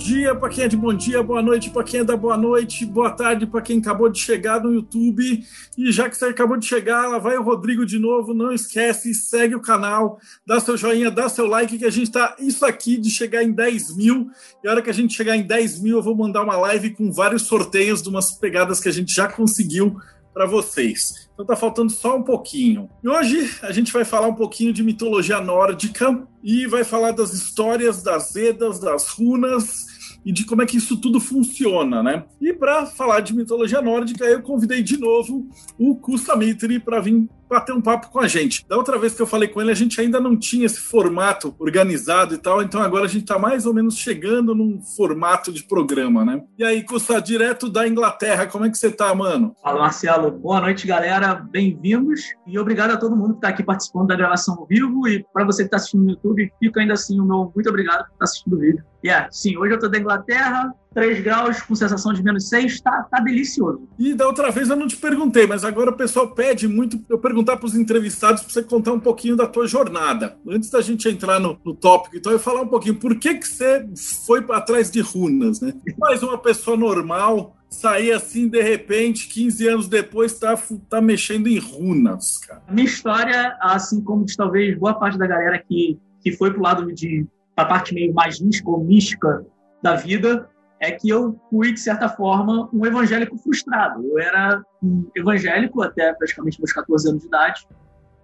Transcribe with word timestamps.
dia 0.00 0.34
para 0.34 0.48
quem 0.48 0.64
é 0.64 0.68
de 0.68 0.78
bom 0.78 0.94
dia, 0.94 1.22
boa 1.22 1.42
noite 1.42 1.68
para 1.68 1.84
quem 1.84 2.00
é 2.00 2.04
da 2.04 2.16
boa 2.16 2.34
noite, 2.34 2.86
boa 2.86 3.10
tarde 3.10 3.46
para 3.46 3.60
quem 3.60 3.78
acabou 3.78 4.08
de 4.08 4.18
chegar 4.18 4.58
no 4.58 4.72
YouTube. 4.72 5.44
E 5.76 5.92
já 5.92 6.08
que 6.08 6.16
você 6.16 6.24
acabou 6.24 6.56
de 6.56 6.64
chegar, 6.64 7.06
lá 7.06 7.18
vai 7.18 7.36
o 7.36 7.42
Rodrigo 7.42 7.84
de 7.84 7.98
novo. 7.98 8.32
Não 8.32 8.50
esquece, 8.50 9.12
segue 9.12 9.54
o 9.54 9.60
canal, 9.60 10.18
dá 10.46 10.58
seu 10.58 10.74
joinha, 10.74 11.10
dá 11.10 11.28
seu 11.28 11.46
like, 11.46 11.78
que 11.78 11.84
a 11.84 11.90
gente 11.90 12.06
está 12.06 12.34
isso 12.38 12.64
aqui 12.64 12.96
de 12.96 13.10
chegar 13.10 13.44
em 13.44 13.52
10 13.52 13.94
mil. 13.94 14.30
E 14.64 14.68
a 14.68 14.70
hora 14.70 14.80
que 14.80 14.88
a 14.88 14.94
gente 14.94 15.14
chegar 15.14 15.36
em 15.36 15.42
10 15.42 15.82
mil, 15.82 15.98
eu 15.98 16.02
vou 16.02 16.16
mandar 16.16 16.42
uma 16.44 16.56
live 16.56 16.94
com 16.94 17.12
vários 17.12 17.42
sorteios 17.42 18.00
de 18.00 18.08
umas 18.08 18.32
pegadas 18.32 18.80
que 18.80 18.88
a 18.88 18.92
gente 18.92 19.14
já 19.14 19.28
conseguiu 19.28 19.98
para 20.32 20.46
vocês. 20.46 21.28
Então 21.34 21.44
tá 21.44 21.54
faltando 21.54 21.90
só 21.92 22.16
um 22.16 22.22
pouquinho. 22.22 22.88
E 23.04 23.08
hoje 23.08 23.50
a 23.60 23.70
gente 23.70 23.92
vai 23.92 24.06
falar 24.06 24.28
um 24.28 24.34
pouquinho 24.34 24.72
de 24.72 24.82
mitologia 24.82 25.42
nórdica 25.42 26.26
e 26.42 26.66
vai 26.66 26.84
falar 26.84 27.10
das 27.10 27.34
histórias 27.34 28.02
das 28.02 28.34
Edas, 28.34 28.80
das 28.80 29.08
runas 29.08 29.89
e 30.24 30.32
de 30.32 30.44
como 30.44 30.62
é 30.62 30.66
que 30.66 30.76
isso 30.76 30.96
tudo 30.96 31.20
funciona, 31.20 32.02
né? 32.02 32.24
E 32.40 32.52
para 32.52 32.86
falar 32.86 33.20
de 33.20 33.34
mitologia 33.34 33.80
nórdica, 33.80 34.24
eu 34.24 34.42
convidei 34.42 34.82
de 34.82 34.96
novo 34.96 35.48
o 35.78 35.94
Kusamitri 35.96 36.78
para 36.78 37.00
vir 37.00 37.28
bater 37.50 37.74
um 37.74 37.80
papo 37.80 38.08
com 38.10 38.20
a 38.20 38.28
gente. 38.28 38.64
Da 38.68 38.76
outra 38.76 38.96
vez 38.96 39.14
que 39.14 39.20
eu 39.20 39.26
falei 39.26 39.48
com 39.48 39.60
ele, 39.60 39.72
a 39.72 39.74
gente 39.74 40.00
ainda 40.00 40.20
não 40.20 40.36
tinha 40.36 40.64
esse 40.64 40.78
formato 40.80 41.54
organizado 41.58 42.34
e 42.34 42.38
tal, 42.38 42.62
então 42.62 42.80
agora 42.80 43.04
a 43.04 43.08
gente 43.08 43.22
está 43.22 43.38
mais 43.38 43.66
ou 43.66 43.74
menos 43.74 43.96
chegando 43.96 44.54
num 44.54 44.80
formato 44.80 45.52
de 45.52 45.64
programa, 45.64 46.24
né? 46.24 46.42
E 46.56 46.64
aí, 46.64 46.84
Custa, 46.84 47.20
direto 47.20 47.68
da 47.68 47.88
Inglaterra, 47.88 48.46
como 48.46 48.64
é 48.64 48.70
que 48.70 48.78
você 48.78 48.90
tá, 48.90 49.12
mano? 49.14 49.54
Fala, 49.62 49.80
Marcelo. 49.80 50.30
Boa 50.30 50.60
noite, 50.60 50.86
galera. 50.86 51.34
Bem-vindos 51.34 52.20
e 52.46 52.58
obrigado 52.58 52.92
a 52.92 52.96
todo 52.96 53.16
mundo 53.16 53.32
que 53.32 53.38
está 53.38 53.48
aqui 53.48 53.64
participando 53.64 54.08
da 54.08 54.16
gravação 54.16 54.54
ao 54.54 54.66
vivo 54.66 55.08
e 55.08 55.24
para 55.32 55.44
você 55.44 55.62
que 55.62 55.66
está 55.66 55.76
assistindo 55.76 56.04
no 56.04 56.10
YouTube, 56.10 56.52
fica 56.58 56.80
ainda 56.80 56.94
assim 56.94 57.18
o 57.18 57.24
meu 57.24 57.50
muito 57.54 57.68
obrigado 57.68 58.04
por 58.04 58.12
estar 58.12 58.18
tá 58.18 58.24
assistindo 58.24 58.56
o 58.56 58.60
vídeo. 58.60 58.84
Yeah, 59.04 59.28
sim, 59.30 59.56
hoje 59.56 59.72
eu 59.72 59.76
estou 59.76 59.90
da 59.90 59.98
Inglaterra, 59.98 60.74
3 60.94 61.22
graus 61.22 61.62
com 61.62 61.74
sensação 61.74 62.12
de 62.12 62.22
menos 62.22 62.48
6, 62.48 62.80
tá, 62.80 63.06
tá 63.10 63.20
delicioso. 63.20 63.88
E 63.98 64.14
da 64.14 64.26
outra 64.26 64.50
vez 64.50 64.68
eu 64.68 64.76
não 64.76 64.88
te 64.88 64.96
perguntei, 64.96 65.46
mas 65.46 65.64
agora 65.64 65.90
o 65.90 65.96
pessoal 65.96 66.34
pede 66.34 66.66
muito 66.66 67.00
eu 67.08 67.18
perguntar 67.18 67.56
para 67.56 67.66
os 67.66 67.76
entrevistados 67.76 68.42
para 68.42 68.52
você 68.52 68.62
contar 68.62 68.92
um 68.92 69.00
pouquinho 69.00 69.36
da 69.36 69.46
tua 69.46 69.66
jornada. 69.66 70.36
Antes 70.48 70.70
da 70.70 70.80
gente 70.80 71.08
entrar 71.08 71.38
no, 71.38 71.58
no 71.64 71.74
tópico, 71.74 72.16
então 72.16 72.32
eu 72.32 72.38
falar 72.38 72.62
um 72.62 72.68
pouquinho 72.68 72.96
por 72.96 73.16
que, 73.18 73.34
que 73.34 73.46
você 73.46 73.88
foi 74.26 74.44
atrás 74.50 74.90
de 74.90 75.00
runas, 75.00 75.60
né? 75.60 75.72
Mais 75.98 76.22
uma 76.22 76.38
pessoa 76.38 76.76
normal 76.76 77.56
sair 77.68 78.10
assim 78.10 78.48
de 78.48 78.60
repente, 78.60 79.28
15 79.28 79.68
anos 79.68 79.88
depois, 79.88 80.36
tá, 80.38 80.58
tá 80.88 81.00
mexendo 81.00 81.46
em 81.46 81.58
runas, 81.58 82.38
cara. 82.38 82.62
Minha 82.68 82.86
história, 82.86 83.56
assim 83.60 84.02
como 84.02 84.24
de 84.24 84.36
talvez 84.36 84.76
boa 84.76 84.94
parte 84.94 85.16
da 85.16 85.26
galera 85.26 85.56
que, 85.58 85.96
que 86.20 86.32
foi 86.32 86.52
pro 86.52 86.62
lado 86.62 86.92
de 86.92 87.24
a 87.56 87.64
parte 87.64 87.94
meio 87.94 88.12
mais 88.12 88.40
mística 88.40 88.68
ou 88.68 88.82
mística 88.82 89.46
da 89.82 89.94
vida, 89.94 90.48
é 90.80 90.90
que 90.90 91.10
eu 91.10 91.38
fui, 91.50 91.72
de 91.74 91.80
certa 91.80 92.08
forma, 92.08 92.68
um 92.72 92.86
evangélico 92.86 93.36
frustrado. 93.36 94.02
Eu 94.02 94.18
era 94.18 94.64
um 94.82 95.06
evangélico 95.14 95.82
até 95.82 96.12
praticamente 96.14 96.58
meus 96.58 96.72
14 96.72 97.10
anos 97.10 97.20
de 97.20 97.28
idade, 97.28 97.68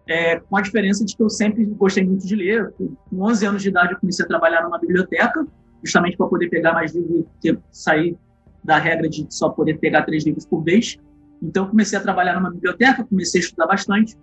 é, 0.09 0.41
com 0.41 0.57
a 0.57 0.63
diferença 0.63 1.05
de 1.05 1.15
que 1.15 1.23
eu 1.23 1.29
sempre 1.29 1.67
gostei 1.67 2.03
muito 2.03 2.27
de 2.27 2.35
ler. 2.35 2.73
Com 3.11 3.23
11 3.23 3.47
anos 3.47 3.63
de 3.63 3.69
idade, 3.69 3.93
eu 3.93 4.01
comecei 4.01 4.25
a 4.25 4.29
trabalhar 4.29 4.63
numa 4.63 4.79
biblioteca, 4.79 5.47
justamente 5.85 6.17
para 6.17 6.27
poder 6.27 6.49
pegar 6.49 6.73
mais 6.73 6.95
livros 6.95 7.27
e 7.45 7.59
sair 7.71 8.17
da 8.65 8.79
regra 8.79 9.09
de 9.09 9.27
só 9.29 9.51
poder 9.51 9.79
pegar 9.79 10.03
três 10.03 10.25
livros 10.25 10.47
por 10.47 10.63
vez. 10.63 10.97
Então, 11.43 11.65
eu 11.65 11.71
comecei 11.71 11.99
a 11.99 12.03
trabalhar 12.03 12.35
numa 12.35 12.51
biblioteca, 12.51 13.05
comecei 13.05 13.43
a 13.43 13.45
estudar 13.45 13.67
bastante. 13.67 14.17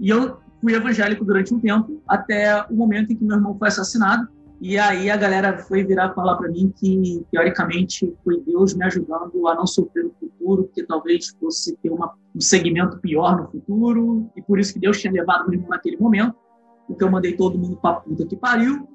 E 0.00 0.08
eu 0.08 0.38
fui 0.62 0.74
evangélico 0.74 1.26
durante 1.26 1.52
um 1.52 1.60
tempo, 1.60 2.02
até 2.08 2.64
o 2.70 2.74
momento 2.74 3.12
em 3.12 3.16
que 3.16 3.24
meu 3.24 3.36
irmão 3.36 3.54
foi 3.58 3.68
assassinado. 3.68 4.26
E 4.60 4.78
aí 4.78 5.10
a 5.10 5.16
galera 5.16 5.58
foi 5.58 5.84
virar 5.84 6.14
falar 6.14 6.36
para 6.36 6.48
mim 6.48 6.72
que, 6.74 7.24
teoricamente, 7.30 8.14
foi 8.24 8.40
Deus 8.40 8.74
me 8.74 8.84
ajudando 8.84 9.46
a 9.48 9.54
não 9.54 9.66
sofrer 9.66 10.04
no 10.04 10.14
futuro, 10.14 10.64
porque 10.64 10.82
talvez 10.84 11.28
fosse 11.38 11.76
ter 11.76 11.90
uma, 11.90 12.14
um 12.34 12.40
segmento 12.40 12.98
pior 12.98 13.36
no 13.36 13.50
futuro, 13.50 14.30
e 14.34 14.42
por 14.42 14.58
isso 14.58 14.72
que 14.72 14.80
Deus 14.80 14.98
tinha 14.98 15.12
levado 15.12 15.48
o 15.48 15.68
naquele 15.68 15.98
momento. 15.98 16.34
Porque 16.86 17.02
eu 17.02 17.10
mandei 17.10 17.36
todo 17.36 17.58
mundo 17.58 17.76
pra 17.76 17.94
puta 17.94 18.24
que 18.26 18.36
pariu. 18.36 18.88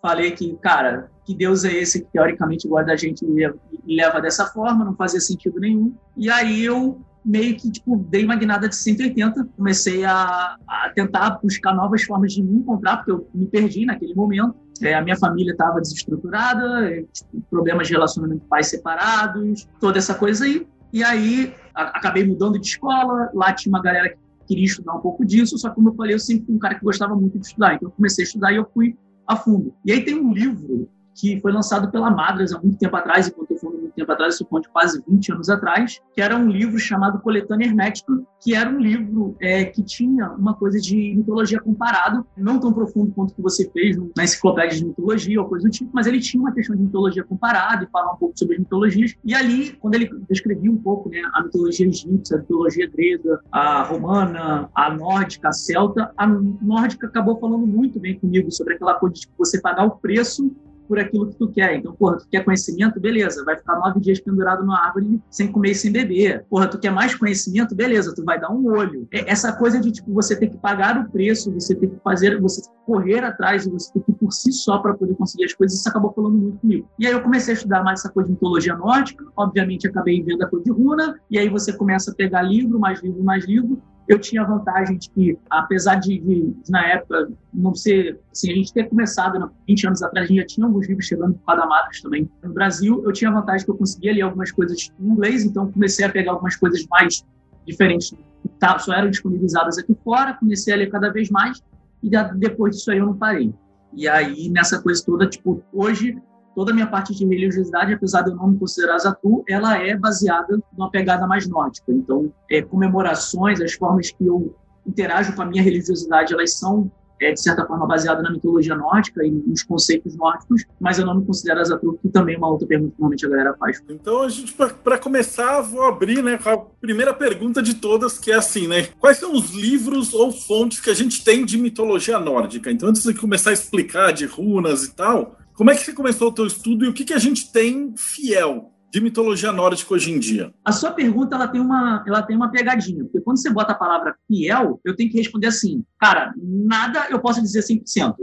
Falei 0.00 0.32
que, 0.32 0.54
cara, 0.56 1.10
que 1.24 1.34
Deus 1.34 1.64
é 1.64 1.72
esse 1.72 2.04
que 2.04 2.12
teoricamente 2.12 2.68
guarda 2.68 2.92
a 2.92 2.96
gente 2.96 3.24
e 3.24 3.96
leva 3.96 4.20
dessa 4.20 4.46
forma, 4.46 4.84
não 4.84 4.94
fazia 4.94 5.20
sentido 5.20 5.58
nenhum. 5.58 5.94
E 6.16 6.28
aí 6.28 6.64
eu 6.64 7.00
meio 7.24 7.56
que 7.56 7.70
tipo, 7.70 7.96
dei 7.96 8.24
uma 8.24 8.36
guinada 8.36 8.68
de 8.68 8.74
180, 8.74 9.48
comecei 9.56 10.04
a, 10.04 10.56
a 10.66 10.92
tentar 10.94 11.38
buscar 11.42 11.74
novas 11.74 12.02
formas 12.02 12.32
de 12.32 12.42
me 12.42 12.58
encontrar, 12.58 12.98
porque 12.98 13.12
eu 13.12 13.28
me 13.32 13.46
perdi 13.46 13.86
naquele 13.86 14.14
momento. 14.14 14.54
É, 14.82 14.94
a 14.94 15.02
minha 15.02 15.16
família 15.16 15.52
estava 15.52 15.80
desestruturada, 15.80 17.04
problemas 17.50 17.86
de 17.86 17.94
relacionamento 17.94 18.44
pais 18.46 18.68
separados, 18.68 19.68
toda 19.80 19.98
essa 19.98 20.14
coisa 20.14 20.44
aí. 20.44 20.66
E 20.92 21.02
aí 21.02 21.54
a, 21.74 21.98
acabei 21.98 22.26
mudando 22.26 22.58
de 22.58 22.66
escola, 22.66 23.30
lá 23.34 23.52
tinha 23.52 23.72
uma 23.72 23.82
galera 23.82 24.10
que 24.10 24.16
queria 24.48 24.64
estudar 24.64 24.94
um 24.94 25.00
pouco 25.00 25.24
disso, 25.24 25.56
só 25.56 25.68
que 25.68 25.76
como 25.76 25.90
eu 25.90 25.94
falei, 25.94 26.14
eu 26.14 26.18
sempre 26.18 26.46
fui 26.46 26.54
um 26.54 26.58
cara 26.58 26.74
que 26.74 26.84
gostava 26.84 27.14
muito 27.14 27.38
de 27.38 27.46
estudar, 27.46 27.74
então 27.74 27.88
eu 27.88 27.92
comecei 27.92 28.24
a 28.24 28.26
estudar 28.26 28.52
e 28.52 28.56
eu 28.56 28.66
fui 28.74 28.96
a 29.26 29.36
fundo. 29.36 29.72
E 29.84 29.92
aí 29.92 30.04
tem 30.04 30.18
um 30.18 30.32
livro 30.32 30.88
que 31.14 31.40
foi 31.40 31.52
lançado 31.52 31.90
pela 31.90 32.10
Madras 32.10 32.52
há 32.52 32.60
muito 32.60 32.78
tempo 32.78 32.96
atrás, 32.96 33.28
enquanto 33.28 33.52
eu 33.52 33.56
fui 33.58 33.81
tempo 33.94 34.12
atrás, 34.12 34.34
isso 34.34 34.46
de 34.60 34.68
quase 34.68 35.02
20 35.08 35.32
anos 35.32 35.48
atrás, 35.48 36.00
que 36.14 36.20
era 36.20 36.36
um 36.36 36.48
livro 36.48 36.78
chamado 36.78 37.20
Coletânea 37.20 37.66
Hermética, 37.66 38.12
que 38.40 38.54
era 38.54 38.68
um 38.68 38.78
livro 38.78 39.36
é, 39.40 39.64
que 39.64 39.82
tinha 39.82 40.30
uma 40.32 40.54
coisa 40.54 40.78
de 40.80 41.14
mitologia 41.14 41.60
comparado, 41.60 42.26
não 42.36 42.58
tão 42.58 42.72
profundo 42.72 43.12
quanto 43.12 43.34
que 43.34 43.42
você 43.42 43.70
fez 43.70 43.96
na 44.16 44.24
enciclopédia 44.24 44.78
de 44.78 44.86
mitologia 44.86 45.40
ou 45.40 45.48
coisa 45.48 45.68
do 45.68 45.70
tipo, 45.70 45.90
mas 45.92 46.06
ele 46.06 46.20
tinha 46.20 46.42
uma 46.42 46.52
questão 46.52 46.74
de 46.74 46.82
mitologia 46.82 47.22
comparada 47.22 47.84
e 47.84 47.88
falar 47.88 48.12
um 48.12 48.16
pouco 48.16 48.38
sobre 48.38 48.54
as 48.54 48.60
mitologias. 48.60 49.14
E 49.24 49.34
ali, 49.34 49.72
quando 49.72 49.94
ele 49.94 50.10
descrevia 50.28 50.70
um 50.70 50.76
pouco 50.76 51.08
né, 51.08 51.22
a 51.32 51.42
mitologia 51.42 51.86
egípcia, 51.86 52.36
a 52.36 52.40
mitologia 52.40 52.90
grega, 52.90 53.40
a 53.50 53.82
romana, 53.82 54.68
a 54.74 54.94
nórdica, 54.94 55.48
a 55.48 55.52
celta, 55.52 56.12
a 56.16 56.26
nórdica 56.26 57.06
acabou 57.06 57.38
falando 57.38 57.66
muito 57.66 58.00
bem 58.00 58.18
comigo 58.18 58.50
sobre 58.50 58.74
aquela 58.74 58.94
coisa 58.94 59.14
de 59.14 59.28
você 59.38 59.60
pagar 59.60 59.84
o 59.84 59.92
preço 59.92 60.54
por 60.88 60.98
aquilo 60.98 61.28
que 61.28 61.36
tu 61.36 61.48
quer. 61.48 61.76
Então, 61.76 61.94
porra, 61.94 62.18
tu 62.18 62.26
quer 62.30 62.44
conhecimento? 62.44 63.00
Beleza, 63.00 63.44
vai 63.44 63.56
ficar 63.56 63.78
nove 63.78 64.00
dias 64.00 64.20
pendurado 64.20 64.64
na 64.64 64.86
árvore 64.86 65.20
sem 65.30 65.50
comer 65.50 65.70
e 65.70 65.74
sem 65.74 65.92
beber. 65.92 66.44
Porra, 66.48 66.68
tu 66.68 66.78
quer 66.78 66.90
mais 66.90 67.14
conhecimento? 67.14 67.74
Beleza, 67.74 68.14
tu 68.14 68.24
vai 68.24 68.40
dar 68.40 68.50
um 68.50 68.66
olho. 68.66 69.06
É, 69.12 69.30
essa 69.30 69.52
coisa 69.52 69.80
de, 69.80 69.90
tipo, 69.90 70.12
você 70.12 70.36
ter 70.36 70.48
que 70.48 70.58
pagar 70.58 70.98
o 70.98 71.10
preço, 71.10 71.52
você 71.52 71.74
ter 71.74 71.88
que 71.88 71.96
fazer, 72.02 72.40
você 72.40 72.62
correr 72.86 73.24
atrás, 73.24 73.66
você 73.66 73.92
ter 73.92 74.00
que 74.00 74.12
ir 74.12 74.14
por 74.14 74.32
si 74.32 74.52
só 74.52 74.78
para 74.78 74.94
poder 74.94 75.14
conseguir 75.14 75.44
as 75.44 75.54
coisas, 75.54 75.78
isso 75.78 75.88
acabou 75.88 76.12
falando 76.12 76.36
muito 76.36 76.58
comigo. 76.58 76.88
E 76.98 77.06
aí 77.06 77.12
eu 77.12 77.22
comecei 77.22 77.54
a 77.54 77.56
estudar 77.56 77.82
mais 77.82 78.00
essa 78.00 78.10
coisa 78.10 78.28
de 78.28 78.34
mitologia 78.34 78.76
nórdica, 78.76 79.24
obviamente 79.36 79.86
acabei 79.86 80.22
vendo 80.22 80.42
a 80.42 80.48
coisa 80.48 80.64
de 80.64 80.70
runa, 80.70 81.18
e 81.30 81.38
aí 81.38 81.48
você 81.48 81.72
começa 81.72 82.10
a 82.10 82.14
pegar 82.14 82.42
livro, 82.42 82.78
mais 82.78 83.02
livro, 83.02 83.22
mais 83.22 83.46
livro, 83.46 83.80
eu 84.08 84.18
tinha 84.18 84.42
a 84.42 84.46
vantagem 84.46 84.98
de 84.98 85.10
que, 85.10 85.38
apesar 85.48 85.96
de, 85.96 86.18
de, 86.18 86.54
na 86.68 86.86
época, 86.86 87.30
não 87.52 87.74
ser. 87.74 88.18
Assim, 88.32 88.50
a 88.50 88.54
gente 88.54 88.72
ter 88.72 88.88
começado, 88.88 89.38
né, 89.38 89.48
20 89.66 89.86
anos 89.86 90.02
atrás, 90.02 90.24
a 90.24 90.28
gente 90.28 90.40
já 90.40 90.46
tinha 90.46 90.66
alguns 90.66 90.88
livros 90.88 91.06
chegando 91.06 91.34
por 91.34 91.46
cada 91.46 91.66
madras 91.66 92.00
também. 92.00 92.30
No 92.42 92.52
Brasil, 92.52 93.02
eu 93.04 93.12
tinha 93.12 93.30
a 93.30 93.34
vantagem 93.34 93.64
que 93.64 93.70
eu 93.70 93.76
conseguia 93.76 94.12
ler 94.12 94.22
algumas 94.22 94.50
coisas 94.50 94.90
em 94.98 95.08
inglês, 95.08 95.44
então 95.44 95.70
comecei 95.70 96.04
a 96.04 96.08
pegar 96.08 96.32
algumas 96.32 96.56
coisas 96.56 96.84
mais 96.90 97.24
diferentes 97.66 98.10
que 98.10 98.48
tá, 98.58 98.78
só 98.78 98.92
eram 98.92 99.10
disponibilizadas 99.10 99.78
aqui 99.78 99.96
fora, 100.02 100.34
comecei 100.34 100.74
a 100.74 100.76
ler 100.76 100.90
cada 100.90 101.10
vez 101.10 101.30
mais, 101.30 101.62
e 102.02 102.10
depois 102.36 102.76
disso 102.76 102.90
aí 102.90 102.98
eu 102.98 103.06
não 103.06 103.14
parei. 103.14 103.54
E 103.92 104.08
aí, 104.08 104.48
nessa 104.48 104.80
coisa 104.82 105.04
toda, 105.04 105.28
tipo, 105.28 105.62
hoje 105.72 106.16
toda 106.54 106.70
a 106.70 106.74
minha 106.74 106.86
parte 106.86 107.14
de 107.14 107.24
religiosidade, 107.24 107.92
apesar 107.92 108.22
de 108.22 108.30
eu 108.30 108.36
não 108.36 108.48
me 108.48 108.58
considerar 108.58 108.98
Zatu, 108.98 109.44
ela 109.48 109.76
é 109.78 109.96
baseada 109.96 110.60
numa 110.76 110.90
pegada 110.90 111.26
mais 111.26 111.48
nórdica. 111.48 111.92
Então, 111.92 112.32
é, 112.50 112.62
comemorações, 112.62 113.60
as 113.60 113.72
formas 113.72 114.10
que 114.10 114.26
eu 114.26 114.54
interajo 114.86 115.34
com 115.34 115.42
a 115.42 115.46
minha 115.46 115.62
religiosidade, 115.62 116.32
elas 116.32 116.58
são 116.58 116.90
é, 117.22 117.32
de 117.32 117.40
certa 117.40 117.64
forma 117.64 117.86
baseadas 117.86 118.22
na 118.22 118.30
mitologia 118.30 118.74
nórdica 118.74 119.24
e 119.24 119.30
nos 119.30 119.62
conceitos 119.62 120.16
nórdicos, 120.16 120.64
mas 120.80 120.98
eu 120.98 121.06
não 121.06 121.18
me 121.18 121.24
considero 121.24 121.64
Zatu, 121.64 121.98
que 122.02 122.08
também 122.08 122.34
é 122.34 122.38
uma 122.38 122.48
outra 122.48 122.66
pergunta 122.66 122.92
que 122.92 123.00
normalmente 123.00 123.24
a 123.24 123.28
galera 123.28 123.54
faz. 123.56 123.80
Então, 123.88 124.22
a 124.22 124.28
gente, 124.28 124.52
para 124.52 124.98
começar, 124.98 125.60
vou 125.60 125.82
abrir 125.82 126.22
né, 126.22 126.38
a 126.44 126.56
primeira 126.56 127.14
pergunta 127.14 127.62
de 127.62 127.74
todas, 127.74 128.18
que 128.18 128.32
é 128.32 128.34
assim, 128.34 128.66
né? 128.66 128.88
Quais 128.98 129.18
são 129.18 129.32
os 129.34 129.50
livros 129.52 130.12
ou 130.12 130.32
fontes 130.32 130.80
que 130.80 130.90
a 130.90 130.94
gente 130.94 131.22
tem 131.24 131.44
de 131.44 131.56
mitologia 131.56 132.18
nórdica? 132.18 132.70
Então, 132.70 132.88
antes 132.88 133.04
de 133.04 133.14
começar 133.14 133.50
a 133.50 133.54
explicar 133.54 134.12
de 134.12 134.26
runas 134.26 134.84
e 134.84 134.94
tal, 134.94 135.36
como 135.62 135.70
é 135.70 135.76
que 135.76 135.82
você 135.82 135.92
começou 135.92 136.26
o 136.26 136.32
teu 136.32 136.44
estudo 136.44 136.84
e 136.84 136.88
o 136.88 136.92
que, 136.92 137.04
que 137.04 137.14
a 137.14 137.20
gente 137.20 137.52
tem 137.52 137.94
fiel 137.96 138.72
de 138.90 139.00
mitologia 139.00 139.52
nórdica 139.52 139.94
hoje 139.94 140.10
em 140.10 140.18
dia? 140.18 140.52
A 140.64 140.72
sua 140.72 140.90
pergunta 140.90 141.36
ela 141.36 141.46
tem 141.46 141.60
uma, 141.60 142.02
ela 142.04 142.20
tem 142.20 142.34
uma 142.34 142.50
pegadinha, 142.50 143.04
porque 143.04 143.20
quando 143.20 143.40
você 143.40 143.48
bota 143.48 143.70
a 143.70 143.76
palavra 143.76 144.16
fiel, 144.26 144.80
eu 144.84 144.96
tenho 144.96 145.08
que 145.08 145.18
responder 145.18 145.46
assim, 145.46 145.84
cara, 146.00 146.34
nada 146.36 147.06
eu 147.10 147.20
posso 147.20 147.40
dizer 147.40 147.60
100%. 147.60 148.16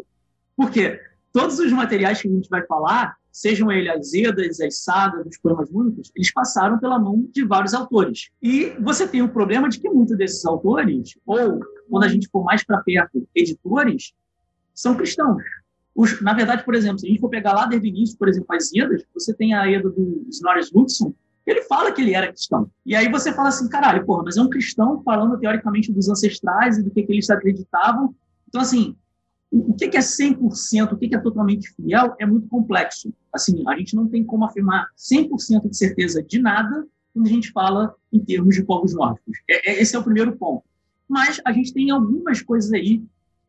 Por 0.54 0.70
quê? 0.70 1.00
Todos 1.32 1.60
os 1.60 1.72
materiais 1.72 2.22
que 2.22 2.28
a 2.28 2.32
gente 2.32 2.50
vai 2.50 2.66
falar, 2.66 3.16
sejam 3.32 3.72
eles 3.72 3.90
as 3.90 4.14
Edas, 4.14 4.60
as 4.60 4.84
Sagas, 4.84 5.26
os 5.26 5.38
poemas 5.38 5.70
únicos, 5.72 6.12
eles 6.18 6.34
passaram 6.34 6.78
pela 6.78 7.00
mão 7.00 7.26
de 7.32 7.46
vários 7.46 7.74
autores. 7.74 8.32
E 8.42 8.74
você 8.82 9.08
tem 9.08 9.22
o 9.22 9.30
problema 9.30 9.70
de 9.70 9.80
que 9.80 9.90
muitos 9.90 10.18
desses 10.18 10.46
autores, 10.46 11.18
ou 11.26 11.62
quando 11.90 12.04
a 12.04 12.10
gente 12.10 12.28
for 12.30 12.44
mais 12.44 12.66
para 12.66 12.82
perto, 12.82 13.26
editores, 13.34 14.12
são 14.76 14.94
cristãos. 14.94 15.42
Os, 16.00 16.22
na 16.22 16.34
verdade, 16.34 16.64
por 16.64 16.74
exemplo, 16.76 16.98
se 16.98 17.06
a 17.06 17.10
gente 17.10 17.20
for 17.20 17.28
pegar 17.28 17.52
lá 17.52 17.66
desde 17.66 17.86
o 17.86 17.90
início, 17.90 18.18
por 18.18 18.30
exemplo, 18.30 18.48
as 18.56 18.74
Edas, 18.74 19.04
você 19.14 19.34
tem 19.34 19.54
a 19.54 19.70
Eda 19.70 19.90
do 19.90 20.26
Snorri 20.30 20.62
Luxon, 20.74 21.14
ele 21.46 21.62
fala 21.64 21.92
que 21.92 22.02
ele 22.02 22.14
era 22.14 22.30
cristão. 22.32 22.72
E 22.86 22.96
aí 22.96 23.12
você 23.12 23.34
fala 23.34 23.50
assim, 23.50 23.68
caralho, 23.68 24.06
porra, 24.06 24.24
mas 24.24 24.38
é 24.38 24.42
um 24.42 24.50
cristão 24.50 25.04
falando 25.04 25.38
teoricamente 25.38 25.92
dos 25.92 26.08
ancestrais 26.08 26.78
e 26.78 26.84
do 26.84 26.90
que, 26.90 27.04
que 27.04 27.12
eles 27.12 27.30
acreditavam. 27.30 28.16
Então, 28.48 28.62
assim, 28.62 28.96
o 29.52 29.74
que 29.74 29.84
é 29.84 30.00
100%, 30.00 30.94
o 30.94 30.98
que 30.98 31.14
é 31.14 31.18
totalmente 31.18 31.70
fiel, 31.76 32.16
é 32.18 32.26
muito 32.26 32.48
complexo. 32.48 33.14
Assim, 33.34 33.62
a 33.68 33.78
gente 33.78 33.94
não 33.94 34.08
tem 34.08 34.24
como 34.24 34.46
afirmar 34.46 34.88
100% 34.98 35.70
de 35.70 35.76
certeza 35.76 36.24
de 36.24 36.40
nada 36.40 36.88
quando 37.14 37.26
a 37.26 37.30
gente 37.30 37.52
fala 37.52 37.94
em 38.14 38.24
termos 38.24 38.56
de 38.56 38.64
povos 38.64 38.94
nórdicos. 38.94 39.38
É, 39.50 39.72
é, 39.72 39.82
esse 39.82 39.98
é 39.98 40.00
o 40.00 40.04
primeiro 40.04 40.32
ponto. 40.38 40.64
Mas 41.10 41.42
a 41.44 41.52
gente 41.52 41.74
tem 41.74 41.92
algumas 41.92 42.42
coisas 42.42 42.72
aí 42.72 43.04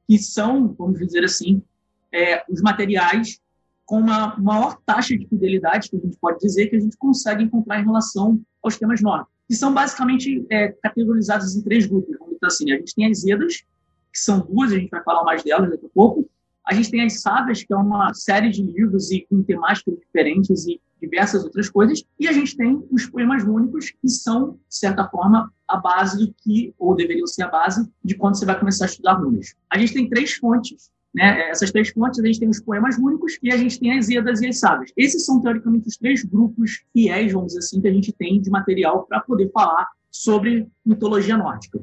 que 0.09 0.19
são, 0.19 0.75
vamos 0.77 0.99
dizer 0.99 1.23
assim, 1.23 1.63
é, 2.13 2.45
os 2.49 2.61
materiais 2.61 3.41
com 3.85 3.99
uma 3.99 4.37
maior 4.39 4.79
taxa 4.87 5.17
de 5.19 5.27
fidelidade, 5.27 5.91
que 5.91 5.97
a 5.97 6.01
gente 6.01 6.17
pode 6.19 6.39
dizer, 6.39 6.69
que 6.69 6.77
a 6.77 6.81
gente 6.81 6.97
consegue 6.97 7.43
encontrar 7.43 7.81
em 7.81 7.85
relação 7.85 8.41
aos 8.63 8.79
temas 8.79 9.01
nórdicos, 9.01 9.33
que 9.49 9.55
são 9.57 9.75
basicamente 9.75 10.47
é, 10.49 10.69
categorizados 10.81 11.57
em 11.57 11.63
três 11.63 11.87
grupos. 11.87 12.17
Vamos 12.19 12.35
dizer 12.35 12.47
assim, 12.47 12.73
a 12.73 12.77
gente 12.77 12.95
tem 12.95 13.11
as 13.11 13.27
Edas, 13.27 13.65
que 14.13 14.19
são 14.19 14.41
duas, 14.41 14.73
a 14.73 14.79
gente 14.79 14.91
vai 14.91 15.03
falar 15.03 15.25
mais 15.25 15.43
delas 15.43 15.71
daqui 15.71 15.87
a 15.87 15.89
pouco. 15.89 16.31
A 16.65 16.73
gente 16.73 16.91
tem 16.91 17.05
as 17.05 17.21
Sagas, 17.21 17.65
que 17.65 17.73
é 17.73 17.77
uma 17.77 18.15
série 18.15 18.51
de 18.51 18.63
livros 18.63 19.11
e 19.11 19.27
com 19.29 19.43
temáticas 19.43 19.99
diferentes 19.99 20.67
e 20.67 20.81
diversas 21.01 21.43
outras 21.43 21.69
coisas. 21.69 22.05
E 22.19 22.29
a 22.29 22.33
gente 22.33 22.57
tem 22.57 22.87
os 22.93 23.07
poemas 23.07 23.43
únicos, 23.43 23.91
que 23.91 24.09
são, 24.09 24.53
de 24.69 24.77
certa 24.77 25.09
forma, 25.09 25.53
a 25.67 25.77
base 25.77 26.25
do 26.25 26.33
que, 26.33 26.73
ou 26.79 26.95
deveriam 26.95 27.27
ser 27.27 27.43
a 27.43 27.49
base, 27.49 27.91
de 28.05 28.15
quando 28.15 28.39
você 28.39 28.45
vai 28.45 28.57
começar 28.59 28.85
a 28.85 28.87
estudar 28.87 29.15
runas. 29.15 29.57
A 29.69 29.79
gente 29.79 29.95
tem 29.95 30.09
três 30.09 30.35
fontes. 30.35 30.93
Né? 31.15 31.51
Essas 31.51 31.71
três 31.71 31.91
fontes, 31.91 32.21
a 32.21 32.27
gente 32.27 32.41
tem 32.41 32.49
os 32.49 32.61
poemas 32.61 32.97
únicos 32.97 33.39
e 33.43 33.53
a 33.53 33.57
gente 33.57 33.79
tem 33.81 33.99
as 33.99 34.09
Edas 34.09 34.41
e 34.41 34.49
as 34.49 34.59
Sagas. 34.59 34.93
Esses 34.97 35.25
são, 35.25 35.41
teoricamente, 35.41 35.89
os 35.89 35.97
três 35.97 36.25
grupos 36.25 36.85
fiéis, 36.93 37.33
vamos 37.33 37.49
dizer 37.49 37.61
assim, 37.61 37.81
que 37.81 37.89
a 37.89 37.93
gente 37.93 38.13
tem 38.13 38.41
de 38.41 38.51
material 38.51 39.07
para 39.07 39.21
poder 39.21 39.51
falar 39.51 39.89
sobre 40.11 40.67
mitologia 40.85 41.37
nórdica. 41.37 41.81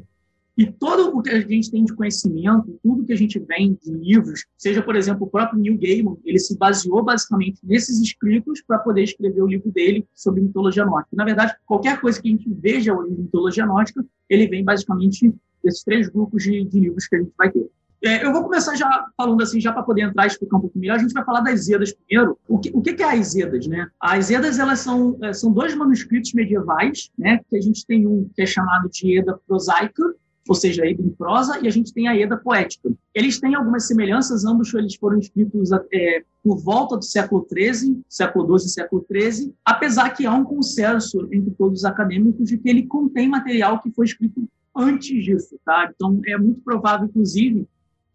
E 0.58 0.66
todo 0.66 1.16
o 1.16 1.22
que 1.22 1.30
a 1.30 1.40
gente 1.40 1.70
tem 1.70 1.86
de 1.86 1.94
conhecimento, 1.94 2.80
tudo 2.82 3.06
que 3.06 3.14
a 3.14 3.16
gente 3.16 3.38
vem 3.38 3.78
de 3.80 3.92
livros, 3.92 4.44
seja, 4.58 4.82
por 4.82 4.96
exemplo, 4.96 5.28
o 5.28 5.30
próprio 5.30 5.60
Neil 5.60 5.78
Gaiman, 5.78 6.18
ele 6.26 6.40
se 6.40 6.58
baseou 6.58 7.04
basicamente 7.04 7.60
nesses 7.64 8.02
escritos 8.02 8.64
para 8.64 8.80
poder 8.80 9.04
escrever 9.04 9.40
o 9.40 9.46
livro 9.46 9.72
dele 9.72 10.08
sobre 10.16 10.42
mitologia 10.42 10.84
nórdica. 10.84 11.16
Na 11.16 11.26
verdade, 11.26 11.54
qualquer 11.64 12.02
coisa 12.02 12.20
que 12.20 12.28
a 12.28 12.32
gente 12.32 12.52
veja 12.52 12.92
hoje 12.92 13.14
em 13.14 13.18
mitologia 13.18 13.68
nórdica, 13.68 14.04
ele 14.28 14.48
vem 14.48 14.64
basicamente 14.64 15.32
desses 15.64 15.84
três 15.84 16.10
grupos 16.10 16.42
de, 16.42 16.64
de 16.66 16.80
livros 16.80 17.06
que 17.06 17.18
a 17.18 17.20
gente 17.20 17.34
vai 17.38 17.52
ter. 17.52 17.70
É, 18.04 18.24
eu 18.24 18.32
vou 18.32 18.44
começar 18.44 18.76
já 18.76 19.08
falando 19.18 19.42
assim, 19.42 19.60
já 19.60 19.74
para 19.74 19.84
poder 19.84 20.04
entrar 20.04 20.26
e 20.26 20.28
explicar 20.28 20.58
um 20.58 20.62
pouco 20.62 20.78
melhor. 20.78 20.96
A 20.96 21.00
gente 21.00 21.14
vai 21.14 21.26
falar 21.26 21.42
das 21.42 21.68
Edas 21.68 21.94
primeiro. 21.94 22.38
O 22.48 22.60
que, 22.60 22.72
o 22.74 22.82
que 22.82 23.02
é 23.02 23.18
as 23.18 23.36
Edas, 23.36 23.66
né? 23.68 23.88
As 24.00 24.30
Edas, 24.30 24.60
elas 24.60 24.80
são, 24.80 25.18
é, 25.24 25.34
são 25.34 25.52
dois 25.52 25.76
manuscritos 25.76 26.34
medievais, 26.34 27.10
né? 27.18 27.40
Que 27.50 27.58
a 27.58 27.62
gente 27.62 27.86
tem 27.86 28.06
um 28.06 28.30
que 28.36 28.42
é 28.44 28.46
chamado 28.46 28.88
de 28.90 29.18
Eda 29.18 29.40
prosaica, 29.48 30.04
ou 30.48 30.56
seja, 30.56 30.88
Eda 30.88 31.02
em 31.02 31.10
prosa, 31.10 31.60
e 31.60 31.68
a 31.68 31.72
gente 31.72 31.92
tem 31.92 32.08
a 32.08 32.16
Eda 32.16 32.38
poética. 32.38 32.90
Eles 33.14 33.40
têm 33.40 33.56
algumas 33.56 33.88
semelhanças, 33.88 34.46
ambos 34.46 34.72
eles 34.74 34.96
foram 34.96 35.18
escritos 35.18 35.72
é, 35.92 36.24
por 36.44 36.58
volta 36.58 36.98
do 36.98 37.04
século 37.04 37.46
XIII, 37.52 38.02
século 38.08 38.58
XII 38.58 38.68
e 38.68 38.72
século 38.72 39.06
XIII, 39.12 39.54
apesar 39.66 40.12
que 40.12 40.26
há 40.26 40.34
um 40.34 40.44
consenso 40.44 41.28
entre 41.32 41.52
todos 41.52 41.80
os 41.80 41.86
acadêmicos 41.86 42.48
de 42.48 42.58
que 42.58 42.70
ele 42.70 42.86
contém 42.86 43.28
material 43.28 43.82
que 43.82 43.92
foi 43.92 44.06
escrito 44.06 44.48
antes 44.76 45.26
disso, 45.26 45.60
tá? 45.66 45.92
Então, 45.94 46.22
é 46.28 46.38
muito 46.38 46.62
provável, 46.62 47.08
inclusive, 47.08 47.68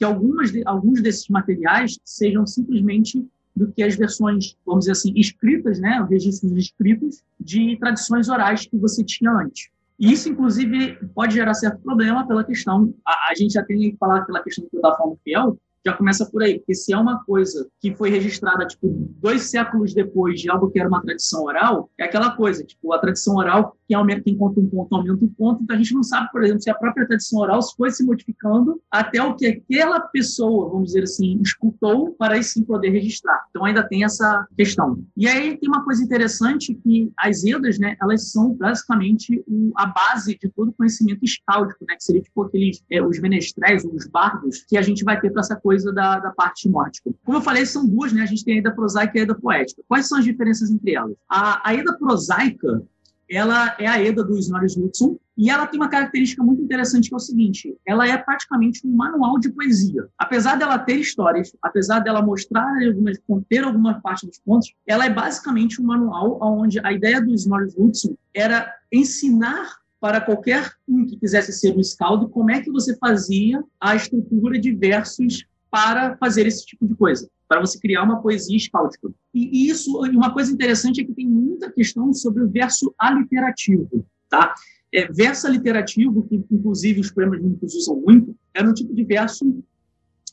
que 0.02 0.04
algumas 0.04 0.50
de, 0.50 0.62
alguns 0.66 1.00
desses 1.00 1.28
materiais 1.28 1.96
sejam 2.04 2.44
simplesmente 2.44 3.24
do 3.54 3.70
que 3.70 3.84
as 3.84 3.94
versões, 3.94 4.56
vamos 4.66 4.80
dizer 4.80 4.92
assim, 4.92 5.12
escritas, 5.14 5.78
né, 5.78 6.04
registros 6.10 6.50
escritos 6.56 7.22
de 7.38 7.76
tradições 7.78 8.28
orais 8.28 8.66
que 8.66 8.76
você 8.76 9.04
tinha 9.04 9.30
antes. 9.30 9.68
E 10.00 10.10
isso, 10.10 10.28
inclusive, 10.28 10.98
pode 11.14 11.34
gerar 11.34 11.54
certo 11.54 11.80
problema 11.82 12.26
pela 12.26 12.42
questão. 12.42 12.92
A, 13.06 13.30
a 13.30 13.34
gente 13.36 13.52
já 13.52 13.62
tem 13.62 13.78
que 13.78 13.96
falar 13.96 14.22
pela 14.22 14.42
questão 14.42 14.66
que 14.68 14.74
eu 14.74 14.78
estava 14.78 14.96
falando 14.96 15.20
fiel, 15.22 15.56
já 15.84 15.92
começa 15.92 16.26
por 16.26 16.42
aí, 16.42 16.58
porque 16.58 16.74
se 16.74 16.92
é 16.92 16.96
uma 16.96 17.24
coisa 17.24 17.68
que 17.80 17.94
foi 17.94 18.10
registrada, 18.10 18.66
tipo, 18.66 18.88
dois 19.20 19.42
séculos 19.50 19.92
depois 19.92 20.40
de 20.40 20.50
algo 20.50 20.70
que 20.70 20.78
era 20.78 20.88
uma 20.88 21.02
tradição 21.02 21.42
oral, 21.44 21.90
é 21.98 22.04
aquela 22.04 22.30
coisa, 22.36 22.64
tipo, 22.64 22.92
a 22.92 22.98
tradição 22.98 23.36
oral, 23.36 23.76
quem, 23.88 23.96
aumenta, 23.96 24.22
quem 24.22 24.36
conta 24.36 24.60
um 24.60 24.68
ponto, 24.68 24.94
aumenta 24.94 25.24
um 25.24 25.28
ponto, 25.28 25.62
então 25.62 25.74
a 25.74 25.78
gente 25.78 25.94
não 25.94 26.02
sabe, 26.02 26.30
por 26.30 26.42
exemplo, 26.42 26.62
se 26.62 26.70
a 26.70 26.74
própria 26.74 27.06
tradição 27.06 27.40
oral 27.40 27.60
foi 27.76 27.90
se 27.90 28.04
modificando 28.04 28.80
até 28.90 29.22
o 29.22 29.34
que 29.34 29.46
aquela 29.46 30.00
pessoa, 30.00 30.70
vamos 30.70 30.88
dizer 30.88 31.02
assim, 31.02 31.40
escutou 31.42 32.12
para 32.12 32.34
aí 32.34 32.44
sim 32.44 32.64
poder 32.64 32.90
registrar. 32.90 33.44
Então 33.50 33.64
ainda 33.64 33.86
tem 33.86 34.04
essa 34.04 34.46
questão. 34.56 35.02
E 35.16 35.26
aí 35.26 35.56
tem 35.58 35.68
uma 35.68 35.84
coisa 35.84 36.02
interessante 36.02 36.74
que 36.74 37.12
as 37.18 37.44
Edas, 37.44 37.78
né, 37.78 37.96
elas 38.00 38.30
são 38.30 38.54
basicamente 38.54 39.42
o, 39.46 39.72
a 39.76 39.86
base 39.86 40.38
de 40.38 40.48
todo 40.50 40.68
o 40.68 40.72
conhecimento 40.72 41.24
escáldico, 41.24 41.84
né, 41.86 41.96
que 41.96 42.04
seria 42.04 42.22
tipo 42.22 42.42
aqueles, 42.42 42.82
é, 42.90 43.02
os 43.02 43.18
menestréis, 43.18 43.84
os 43.84 44.06
bardos, 44.06 44.64
que 44.68 44.76
a 44.76 44.82
gente 44.82 45.04
vai 45.04 45.20
ter 45.20 45.30
para 45.30 45.40
essa 45.40 45.56
coisa 45.56 45.71
coisa 45.72 45.90
da, 45.90 46.18
da 46.18 46.30
parte 46.30 46.68
nórdica. 46.68 47.10
Como 47.24 47.38
eu 47.38 47.42
falei, 47.42 47.64
são 47.64 47.86
duas, 47.86 48.12
né? 48.12 48.22
A 48.22 48.26
gente 48.26 48.44
tem 48.44 48.56
a 48.56 48.58
Eda 48.58 48.70
prosaica 48.72 49.16
e 49.16 49.20
a 49.20 49.22
Eda 49.22 49.34
poética. 49.34 49.82
Quais 49.88 50.06
são 50.06 50.18
as 50.18 50.24
diferenças 50.24 50.70
entre 50.70 50.94
elas? 50.94 51.16
A, 51.28 51.66
a 51.66 51.74
Eda 51.74 51.94
prosaica, 51.94 52.82
ela 53.30 53.74
é 53.78 53.86
a 53.86 53.98
Eda 53.98 54.22
do 54.22 54.38
Snorri 54.38 54.68
Sturluson, 54.68 55.16
e 55.34 55.48
ela 55.48 55.66
tem 55.66 55.80
uma 55.80 55.88
característica 55.88 56.44
muito 56.44 56.62
interessante 56.62 57.08
que 57.08 57.14
é 57.14 57.16
o 57.16 57.20
seguinte: 57.20 57.74
ela 57.86 58.06
é 58.06 58.18
praticamente 58.18 58.86
um 58.86 58.94
manual 58.94 59.38
de 59.38 59.50
poesia. 59.50 60.06
Apesar 60.18 60.56
dela 60.56 60.78
ter 60.78 60.96
histórias, 60.96 61.56
apesar 61.62 62.00
dela 62.00 62.20
mostrar 62.20 62.68
algumas, 62.86 63.18
conter 63.26 63.64
alguma 63.64 63.98
parte 64.02 64.26
dos 64.26 64.38
pontos, 64.38 64.74
ela 64.86 65.06
é 65.06 65.10
basicamente 65.10 65.80
um 65.80 65.86
manual 65.86 66.38
onde 66.42 66.78
a 66.84 66.92
ideia 66.92 67.18
do 67.18 67.32
Snorri 67.32 67.70
Sturluson 67.70 68.14
era 68.34 68.70
ensinar 68.92 69.80
para 69.98 70.20
qualquer 70.20 70.70
um 70.86 71.06
que 71.06 71.16
quisesse 71.16 71.52
ser 71.52 71.74
um 71.74 71.80
escaldo 71.80 72.28
como 72.28 72.50
é 72.50 72.60
que 72.60 72.70
você 72.70 72.94
fazia 72.96 73.62
a 73.80 73.94
estrutura 73.94 74.58
de 74.58 74.74
versos 74.74 75.46
para 75.72 76.18
fazer 76.18 76.46
esse 76.46 76.66
tipo 76.66 76.86
de 76.86 76.94
coisa, 76.94 77.26
para 77.48 77.58
você 77.58 77.80
criar 77.80 78.02
uma 78.02 78.20
poesia 78.20 78.58
escáldica. 78.58 79.10
E, 79.32 79.70
isso, 79.70 79.98
uma 80.02 80.30
coisa 80.30 80.52
interessante 80.52 81.00
é 81.00 81.04
que 81.04 81.14
tem 81.14 81.26
muita 81.26 81.72
questão 81.72 82.12
sobre 82.12 82.42
o 82.42 82.50
verso 82.50 82.94
aliterativo, 82.98 84.04
tá? 84.28 84.54
É, 84.92 85.10
verso 85.10 85.46
aliterativo, 85.46 86.28
que 86.28 86.44
inclusive 86.50 87.00
os 87.00 87.10
poemas 87.10 87.40
únicos 87.40 87.74
usam 87.74 87.98
muito, 88.02 88.36
é 88.52 88.62
um 88.62 88.74
tipo 88.74 88.94
de 88.94 89.02
verso 89.02 89.64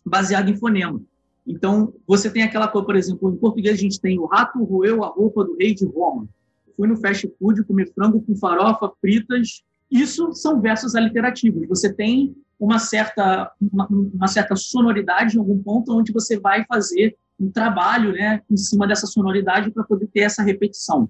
baseado 0.05 0.50
em 0.50 0.58
fonema. 0.58 1.01
Então, 1.48 1.93
você 2.05 2.29
tem 2.29 2.43
aquela 2.43 2.67
coisa, 2.67 2.86
por 2.86 2.96
exemplo, 2.98 3.34
em 3.34 3.38
português 3.38 3.75
a 3.75 3.81
gente 3.81 4.01
tem 4.01 4.19
o 4.19 4.25
rato 4.25 4.62
roeu 4.62 5.05
a 5.05 5.08
roupa 5.08 5.46
do 5.46 5.55
rei 5.55 5.74
de 5.74 5.86
Roma. 5.86 6.27
Fui 6.75 6.86
no 6.86 6.98
fast 6.98 7.31
food 7.39 7.63
comer 7.63 7.89
frango 7.93 8.22
com 8.22 8.36
farofa, 8.36 8.91
fritas. 9.00 9.63
Isso 9.89 10.34
são 10.34 10.60
versos 10.60 10.96
aliterativos. 10.96 11.65
Você 11.69 11.93
tem 11.93 12.36
uma 12.60 12.78
certa, 12.78 13.51
uma, 13.62 13.88
uma, 13.88 14.28
certa 14.28 14.56
sonoridade 14.56 15.36
em 15.36 15.39
algum 15.39 15.62
ponto 15.62 15.98
onde 15.98 16.12
você 16.12 16.38
vai 16.38 16.66
fazer 16.66 17.16
um 17.39 17.50
trabalho 17.50 18.12
né, 18.12 18.42
em 18.50 18.58
cima 18.58 18.86
dessa 18.86 19.08
sonoridade 19.08 19.72
para 19.72 19.84
poder 19.84 20.08
ter 20.08 20.22
essa 20.22 20.44
repetição. 20.44 21.10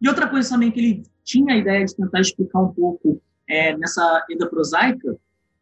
E 0.00 0.08
outra 0.08 0.28
coisa 0.28 0.48
também 0.48 0.70
que 0.72 0.80
ele 0.80 1.02
tinha 1.22 1.54
a 1.54 1.56
ideia 1.56 1.84
de 1.84 1.94
tentar 1.94 2.20
explicar 2.20 2.60
um 2.60 2.72
pouco 2.72 3.22
é, 3.48 3.76
nessa 3.76 4.24
Eda 4.30 4.48
prosaica 4.48 5.16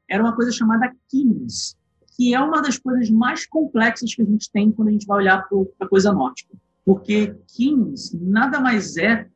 era 0.08 0.22
uma 0.22 0.34
coisa 0.34 0.50
chamada 0.50 0.90
kings, 1.10 1.76
que 2.16 2.34
é 2.34 2.40
uma 2.40 2.62
das 2.62 2.78
coisas 2.78 3.10
mais 3.10 3.46
complexas 3.46 4.14
que 4.14 4.22
a 4.22 4.24
gente 4.24 4.50
tem 4.50 4.72
quando 4.72 4.88
a 4.88 4.92
gente 4.92 5.06
vai 5.06 5.18
olhar 5.18 5.46
para 5.46 5.86
a 5.86 5.88
coisa 5.88 6.12
nórdica. 6.12 6.56
Porque 6.84 7.34
kings 7.46 8.16
nada 8.18 8.60
mais 8.60 8.96
é 8.96 9.26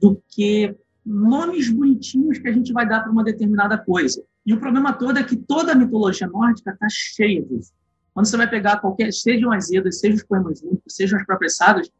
do 0.00 0.22
que 0.28 0.74
nomes 1.04 1.68
bonitinhos 1.70 2.38
que 2.38 2.48
a 2.48 2.52
gente 2.52 2.72
vai 2.72 2.88
dar 2.88 3.00
para 3.00 3.12
uma 3.12 3.24
determinada 3.24 3.76
coisa. 3.76 4.24
E 4.44 4.52
o 4.52 4.60
problema 4.60 4.92
todo 4.92 5.18
é 5.18 5.22
que 5.22 5.36
toda 5.36 5.72
a 5.72 5.74
mitologia 5.74 6.26
nórdica 6.26 6.72
está 6.72 6.86
cheia 6.90 7.42
disso. 7.42 7.72
Quando 8.12 8.26
você 8.26 8.36
vai 8.36 8.48
pegar 8.48 8.80
qualquer, 8.80 9.12
sejam 9.12 9.52
as 9.52 9.70
Edas, 9.70 10.00
sejam 10.00 10.16
os 10.16 10.24
poemas 10.24 10.62
únicos, 10.62 10.94
sejam 10.94 11.18
as 11.18 11.24
próprias 11.24 11.56
sagas, 11.56 11.90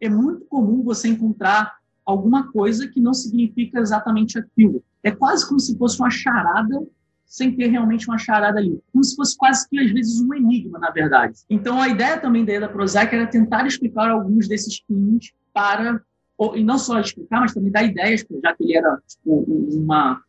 é 0.00 0.08
muito 0.08 0.44
comum 0.44 0.82
você 0.82 1.08
encontrar 1.08 1.76
alguma 2.04 2.52
coisa 2.52 2.86
que 2.86 3.00
não 3.00 3.12
significa 3.12 3.80
exatamente 3.80 4.38
aquilo. 4.38 4.82
É 5.02 5.10
quase 5.10 5.46
como 5.48 5.58
se 5.58 5.76
fosse 5.76 5.98
uma 5.98 6.10
charada 6.10 6.86
sem 7.24 7.56
ter 7.56 7.66
realmente 7.66 8.08
uma 8.08 8.18
charada 8.18 8.58
ali. 8.58 8.80
Como 8.92 9.02
se 9.02 9.16
fosse 9.16 9.36
quase 9.36 9.68
que, 9.68 9.78
às 9.78 9.90
vezes, 9.90 10.20
um 10.20 10.32
enigma, 10.32 10.78
na 10.78 10.90
verdade. 10.90 11.40
Então, 11.50 11.80
a 11.80 11.88
ideia 11.88 12.20
também 12.20 12.44
da 12.44 12.52
Eda 12.52 12.68
Prosaica 12.68 13.16
era 13.16 13.26
tentar 13.26 13.66
explicar 13.66 14.08
alguns 14.10 14.46
desses 14.46 14.80
crimes 14.80 15.32
para 15.52 16.00
ou, 16.38 16.56
e 16.56 16.62
não 16.62 16.78
só 16.78 17.00
explicar, 17.00 17.40
mas 17.40 17.54
também 17.54 17.72
dar 17.72 17.82
ideias, 17.82 18.24
já 18.42 18.54
que 18.54 18.62
ele 18.62 18.76
era 18.76 18.98
tipo, 19.08 19.44
uma, 19.74 20.22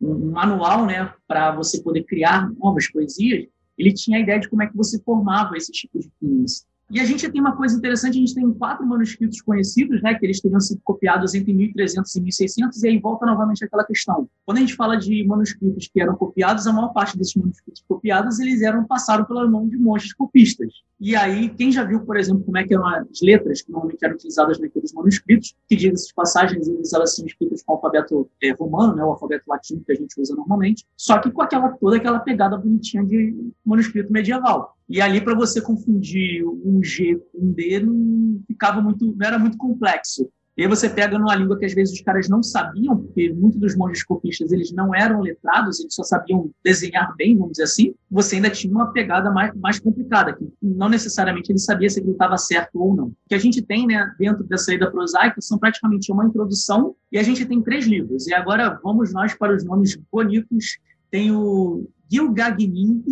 um 0.00 0.30
manual 0.30 0.86
né, 0.86 1.12
para 1.26 1.52
você 1.52 1.82
poder 1.82 2.04
criar 2.04 2.50
novas 2.56 2.90
poesias, 2.90 3.46
ele 3.76 3.92
tinha 3.92 4.18
a 4.18 4.20
ideia 4.20 4.38
de 4.38 4.48
como 4.48 4.62
é 4.62 4.66
que 4.66 4.76
você 4.76 5.00
formava 5.02 5.56
esses 5.56 5.76
tipos 5.76 6.04
de 6.04 6.12
filmes. 6.18 6.66
E 6.90 7.00
a 7.00 7.04
gente 7.04 7.30
tem 7.30 7.40
uma 7.40 7.56
coisa 7.56 7.76
interessante, 7.76 8.16
a 8.16 8.20
gente 8.20 8.34
tem 8.34 8.50
quatro 8.52 8.86
manuscritos 8.86 9.40
conhecidos, 9.40 10.02
né, 10.02 10.14
que 10.14 10.26
eles 10.26 10.40
teriam 10.40 10.60
sido 10.60 10.80
copiados 10.84 11.34
entre 11.34 11.52
1300 11.52 12.14
e 12.14 12.20
1600, 12.20 12.82
e 12.82 12.88
aí 12.88 12.98
volta 12.98 13.24
novamente 13.24 13.64
aquela 13.64 13.84
questão. 13.84 14.28
Quando 14.44 14.58
a 14.58 14.60
gente 14.60 14.76
fala 14.76 14.96
de 14.96 15.26
manuscritos 15.26 15.88
que 15.88 16.00
eram 16.00 16.14
copiados, 16.14 16.66
a 16.66 16.72
maior 16.72 16.92
parte 16.92 17.16
desses 17.16 17.34
manuscritos 17.34 17.82
copiados, 17.88 18.38
eles 18.38 18.60
eram 18.60 18.84
passaram 18.84 19.24
pela 19.24 19.48
mão 19.48 19.66
de 19.66 19.78
monges 19.78 20.12
copistas. 20.12 20.72
E 21.00 21.16
aí, 21.16 21.48
quem 21.48 21.72
já 21.72 21.84
viu, 21.84 22.00
por 22.00 22.16
exemplo, 22.16 22.44
como 22.44 22.56
é 22.58 22.64
que 22.64 22.74
eram 22.74 22.86
as 22.86 23.20
letras 23.22 23.62
que 23.62 23.70
normalmente 23.72 24.04
eram 24.04 24.14
utilizadas 24.14 24.58
naqueles 24.60 24.92
manuscritos, 24.92 25.54
que 25.68 25.76
diga 25.76 25.94
essas 25.94 26.12
passagens, 26.12 26.68
eles 26.68 26.92
elas 26.92 27.14
são 27.14 27.26
escritas 27.26 27.62
com 27.62 27.72
o 27.72 27.76
alfabeto 27.76 28.30
é, 28.42 28.52
romano, 28.52 28.94
né, 28.94 29.04
o 29.04 29.10
alfabeto 29.10 29.44
latino 29.48 29.82
que 29.84 29.92
a 29.92 29.94
gente 29.94 30.20
usa 30.20 30.34
normalmente, 30.34 30.84
só 30.96 31.18
que 31.18 31.30
com 31.30 31.42
aquela 31.42 31.70
toda 31.70 31.96
aquela 31.96 32.20
pegada 32.20 32.56
bonitinha 32.56 33.04
de 33.04 33.52
manuscrito 33.64 34.12
medieval. 34.12 34.73
E 34.88 35.00
ali, 35.00 35.20
para 35.20 35.34
você 35.34 35.60
confundir 35.60 36.44
um 36.44 36.82
G 36.82 37.16
com 37.32 37.46
um 37.46 37.52
D, 37.52 37.80
não 37.80 38.40
ficava 38.46 38.80
muito, 38.80 39.14
não 39.16 39.26
era 39.26 39.38
muito 39.38 39.56
complexo. 39.56 40.28
E 40.56 40.62
aí 40.62 40.68
você 40.68 40.88
pega 40.88 41.18
numa 41.18 41.34
língua 41.34 41.58
que 41.58 41.64
às 41.64 41.74
vezes 41.74 41.94
os 41.94 42.00
caras 42.00 42.28
não 42.28 42.40
sabiam, 42.40 42.96
porque 42.96 43.32
muitos 43.32 43.58
dos 43.58 43.76
monges 43.76 44.04
copistas 44.04 44.52
eles 44.52 44.72
não 44.72 44.94
eram 44.94 45.20
letrados, 45.20 45.80
eles 45.80 45.92
só 45.92 46.04
sabiam 46.04 46.48
desenhar 46.64 47.12
bem, 47.16 47.36
vamos 47.36 47.52
dizer 47.52 47.64
assim. 47.64 47.94
Você 48.08 48.36
ainda 48.36 48.50
tinha 48.50 48.72
uma 48.72 48.92
pegada 48.92 49.32
mais, 49.32 49.52
mais 49.56 49.80
complicada, 49.80 50.32
que 50.32 50.48
não 50.62 50.88
necessariamente 50.88 51.50
ele 51.50 51.58
sabia 51.58 51.90
se 51.90 51.98
aquilo 51.98 52.12
estava 52.12 52.38
certo 52.38 52.80
ou 52.80 52.94
não. 52.94 53.06
O 53.06 53.16
que 53.28 53.34
a 53.34 53.38
gente 53.38 53.62
tem 53.62 53.84
né, 53.84 54.14
dentro 54.16 54.44
dessa 54.44 54.72
ida 54.72 54.88
prosaica 54.88 55.40
são 55.40 55.58
praticamente 55.58 56.12
uma 56.12 56.24
introdução 56.24 56.94
e 57.10 57.18
a 57.18 57.22
gente 57.24 57.44
tem 57.44 57.60
três 57.60 57.84
livros. 57.86 58.28
E 58.28 58.34
agora 58.34 58.78
vamos 58.80 59.12
nós 59.12 59.34
para 59.34 59.56
os 59.56 59.64
nomes 59.64 59.98
bonitos. 60.12 60.78
Tem 61.10 61.32
o 61.32 61.88
Gilgagnin, 62.08 63.02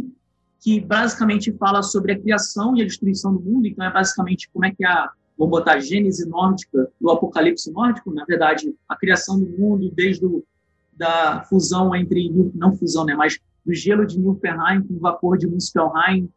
que 0.63 0.81
basicamente 0.81 1.53
fala 1.53 1.83
sobre 1.83 2.13
a 2.13 2.19
criação 2.19 2.77
e 2.77 2.83
a 2.83 2.87
destruição 2.87 3.35
do 3.35 3.41
mundo, 3.41 3.67
então 3.67 3.85
é 3.85 3.93
basicamente 3.93 4.49
como 4.51 4.65
é 4.65 4.73
que 4.73 4.85
a 4.85 5.11
vamos 5.37 5.59
botar 5.59 5.73
a 5.73 5.81
gênese 5.81 6.29
nórdica 6.29 6.89
do 7.01 7.11
apocalipse 7.11 7.73
nórdico, 7.73 8.13
na 8.15 8.25
verdade, 8.25 8.73
a 8.89 8.95
criação 8.95 9.41
do 9.41 9.47
mundo 9.59 9.91
desde 9.93 10.25
o, 10.25 10.45
da 10.97 11.43
fusão 11.49 11.97
entre, 11.97 12.31
não 12.55 12.77
fusão, 12.77 13.05
né, 13.05 13.15
mas 13.15 13.41
do 13.67 13.75
gelo 13.75 14.07
de 14.07 14.19
Nilfheim 14.21 14.83
com 14.87 14.95
o 14.95 15.01
vapor 15.01 15.37
de 15.37 15.49
Muspelheim 15.49 16.29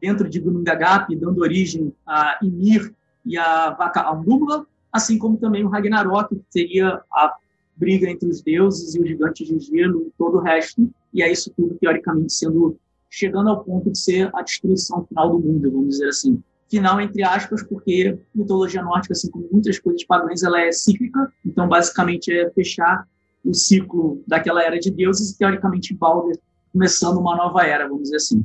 dentro 0.00 0.30
de 0.30 0.40
Gunungagap, 0.40 1.14
dando 1.16 1.40
origem 1.40 1.92
a 2.06 2.38
Ymir 2.42 2.94
e 3.26 3.36
a 3.36 3.70
vaca 3.70 4.00
Alnubla, 4.00 4.66
assim 4.90 5.18
como 5.18 5.36
também 5.36 5.64
o 5.64 5.68
Ragnarok, 5.68 6.34
que 6.34 6.42
seria 6.48 7.02
a 7.12 7.34
briga 7.76 8.08
entre 8.08 8.28
os 8.28 8.40
deuses 8.40 8.94
e 8.94 9.00
os 9.00 9.08
gigantes 9.08 9.46
de 9.46 9.58
gelo 9.58 10.06
e 10.06 10.12
todo 10.16 10.38
o 10.38 10.40
resto, 10.40 10.88
e 11.12 11.22
é 11.22 11.30
isso 11.30 11.52
tudo 11.56 11.76
teoricamente 11.80 12.32
sendo 12.32 12.78
chegando 13.16 13.48
ao 13.48 13.64
ponto 13.64 13.90
de 13.90 13.98
ser 13.98 14.30
a 14.34 14.42
destruição 14.42 15.04
final 15.06 15.30
do 15.30 15.38
mundo, 15.38 15.70
vamos 15.70 15.90
dizer 15.90 16.08
assim 16.08 16.42
final 16.68 17.00
entre 17.00 17.22
aspas, 17.22 17.62
porque 17.62 18.18
mitologia 18.34 18.82
nórdica, 18.82 19.12
assim 19.12 19.30
como 19.30 19.48
muitas 19.52 19.78
coisas 19.78 20.04
pagãs, 20.04 20.42
ela 20.42 20.60
é 20.60 20.72
cíclica, 20.72 21.32
então 21.46 21.68
basicamente 21.68 22.32
é 22.32 22.50
fechar 22.50 23.06
o 23.44 23.54
ciclo 23.54 24.22
daquela 24.26 24.62
era 24.62 24.78
de 24.78 24.90
deuses 24.90 25.30
e 25.30 25.38
teoricamente 25.38 25.94
Balder 25.94 26.38
começando 26.72 27.18
uma 27.18 27.36
nova 27.36 27.62
era, 27.62 27.86
vamos 27.86 28.04
dizer 28.04 28.16
assim. 28.16 28.44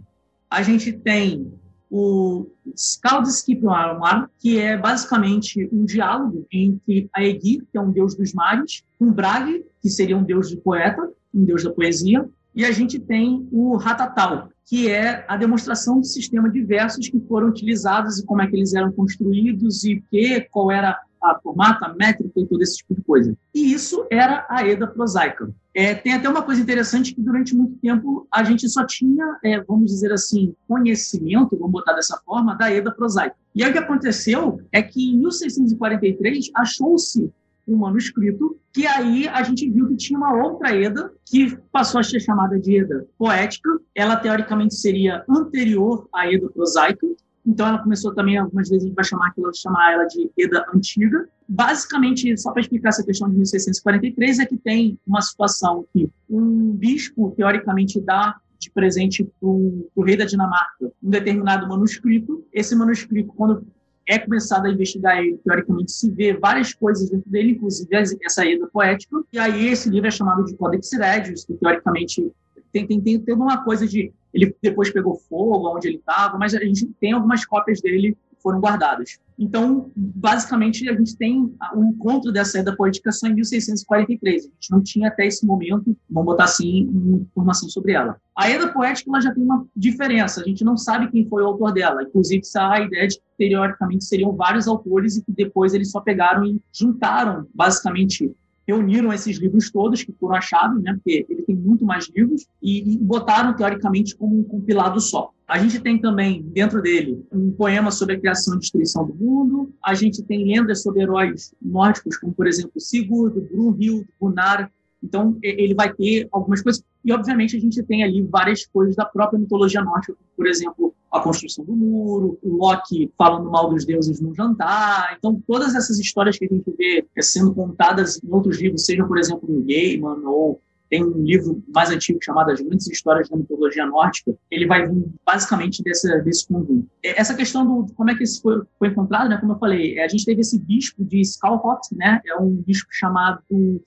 A 0.49 0.61
gente 0.61 0.91
tem 0.91 1.51
o 1.89 2.45
Skaldskipnarmar, 2.75 4.29
que 4.37 4.59
é 4.59 4.77
basicamente 4.77 5.67
um 5.71 5.85
diálogo 5.85 6.45
entre 6.51 7.09
Aegir, 7.15 7.65
que 7.71 7.77
é 7.77 7.81
um 7.81 7.91
deus 7.91 8.15
dos 8.15 8.33
mares, 8.33 8.83
com 8.99 9.11
Brage, 9.11 9.65
que 9.81 9.89
seria 9.89 10.15
um 10.15 10.23
deus 10.23 10.51
do 10.51 10.57
poeta, 10.57 11.09
um 11.33 11.43
deus 11.43 11.63
da 11.63 11.71
poesia, 11.71 12.29
e 12.53 12.63
a 12.63 12.71
gente 12.71 12.99
tem 12.99 13.47
o 13.51 13.75
Ratatal, 13.77 14.49
que 14.69 14.87
é 14.87 15.25
a 15.27 15.35
demonstração 15.35 15.99
de 15.99 16.07
sistemas 16.07 16.53
diversos 16.53 17.09
que 17.09 17.19
foram 17.21 17.47
utilizados 17.47 18.19
e 18.19 18.25
como 18.25 18.43
é 18.43 18.47
que 18.47 18.55
eles 18.55 18.75
eram 18.75 18.91
construídos 18.91 19.83
e 19.83 19.99
que, 20.11 20.41
qual 20.51 20.71
era 20.71 20.95
a 21.21 21.39
formata, 21.41 21.87
a 21.87 21.93
métrica 21.95 22.39
e 22.39 22.45
todo 22.45 22.61
esse 22.61 22.77
tipo 22.77 22.93
de 22.93 23.01
coisa. 23.01 23.35
E 23.53 23.73
isso 23.73 24.05
era 24.11 24.45
a 24.47 24.65
EDA 24.65 24.85
prosaica. 24.85 25.49
É, 25.73 25.95
tem 25.95 26.13
até 26.13 26.29
uma 26.29 26.43
coisa 26.43 26.61
interessante 26.61 27.15
que 27.15 27.21
durante 27.21 27.55
muito 27.55 27.75
tempo 27.77 28.27
a 28.31 28.43
gente 28.43 28.69
só 28.69 28.85
tinha, 28.85 29.39
é, 29.43 29.59
vamos 29.61 29.91
dizer 29.91 30.13
assim, 30.13 30.53
conhecimento, 30.67 31.57
vamos 31.57 31.71
botar 31.71 31.93
dessa 31.93 32.21
forma, 32.23 32.55
da 32.55 32.71
EDA 32.71 32.91
prosaica. 32.91 33.35
E 33.55 33.63
aí 33.63 33.71
o 33.71 33.73
que 33.73 33.79
aconteceu 33.79 34.61
é 34.71 34.83
que 34.83 35.11
em 35.11 35.17
1643 35.17 36.51
achou-se 36.55 37.31
um 37.69 37.77
manuscrito, 37.77 38.57
que 38.73 38.85
aí 38.85 39.27
a 39.27 39.43
gente 39.43 39.69
viu 39.69 39.87
que 39.87 39.95
tinha 39.95 40.17
uma 40.17 40.33
outra 40.33 40.75
Eda, 40.75 41.11
que 41.25 41.57
passou 41.71 41.99
a 41.99 42.03
ser 42.03 42.19
chamada 42.19 42.59
de 42.59 42.79
Eda 42.79 43.05
poética. 43.17 43.69
Ela, 43.95 44.15
teoricamente, 44.15 44.75
seria 44.75 45.23
anterior 45.29 46.07
à 46.13 46.31
Eda 46.31 46.49
prosaica, 46.49 47.07
então 47.45 47.67
ela 47.67 47.79
começou 47.79 48.13
também, 48.13 48.37
algumas 48.37 48.69
vezes 48.69 48.83
a 48.83 48.87
gente 48.87 48.95
vai 48.95 49.05
chamar, 49.05 49.29
aquilo, 49.29 49.49
chamar 49.55 49.93
ela 49.93 50.05
de 50.05 50.29
Eda 50.37 50.65
Antiga. 50.73 51.27
Basicamente, 51.47 52.37
só 52.37 52.51
para 52.51 52.61
explicar 52.61 52.89
essa 52.89 53.03
questão 53.03 53.27
de 53.27 53.35
1643, 53.35 54.39
é 54.39 54.45
que 54.45 54.57
tem 54.57 54.99
uma 55.05 55.21
situação 55.21 55.85
que 55.91 56.09
um 56.29 56.71
bispo, 56.71 57.33
teoricamente, 57.35 57.99
dá 57.99 58.35
de 58.59 58.69
presente 58.71 59.23
para 59.23 59.49
o 59.49 60.03
rei 60.05 60.17
da 60.17 60.25
Dinamarca 60.25 60.91
um 61.01 61.09
determinado 61.09 61.67
manuscrito. 61.67 62.45
Esse 62.53 62.75
manuscrito, 62.75 63.33
quando 63.33 63.65
é 64.09 64.17
começado 64.17 64.65
a 64.65 64.71
investigar 64.71 65.19
ele, 65.19 65.37
teoricamente, 65.45 65.91
se 65.91 66.09
vê 66.09 66.33
várias 66.33 66.73
coisas 66.73 67.07
dentro 67.11 67.29
dele, 67.29 67.51
inclusive 67.51 67.87
essa 68.25 68.43
ida 68.43 68.67
poética, 68.67 69.21
e 69.31 69.37
aí 69.37 69.67
esse 69.67 69.87
livro 69.87 70.07
é 70.07 70.11
chamado 70.11 70.43
de 70.43 70.55
Codex 70.55 70.91
Regius, 70.93 71.45
que 71.45 71.53
teoricamente 71.53 72.31
tem, 72.73 72.87
tem, 72.87 72.99
tem, 72.99 73.19
tem 73.19 73.35
uma 73.35 73.63
coisa 73.63 73.87
de... 73.87 74.11
Ele 74.33 74.55
depois 74.63 74.91
pegou 74.91 75.15
fogo, 75.15 75.75
onde 75.75 75.87
ele 75.87 75.97
estava, 75.97 76.39
mas 76.39 76.55
a 76.55 76.59
gente 76.59 76.87
tem 76.99 77.11
algumas 77.11 77.45
cópias 77.45 77.81
dele 77.81 78.17
foram 78.41 78.59
guardadas. 78.59 79.19
Então, 79.37 79.89
basicamente, 79.95 80.89
a 80.89 80.93
gente 80.93 81.15
tem 81.15 81.53
o 81.73 81.83
encontro 81.83 82.31
dessa 82.31 82.59
Eda 82.59 82.75
poética 82.75 83.11
só 83.11 83.27
em 83.27 83.35
1643. 83.35 84.43
A 84.43 84.47
gente 84.47 84.71
não 84.71 84.83
tinha 84.83 85.07
até 85.07 85.25
esse 85.25 85.45
momento, 85.45 85.95
vamos 86.09 86.25
botar 86.25 86.43
assim, 86.43 86.89
informação 87.31 87.69
sobre 87.69 87.93
ela. 87.93 88.17
A 88.35 88.49
Eda 88.49 88.67
poética 88.73 89.09
ela 89.09 89.21
já 89.21 89.33
tem 89.33 89.43
uma 89.43 89.65
diferença. 89.75 90.41
A 90.41 90.43
gente 90.43 90.63
não 90.63 90.75
sabe 90.75 91.09
quem 91.09 91.27
foi 91.27 91.41
o 91.43 91.47
autor 91.47 91.71
dela. 91.71 92.03
Inclusive, 92.03 92.41
a 92.57 92.81
ideia 92.81 93.07
de 93.07 93.15
que, 93.15 93.49
teoricamente, 93.49 94.03
seriam 94.03 94.35
vários 94.35 94.67
autores 94.67 95.17
e 95.17 95.23
que 95.23 95.31
depois 95.31 95.73
eles 95.73 95.91
só 95.91 96.01
pegaram 96.01 96.45
e 96.45 96.61
juntaram, 96.73 97.47
basicamente, 97.53 98.29
reuniram 98.67 99.11
esses 99.11 99.37
livros 99.39 99.71
todos 99.71 100.03
que 100.03 100.13
foram 100.19 100.35
achados, 100.35 100.83
né, 100.83 100.93
porque 100.93 101.25
ele 101.27 101.41
tem 101.41 101.55
muito 101.55 101.83
mais 101.83 102.07
livros, 102.15 102.45
e, 102.61 102.93
e 102.93 102.97
botaram, 102.99 103.55
teoricamente, 103.55 104.15
como 104.15 104.39
um 104.39 104.43
compilado 104.43 104.99
só. 104.99 105.31
A 105.49 105.57
gente 105.57 105.79
tem 105.79 105.97
também, 105.97 106.43
dentro 106.43 106.79
dele, 106.79 107.25
um 107.31 107.51
poema 107.51 107.89
sobre 107.89 108.13
a 108.13 108.19
criação 108.19 108.53
e 108.55 108.59
destruição 108.59 109.03
do 109.03 109.15
mundo. 109.15 109.73
A 109.83 109.95
gente 109.95 110.21
tem 110.21 110.45
lendas 110.45 110.83
sobre 110.83 111.01
heróis 111.01 111.55
nórdicos, 111.59 112.17
como, 112.17 112.31
por 112.31 112.45
exemplo, 112.45 112.79
Sigurd, 112.79 113.41
Brunhild, 113.41 114.07
Gunnar. 114.21 114.71
Então, 115.01 115.39
ele 115.41 115.73
vai 115.73 115.91
ter 115.91 116.27
algumas 116.31 116.61
coisas. 116.61 116.83
E, 117.03 117.11
obviamente, 117.11 117.57
a 117.57 117.59
gente 117.59 117.81
tem 117.81 118.03
ali 118.03 118.21
várias 118.21 118.63
coisas 118.67 118.95
da 118.95 119.05
própria 119.05 119.39
mitologia 119.39 119.81
nórdica, 119.81 120.15
por 120.37 120.45
exemplo, 120.45 120.93
a 121.11 121.19
construção 121.19 121.65
do 121.65 121.75
muro, 121.75 122.37
o 122.43 122.57
Loki 122.57 123.11
falando 123.17 123.49
mal 123.49 123.71
dos 123.71 123.83
deuses 123.83 124.21
no 124.21 124.35
jantar. 124.35 125.15
Então, 125.17 125.41
todas 125.47 125.73
essas 125.73 125.97
histórias 125.97 126.37
que 126.37 126.45
a 126.45 126.47
gente 126.47 126.71
vê 126.77 127.03
sendo 127.21 127.55
contadas 127.55 128.21
em 128.23 128.29
outros 128.29 128.61
livros, 128.61 128.85
sejam, 128.85 129.07
por 129.07 129.17
exemplo, 129.17 129.51
no 129.51 129.63
Gaiman 129.63 130.21
ou 130.27 130.61
tem 130.89 131.05
um 131.05 131.23
livro 131.23 131.63
mais 131.73 131.89
antigo 131.89 132.19
chamado 132.21 132.51
As 132.51 132.59
Grandes 132.59 132.87
Histórias 132.87 133.29
da 133.29 133.37
Mitologia 133.37 133.85
Nórdica, 133.85 134.35
ele 134.49 134.65
vai 134.65 134.87
vir 134.87 135.05
basicamente 135.25 135.83
desse, 135.83 136.21
desse 136.21 136.47
conjunto. 136.47 136.87
É, 137.03 137.19
essa 137.19 137.35
questão 137.35 137.65
do 137.65 137.93
como 137.93 138.09
é 138.09 138.15
que 138.15 138.23
isso 138.23 138.41
foi, 138.41 138.61
foi 138.77 138.87
encontrado, 138.89 139.29
né, 139.29 139.37
como 139.37 139.53
eu 139.53 139.59
falei, 139.59 139.97
é, 139.97 140.05
a 140.05 140.07
gente 140.07 140.25
teve 140.25 140.41
esse 140.41 140.59
bispo 140.59 141.03
de 141.03 141.21
Skalhot, 141.21 141.81
né, 141.93 142.21
é 142.25 142.35
um 142.35 142.49
bispo 142.65 142.89
chamado 142.91 143.41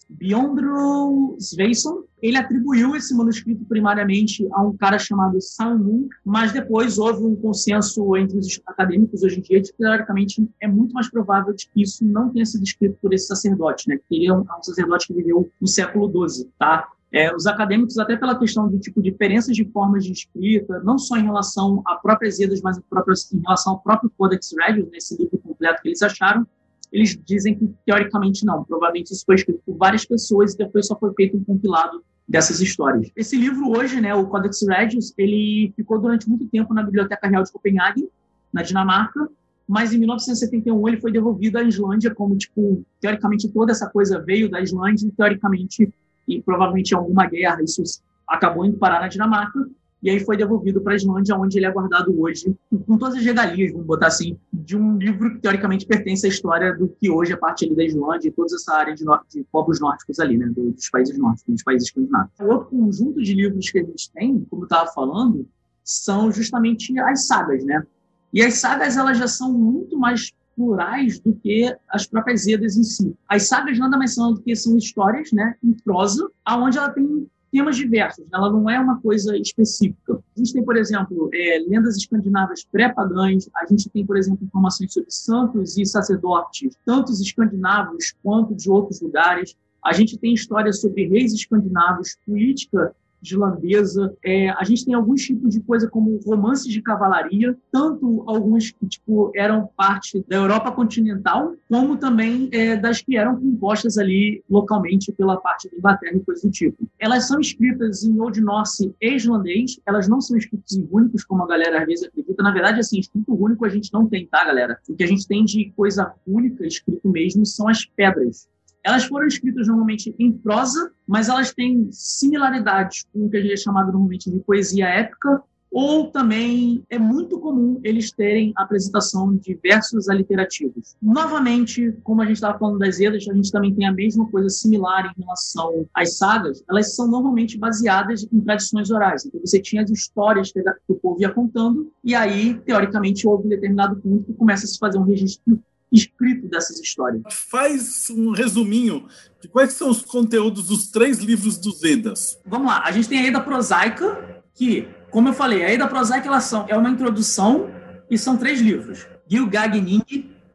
Bjondro 0.09 1.37
Sveison, 1.38 2.04
ele 2.22 2.38
atribuiu 2.38 2.94
esse 2.94 3.12
manuscrito 3.16 3.64
primariamente 3.64 4.46
a 4.52 4.62
um 4.62 4.76
cara 4.76 4.96
chamado 4.96 5.40
Salmon, 5.40 6.08
mas 6.24 6.52
depois 6.52 6.96
houve 6.96 7.24
um 7.24 7.34
consenso 7.34 8.16
entre 8.16 8.38
os 8.38 8.60
acadêmicos 8.64 9.24
hoje 9.24 9.40
em 9.40 9.42
dia 9.42 9.60
de 9.60 9.72
que, 9.72 9.78
teoricamente, 9.78 10.48
é 10.60 10.68
muito 10.68 10.94
mais 10.94 11.10
provável 11.10 11.52
de 11.52 11.68
que 11.68 11.82
isso 11.82 12.04
não 12.04 12.30
tenha 12.30 12.46
sido 12.46 12.62
escrito 12.62 12.96
por 13.02 13.12
esse 13.12 13.26
sacerdote, 13.26 13.88
né? 13.88 13.96
Porque 13.96 14.14
ele 14.14 14.28
é 14.28 14.32
um, 14.32 14.44
é 14.48 14.56
um 14.56 14.62
sacerdote 14.62 15.08
que 15.08 15.14
viveu 15.14 15.50
no 15.60 15.66
século 15.66 16.28
XII, 16.28 16.48
tá? 16.56 16.88
É, 17.10 17.34
os 17.34 17.46
acadêmicos, 17.46 17.98
até 17.98 18.16
pela 18.16 18.38
questão 18.38 18.68
de 18.68 18.78
tipo 18.78 19.02
diferenças 19.02 19.54
de 19.54 19.64
formas 19.66 20.04
de 20.04 20.12
escrita, 20.12 20.80
não 20.84 20.96
só 20.96 21.16
em 21.16 21.24
relação 21.24 21.82
a 21.84 21.96
próprias 21.96 22.40
Edas, 22.40 22.62
mas 22.62 22.78
em 22.78 23.40
relação 23.40 23.74
ao 23.74 23.80
próprio 23.80 24.10
Codex 24.16 24.54
Regius, 24.58 24.88
nesse 24.90 25.18
livro 25.18 25.36
completo 25.38 25.82
que 25.82 25.88
eles 25.88 26.00
acharam, 26.00 26.46
eles 26.92 27.18
dizem 27.24 27.54
que 27.54 27.68
teoricamente 27.84 28.46
não. 28.46 28.64
Provavelmente 28.64 29.12
isso 29.12 29.24
foi 29.26 29.34
escrito 29.34 29.60
por 29.66 29.76
várias 29.76 30.04
pessoas 30.04 30.54
e 30.54 30.58
depois 30.58 30.86
só 30.86 30.96
foi 30.96 31.12
feito 31.14 31.36
um 31.36 31.44
compilado 31.44 32.02
dessas 32.32 32.62
histórias. 32.62 33.12
Esse 33.14 33.36
livro 33.36 33.70
hoje, 33.70 34.00
né, 34.00 34.14
o 34.14 34.26
Codex 34.26 34.66
Regius, 34.66 35.12
ele 35.18 35.70
ficou 35.76 36.00
durante 36.00 36.26
muito 36.26 36.46
tempo 36.46 36.72
na 36.72 36.82
Biblioteca 36.82 37.28
Real 37.28 37.42
de 37.42 37.52
Copenhague, 37.52 38.08
na 38.50 38.62
Dinamarca, 38.62 39.28
mas 39.68 39.92
em 39.92 39.98
1971 39.98 40.88
ele 40.88 40.98
foi 40.98 41.12
devolvido 41.12 41.58
à 41.58 41.62
Islândia, 41.62 42.14
como, 42.14 42.34
tipo, 42.38 42.82
teoricamente 43.02 43.46
toda 43.50 43.72
essa 43.72 43.86
coisa 43.86 44.18
veio 44.18 44.50
da 44.50 44.62
Islândia, 44.62 45.12
teoricamente, 45.14 45.92
e 46.26 46.40
provavelmente 46.40 46.92
em 46.92 46.96
alguma 46.96 47.26
guerra, 47.26 47.62
isso 47.62 47.82
acabou 48.26 48.64
indo 48.64 48.78
parar 48.78 49.00
na 49.02 49.08
Dinamarca, 49.08 49.68
e 50.02 50.11
aí 50.11 50.18
foi 50.18 50.37
devolvido 50.37 50.80
para 50.80 50.94
a 50.94 50.97
Islândia, 50.97 51.37
onde 51.37 51.59
ele 51.59 51.66
é 51.66 51.71
guardado 51.71 52.21
hoje, 52.21 52.56
com 52.87 52.99
todas 52.99 53.16
as 53.16 53.25
regalias, 53.25 53.71
vamos 53.71 53.87
botar 53.87 54.09
assim, 54.09 54.37
de 54.52 54.76
um 54.76 54.99
livro 54.99 55.35
que 55.35 55.40
teoricamente 55.40 55.87
pertence 55.87 56.26
à 56.26 56.28
história 56.28 56.76
do 56.76 56.88
que 56.88 57.09
hoje 57.09 57.32
é 57.32 57.37
parte 57.37 57.64
ali 57.64 57.76
da 57.76 57.85
Islândia 57.85 58.28
e 58.28 58.32
toda 58.32 58.52
essa 58.52 58.75
área 58.75 58.94
de, 58.94 59.04
de 59.30 59.44
povos 59.52 59.80
nórdicos 59.80 60.18
ali, 60.18 60.37
né, 60.37 60.47
dos 60.49 60.90
países 60.90 61.16
nórdicos, 61.16 61.54
dos 61.54 61.62
países 61.62 61.88
escandinavos. 61.88 62.32
Outro 62.40 62.71
conjunto 62.71 63.23
de 63.23 63.32
livros 63.32 63.71
que 63.71 63.78
a 63.78 63.85
gente 63.85 64.11
tem, 64.12 64.44
como 64.50 64.62
eu 64.62 64.66
estava 64.66 64.90
falando, 64.92 65.47
são 65.85 66.32
justamente 66.32 66.99
as 66.99 67.26
sagas, 67.26 67.64
né? 67.64 67.85
E 68.32 68.42
as 68.42 68.54
sagas 68.54 68.97
elas 68.97 69.18
já 69.18 69.28
são 69.28 69.52
muito 69.52 69.97
mais 69.97 70.32
plurais 70.56 71.21
do 71.21 71.35
que 71.35 71.75
as 71.88 72.06
próprias 72.06 72.47
Edas 72.47 72.76
em 72.76 72.82
si. 72.82 73.14
As 73.28 73.47
sagas 73.47 73.78
nada 73.78 73.97
mais 73.97 74.14
são 74.14 74.35
do 74.35 74.40
que 74.40 74.54
são 74.56 74.76
histórias, 74.76 75.30
né, 75.32 75.54
em 75.62 75.73
prosa, 75.73 76.28
aonde 76.44 76.78
ela 76.78 76.90
tem 76.90 77.26
temas 77.52 77.76
diversos, 77.76 78.25
ela 78.32 78.50
não 78.50 78.68
é 78.68 78.80
uma 78.80 78.99
coisa 79.00 79.37
específica. 79.37 80.14
A 80.14 80.38
gente 80.38 80.54
tem, 80.54 80.64
por 80.64 80.76
exemplo, 80.76 81.28
é, 81.35 81.59
lendas 81.68 81.97
escandinavas 81.97 82.64
pré-pagãs, 82.64 83.49
a 83.54 83.66
gente 83.66 83.90
tem, 83.90 84.06
por 84.06 84.16
exemplo, 84.16 84.44
informações 84.44 84.92
sobre 84.92 85.11
santos 85.11 85.76
e 85.76 85.85
sacerdotes, 85.85 86.75
tanto 86.85 87.12
escandinavos 87.12 88.14
quanto 88.23 88.54
de 88.54 88.71
outros 88.71 89.02
lugares. 89.02 89.54
A 89.85 89.92
gente 89.92 90.16
tem 90.16 90.32
histórias 90.32 90.80
sobre 90.80 91.06
reis 91.09 91.35
escandinavos, 91.35 92.16
política 92.26 92.94
islandesa. 93.22 94.14
É, 94.24 94.50
a 94.50 94.64
gente 94.64 94.84
tem 94.84 94.94
alguns 94.94 95.22
tipos 95.22 95.54
de 95.54 95.60
coisa 95.60 95.88
como 95.88 96.20
romances 96.24 96.72
de 96.72 96.82
cavalaria, 96.82 97.56
tanto 97.70 98.24
alguns 98.26 98.70
que 98.70 98.86
tipo 98.86 99.30
eram 99.34 99.68
parte 99.76 100.24
da 100.28 100.36
Europa 100.36 100.72
continental, 100.72 101.54
como 101.68 101.96
também 101.96 102.48
é, 102.52 102.76
das 102.76 103.00
que 103.00 103.16
eram 103.16 103.36
compostas 103.36 103.98
ali 103.98 104.42
localmente 104.50 105.12
pela 105.12 105.36
parte 105.36 105.70
da 105.70 105.76
Inglaterra 105.76 106.16
e 106.16 106.20
coisas 106.20 106.44
do 106.44 106.50
tipo. 106.50 106.88
Elas 106.98 107.26
são 107.28 107.40
escritas 107.40 108.04
em 108.04 108.18
Old 108.20 108.40
Norse 108.40 108.94
e 109.00 109.14
islandês, 109.14 109.80
elas 109.86 110.08
não 110.08 110.20
são 110.20 110.36
escritas 110.36 110.76
em 110.76 110.84
rúnicos, 110.84 111.24
como 111.24 111.44
a 111.44 111.46
galera 111.46 111.80
às 111.80 111.86
vezes 111.86 112.06
acredita. 112.06 112.42
Na 112.42 112.52
verdade, 112.52 112.80
assim, 112.80 112.98
escrito 112.98 113.34
único 113.34 113.64
a 113.64 113.68
gente 113.68 113.92
não 113.92 114.06
tem, 114.06 114.26
tá, 114.26 114.44
galera? 114.44 114.78
O 114.88 114.94
que 114.94 115.04
a 115.04 115.06
gente 115.06 115.26
tem 115.26 115.44
de 115.44 115.72
coisa 115.76 116.12
única 116.26 116.66
escrito 116.66 117.08
mesmo 117.08 117.44
são 117.46 117.68
as 117.68 117.84
pedras. 117.84 118.48
Elas 118.84 119.04
foram 119.04 119.26
escritas 119.26 119.68
normalmente 119.68 120.14
em 120.18 120.32
prosa, 120.32 120.90
mas 121.06 121.28
elas 121.28 121.52
têm 121.52 121.88
similaridades 121.92 123.04
com 123.12 123.26
o 123.26 123.30
que 123.30 123.36
a 123.36 123.40
gente 123.40 123.52
é 123.52 123.56
chamado 123.56 123.92
normalmente 123.92 124.30
de 124.30 124.40
poesia 124.40 124.86
épica, 124.86 125.42
ou 125.72 126.10
também 126.10 126.84
é 126.90 126.98
muito 126.98 127.40
comum 127.40 127.80
eles 127.82 128.12
terem 128.12 128.52
apresentação 128.56 129.34
de 129.34 129.54
versos 129.54 130.06
aliterativos. 130.08 130.94
Novamente, 131.00 131.94
como 132.04 132.20
a 132.20 132.26
gente 132.26 132.34
estava 132.34 132.58
falando 132.58 132.78
das 132.78 133.00
Edas, 133.00 133.26
a 133.26 133.34
gente 133.34 133.50
também 133.50 133.74
tem 133.74 133.86
a 133.86 133.92
mesma 133.92 134.28
coisa 134.28 134.50
similar 134.50 135.10
em 135.16 135.22
relação 135.22 135.86
às 135.94 136.18
sagas. 136.18 136.62
Elas 136.68 136.94
são 136.94 137.08
normalmente 137.08 137.56
baseadas 137.56 138.28
em 138.30 138.40
tradições 138.40 138.90
orais. 138.90 139.24
Então, 139.24 139.40
você 139.40 139.58
tinha 139.62 139.82
as 139.82 139.90
histórias 139.90 140.52
que 140.52 140.62
o 140.88 140.94
povo 140.94 141.22
ia 141.22 141.30
contando, 141.30 141.90
e 142.04 142.14
aí, 142.14 142.52
teoricamente, 142.66 143.26
houve 143.26 143.46
um 143.46 143.48
determinado 143.48 143.96
ponto 143.96 144.24
que 144.24 144.34
começa 144.34 144.66
a 144.66 144.68
se 144.68 144.78
fazer 144.78 144.98
um 144.98 145.04
registro 145.04 145.58
escrito 145.92 146.49
dessas 146.49 146.80
histórias. 146.80 147.22
Faz 147.30 148.08
um 148.11 148.30
resuminho 148.30 149.06
de 149.40 149.49
quais 149.49 149.75
são 149.75 149.90
os 149.90 150.02
conteúdos 150.02 150.66
dos 150.66 150.90
três 150.90 151.18
livros 151.18 151.58
dos 151.58 151.80
Vedas. 151.80 152.38
Vamos 152.46 152.68
lá, 152.68 152.82
a 152.84 152.90
gente 152.90 153.08
tem 153.08 153.20
a 153.20 153.26
Eda 153.26 153.40
Prosaica, 153.40 154.42
que, 154.54 154.88
como 155.11 155.28
eu 155.28 155.34
falei, 155.34 155.64
a 155.64 155.70
Eda 155.70 155.87
Prosaica 155.87 156.28
ela 156.28 156.40
são, 156.40 156.64
é 156.68 156.76
uma 156.76 156.90
introdução 156.90 157.70
e 158.11 158.16
são 158.16 158.37
três 158.37 158.61
livros. 158.61 159.06
Gilgagnin, 159.26 160.02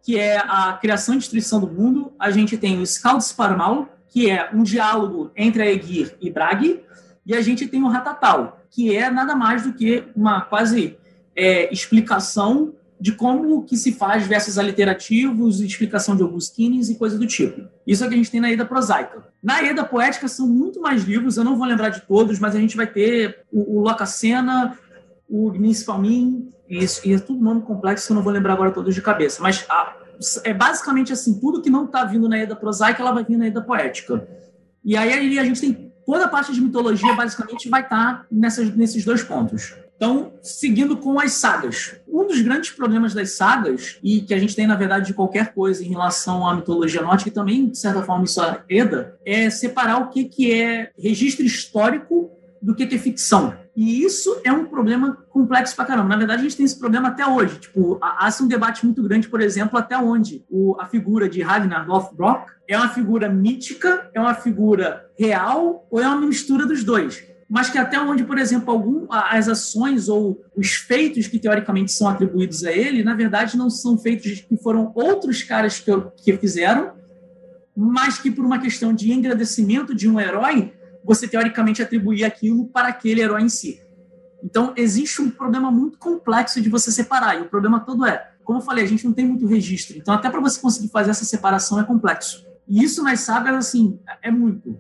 que 0.02 0.18
é 0.18 0.38
a 0.38 0.78
criação 0.80 1.16
e 1.16 1.18
destruição 1.18 1.60
do 1.60 1.68
mundo. 1.68 2.14
A 2.18 2.32
gente 2.32 2.58
tem 2.58 2.80
o 2.80 2.84
Skaldsparamal, 2.84 3.90
que 4.08 4.30
é 4.30 4.50
um 4.54 4.64
diálogo 4.64 5.32
entre 5.36 5.62
a 5.62 5.72
Egir 5.72 6.16
e 6.22 6.30
Bragi. 6.30 6.80
E 7.26 7.36
a 7.36 7.42
gente 7.42 7.68
tem 7.68 7.84
o 7.84 7.90
Ratatal, 7.90 8.62
que 8.70 8.96
é 8.96 9.10
nada 9.10 9.36
mais 9.36 9.64
do 9.64 9.74
que 9.74 10.06
uma 10.16 10.42
quase 10.42 10.98
é, 11.36 11.72
explicação 11.74 12.74
de 13.00 13.12
como 13.12 13.64
que 13.64 13.78
se 13.78 13.92
faz 13.92 14.26
versos 14.26 14.58
aliterativos, 14.58 15.62
explicação 15.62 16.16
de 16.16 16.24
Augustines 16.24 16.90
e 16.90 16.96
coisa 16.96 17.18
do 17.18 17.28
tipo. 17.28 17.68
Isso 17.86 18.04
é 18.04 18.08
o 18.08 18.10
que 18.10 18.16
a 18.16 18.18
gente 18.18 18.32
tem 18.32 18.42
na 18.42 18.52
Eda 18.52 18.66
Prosaica. 18.66 19.28
Na 19.42 19.64
Eda 19.64 19.84
Poética 19.84 20.28
são 20.28 20.48
muito 20.48 20.82
mais 20.82 21.04
livros, 21.04 21.38
eu 21.38 21.44
não 21.44 21.58
vou 21.58 21.68
lembrar 21.68 21.90
de 21.90 22.02
todos, 22.02 22.40
mas 22.40 22.56
a 22.56 22.60
gente 22.60 22.76
vai 22.76 22.88
ter 22.88 23.46
o, 23.52 23.78
o 23.78 23.82
Locacena, 23.82 24.78
o 25.30 25.52
Gnis 25.52 25.84
Palmin, 25.84 26.50
e, 26.68 26.80
e 27.06 27.14
é 27.14 27.20
tudo 27.20 27.44
nome 27.44 27.62
complexo 27.62 28.08
que 28.08 28.12
eu 28.12 28.16
não 28.16 28.24
vou 28.24 28.34
lembrar 28.34 28.54
agora 28.54 28.72
todos 28.72 28.96
de 28.96 29.02
cabeça. 29.02 29.42
Mas 29.42 29.66
a, 29.70 29.96
é 30.44 30.54
basicamente 30.54 31.14
assim, 31.14 31.40
tudo 31.40 31.62
que 31.62 31.70
não 31.70 31.86
está 31.86 32.04
vindo 32.04 32.28
na 32.28 32.38
Eda 32.38 32.56
Prosaica, 32.56 33.02
ela 33.02 33.12
vai 33.12 33.24
vir 33.24 33.38
na 33.38 33.48
Eda 33.48 33.62
Poética. 33.62 34.28
E 34.84 34.98
aí 34.98 35.38
a 35.38 35.44
gente 35.44 35.62
tem 35.62 35.94
toda 36.06 36.26
a 36.26 36.30
parte 36.30 36.54
de 36.54 36.62
mitologia, 36.62 37.14
basicamente, 37.14 37.70
vai 37.70 37.82
estar 37.82 38.20
tá 38.20 38.26
nessas, 38.32 38.74
nesses 38.76 39.06
dois 39.06 39.22
pontos. 39.22 39.76
Então, 39.98 40.34
seguindo 40.44 40.96
com 40.96 41.20
as 41.20 41.34
sagas. 41.34 41.96
Um 42.08 42.26
dos 42.26 42.40
grandes 42.42 42.70
problemas 42.70 43.16
das 43.16 43.32
sagas, 43.32 43.98
e 44.04 44.22
que 44.22 44.34
a 44.34 44.40
gente 44.40 44.56
tem, 44.56 44.68
na 44.68 44.76
verdade, 44.76 45.08
de 45.08 45.14
qualquer 45.14 45.54
coisa 45.54 45.84
em 45.84 45.90
relação 45.90 46.48
à 46.48 46.56
mitologia 46.56 47.02
nórdica, 47.02 47.30
e 47.30 47.34
também, 47.34 47.68
de 47.68 47.78
certa 47.78 48.04
forma, 48.04 48.24
isso 48.24 48.42
é 48.42 48.64
EDA, 48.70 49.18
é 49.26 49.50
separar 49.50 49.98
o 49.98 50.10
que, 50.10 50.26
que 50.26 50.54
é 50.54 50.92
registro 50.98 51.44
histórico 51.44 52.32
do 52.62 52.76
que, 52.76 52.84
é 52.84 52.98
ficção. 53.00 53.56
E 53.76 54.04
isso 54.04 54.40
é 54.44 54.52
um 54.52 54.66
problema 54.66 55.18
complexo 55.30 55.76
pra 55.76 55.86
caramba. 55.86 56.10
Na 56.10 56.18
verdade, 56.18 56.42
a 56.42 56.44
gente 56.44 56.58
tem 56.58 56.66
esse 56.66 56.78
problema 56.78 57.10
até 57.10 57.26
hoje. 57.26 57.60
Tipo, 57.60 57.98
há 58.02 58.30
um 58.42 58.48
debate 58.48 58.86
muito 58.86 59.02
grande, 59.04 59.28
por 59.28 59.42
exemplo, 59.42 59.78
até 59.78 59.98
onde 59.98 60.44
o, 60.50 60.76
a 60.80 60.86
figura 60.86 61.30
de 61.30 61.42
Ragnar 61.42 61.88
Lothbrok 61.88 62.52
é 62.68 62.78
uma 62.78 62.90
figura 62.90 63.30
mítica, 63.30 64.10
é 64.14 64.20
uma 64.20 64.34
figura 64.34 65.06
real 65.18 65.88
ou 65.90 66.02
é 66.02 66.08
uma 66.08 66.22
mistura 66.22 66.66
dos 66.66 66.84
dois 66.84 67.37
mas 67.50 67.70
que 67.70 67.78
até 67.78 68.00
onde, 68.00 68.26
por 68.26 68.38
exemplo, 68.38 68.72
algum, 68.72 69.08
as 69.10 69.48
ações 69.48 70.10
ou 70.10 70.44
os 70.56 70.74
feitos 70.74 71.28
que 71.28 71.40
teoricamente 71.40 71.94
são 71.94 72.10
atribuídos 72.10 72.66
a 72.66 72.72
ele, 72.72 73.04
na 73.04 73.16
verdade 73.16 73.58
não 73.58 73.70
são 73.70 73.98
feitos 73.98 74.42
que 74.42 74.58
foram 74.58 74.92
outros 74.94 75.44
caras 75.44 75.80
que, 75.80 75.92
que 76.18 76.38
fizeram, 76.38 76.92
mas 77.76 78.18
que 78.18 78.30
por 78.30 78.46
uma 78.46 78.60
questão 78.60 78.94
de 78.94 79.14
engrandecimento 79.14 79.96
de 79.96 80.10
um 80.10 80.20
herói, 80.20 80.74
você 81.06 81.28
teoricamente 81.28 81.82
atribuir 81.82 82.26
aquilo 82.26 82.66
para 82.66 82.90
aquele 82.90 83.22
herói 83.22 83.44
em 83.44 83.50
si. 83.50 83.82
Então, 84.44 84.74
existe 84.76 85.22
um 85.22 85.30
problema 85.30 85.72
muito 85.72 85.98
complexo 85.98 86.62
de 86.62 86.70
você 86.70 86.92
separar, 86.92 87.38
e 87.38 87.42
o 87.42 87.50
problema 87.50 87.80
todo 87.80 88.06
é, 88.06 88.32
como 88.44 88.60
eu 88.60 88.64
falei, 88.64 88.84
a 88.84 88.88
gente 88.88 89.06
não 89.06 89.14
tem 89.14 89.26
muito 89.26 89.48
registro, 89.48 89.98
então 89.98 90.14
até 90.14 90.30
para 90.30 90.42
você 90.42 90.60
conseguir 90.60 90.90
fazer 90.90 91.12
essa 91.12 91.26
separação 91.26 91.80
é 91.80 91.84
complexo. 91.84 92.46
E 92.68 92.84
isso 92.84 93.02
nas 93.02 93.22
sagas, 93.22 93.56
assim, 93.56 94.00
é 94.22 94.30
muito 94.30 94.78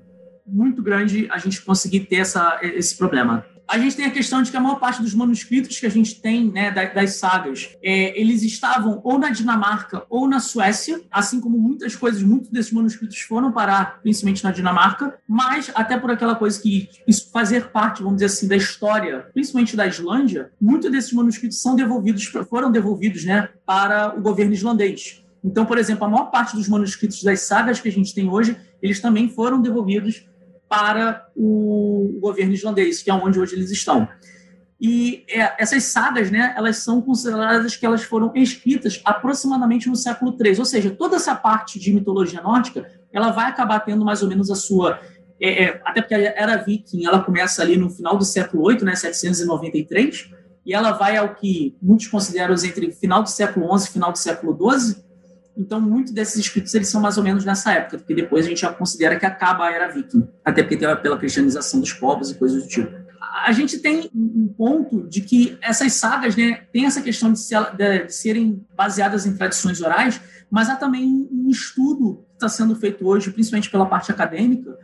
muito 0.48 0.82
grande 0.82 1.28
a 1.30 1.38
gente 1.38 1.62
conseguir 1.62 2.02
ter 2.02 2.18
essa, 2.18 2.60
esse 2.62 2.96
problema. 2.96 3.46
A 3.68 3.78
gente 3.78 3.98
tem 3.98 4.06
a 4.06 4.12
questão 4.12 4.42
de 4.42 4.50
que 4.50 4.56
a 4.56 4.62
maior 4.62 4.80
parte 4.80 5.02
dos 5.02 5.14
manuscritos 5.14 5.78
que 5.78 5.86
a 5.86 5.90
gente 5.90 6.22
tem, 6.22 6.50
né, 6.50 6.72
das, 6.72 7.16
sagas, 7.16 7.76
é, 7.84 8.18
eles 8.20 8.42
estavam 8.42 9.02
ou 9.04 9.20
na 9.20 9.30
Dinamarca 9.30 10.06
ou 10.10 10.26
na 10.26 10.40
Suécia, 10.40 11.02
assim 11.12 11.42
como 11.42 11.60
muitas 11.60 11.94
coisas, 11.94 12.24
muitos 12.24 12.50
desses 12.50 12.72
manuscritos 12.72 13.20
foram 13.20 13.52
parar, 13.52 14.00
principalmente 14.02 14.42
na 14.42 14.52
Dinamarca, 14.52 15.20
mas 15.28 15.70
até 15.76 15.98
por 15.98 16.10
aquela 16.10 16.36
coisa 16.36 16.62
que 16.62 16.88
isso 17.06 17.30
fazer 17.30 17.68
parte, 17.68 18.02
vamos 18.02 18.18
dizer 18.18 18.28
assim, 18.28 18.48
da 18.48 18.56
história, 18.56 19.28
principalmente 19.34 19.76
da 19.76 19.86
Islândia, 19.86 20.50
muitos 20.62 20.90
desses 20.90 21.12
manuscritos 21.12 21.62
são 21.62 21.76
devolvidos, 21.76 22.24
foram 22.50 22.72
devolvidos, 22.72 23.26
né, 23.26 23.50
para 23.66 24.18
o 24.18 24.22
governo 24.22 24.54
islandês. 24.54 25.22
Então, 25.44 25.66
por 25.66 25.78
exemplo, 25.78 26.06
a 26.06 26.10
maior 26.10 26.32
parte 26.32 26.56
dos 26.56 26.70
manuscritos 26.70 27.22
das 27.22 27.42
sagas 27.42 27.82
que 27.82 27.90
a 27.90 27.92
gente 27.92 28.14
tem 28.14 28.30
hoje, 28.30 28.56
eles 28.82 29.02
também 29.02 29.30
foram 29.30 29.62
devolvidos 29.62 30.26
para 30.69 31.27
o 31.36 32.17
governo 32.19 32.53
islandês, 32.53 33.01
que 33.01 33.10
é 33.10 33.13
onde 33.13 33.39
hoje 33.39 33.56
eles 33.56 33.71
estão. 33.71 34.08
E 34.80 35.25
é, 35.30 35.56
essas 35.58 35.84
sagas, 35.86 36.30
né, 36.30 36.53
elas 36.56 36.77
são 36.77 37.01
consideradas 37.01 37.75
que 37.75 37.86
elas 37.86 38.03
foram 38.03 38.32
escritas 38.36 39.01
aproximadamente 39.03 39.89
no 39.89 39.95
século 39.95 40.38
III, 40.39 40.60
ou 40.60 40.65
seja, 40.65 40.91
toda 40.91 41.15
essa 41.15 41.34
parte 41.36 41.80
de 41.80 41.91
mitologia 41.91 42.41
nórdica, 42.41 42.88
ela 43.12 43.32
vai 43.32 43.49
acabar 43.49 43.80
tendo 43.80 44.06
mais 44.06 44.21
ou 44.21 44.30
menos 44.30 44.51
a 44.51 44.56
sua 44.56 44.99
é, 45.39 45.65
é, 45.65 45.82
até 45.86 46.01
porque 46.01 46.15
a 46.15 46.19
era 46.19 46.58
viking, 46.58 47.06
ela 47.06 47.21
começa 47.21 47.62
ali 47.62 47.77
no 47.77 47.89
final 47.89 48.17
do 48.17 48.25
século 48.25 48.67
VIII, 48.69 48.84
né, 48.84 48.95
793, 48.95 50.32
e 50.65 50.73
ela 50.73 50.91
vai 50.91 51.15
ao 51.15 51.36
que 51.36 51.75
muitos 51.82 52.08
consideram 52.08 52.53
entre 52.56 52.91
final 52.91 53.23
do 53.23 53.30
século 53.30 53.77
XI 53.77 53.88
e 53.88 53.91
final 53.93 54.12
do 54.12 54.17
século 54.17 54.58
XII, 54.71 55.03
então, 55.58 55.82
muitos 55.82 56.13
desses 56.13 56.36
escritos 56.38 56.74
eles 56.76 56.88
são 56.88 57.02
mais 57.02 57.17
ou 57.17 57.24
menos 57.24 57.43
nessa 57.43 57.74
época, 57.74 57.98
porque 57.98 58.13
depois 58.13 58.46
a 58.46 58.50
gente 58.50 58.62
já 58.62 58.72
considera 58.72 59.17
que 59.17 59.26
acaba 59.26 59.65
a 59.65 59.72
era 59.72 59.91
viking, 59.91 60.28
até 60.46 60.62
porque 60.62 60.78
tem 60.78 60.96
pela 60.98 61.17
cristianização 61.17 61.80
dos 61.80 61.91
povos 61.93 62.30
e 62.30 62.36
coisas 62.36 62.62
do 62.62 62.70
tipo. 62.70 62.96
A 63.43 63.52
gente 63.52 63.80
tem 63.80 64.10
um 64.13 64.48
ponto 64.48 65.08
de 65.08 65.22
que 65.22 65.58
essas 65.62 65.93
sagas 65.93 66.36
né, 66.36 66.62
têm 66.72 66.86
essa 66.86 67.02
questão 67.02 67.34
de, 67.34 67.39
ser, 67.39 67.60
de 67.76 68.10
serem 68.13 68.63
baseadas 68.76 69.26
em 69.26 69.36
tradições 69.36 69.82
orais, 69.82 70.22
mas 70.50 70.70
há 70.70 70.76
também 70.76 71.28
um 71.32 71.50
estudo 71.50 72.24
que 72.30 72.36
está 72.36 72.48
sendo 72.48 72.76
feito 72.76 73.06
hoje, 73.08 73.32
principalmente 73.32 73.72
pela 73.72 73.86
parte 73.88 74.12
acadêmica, 74.12 74.78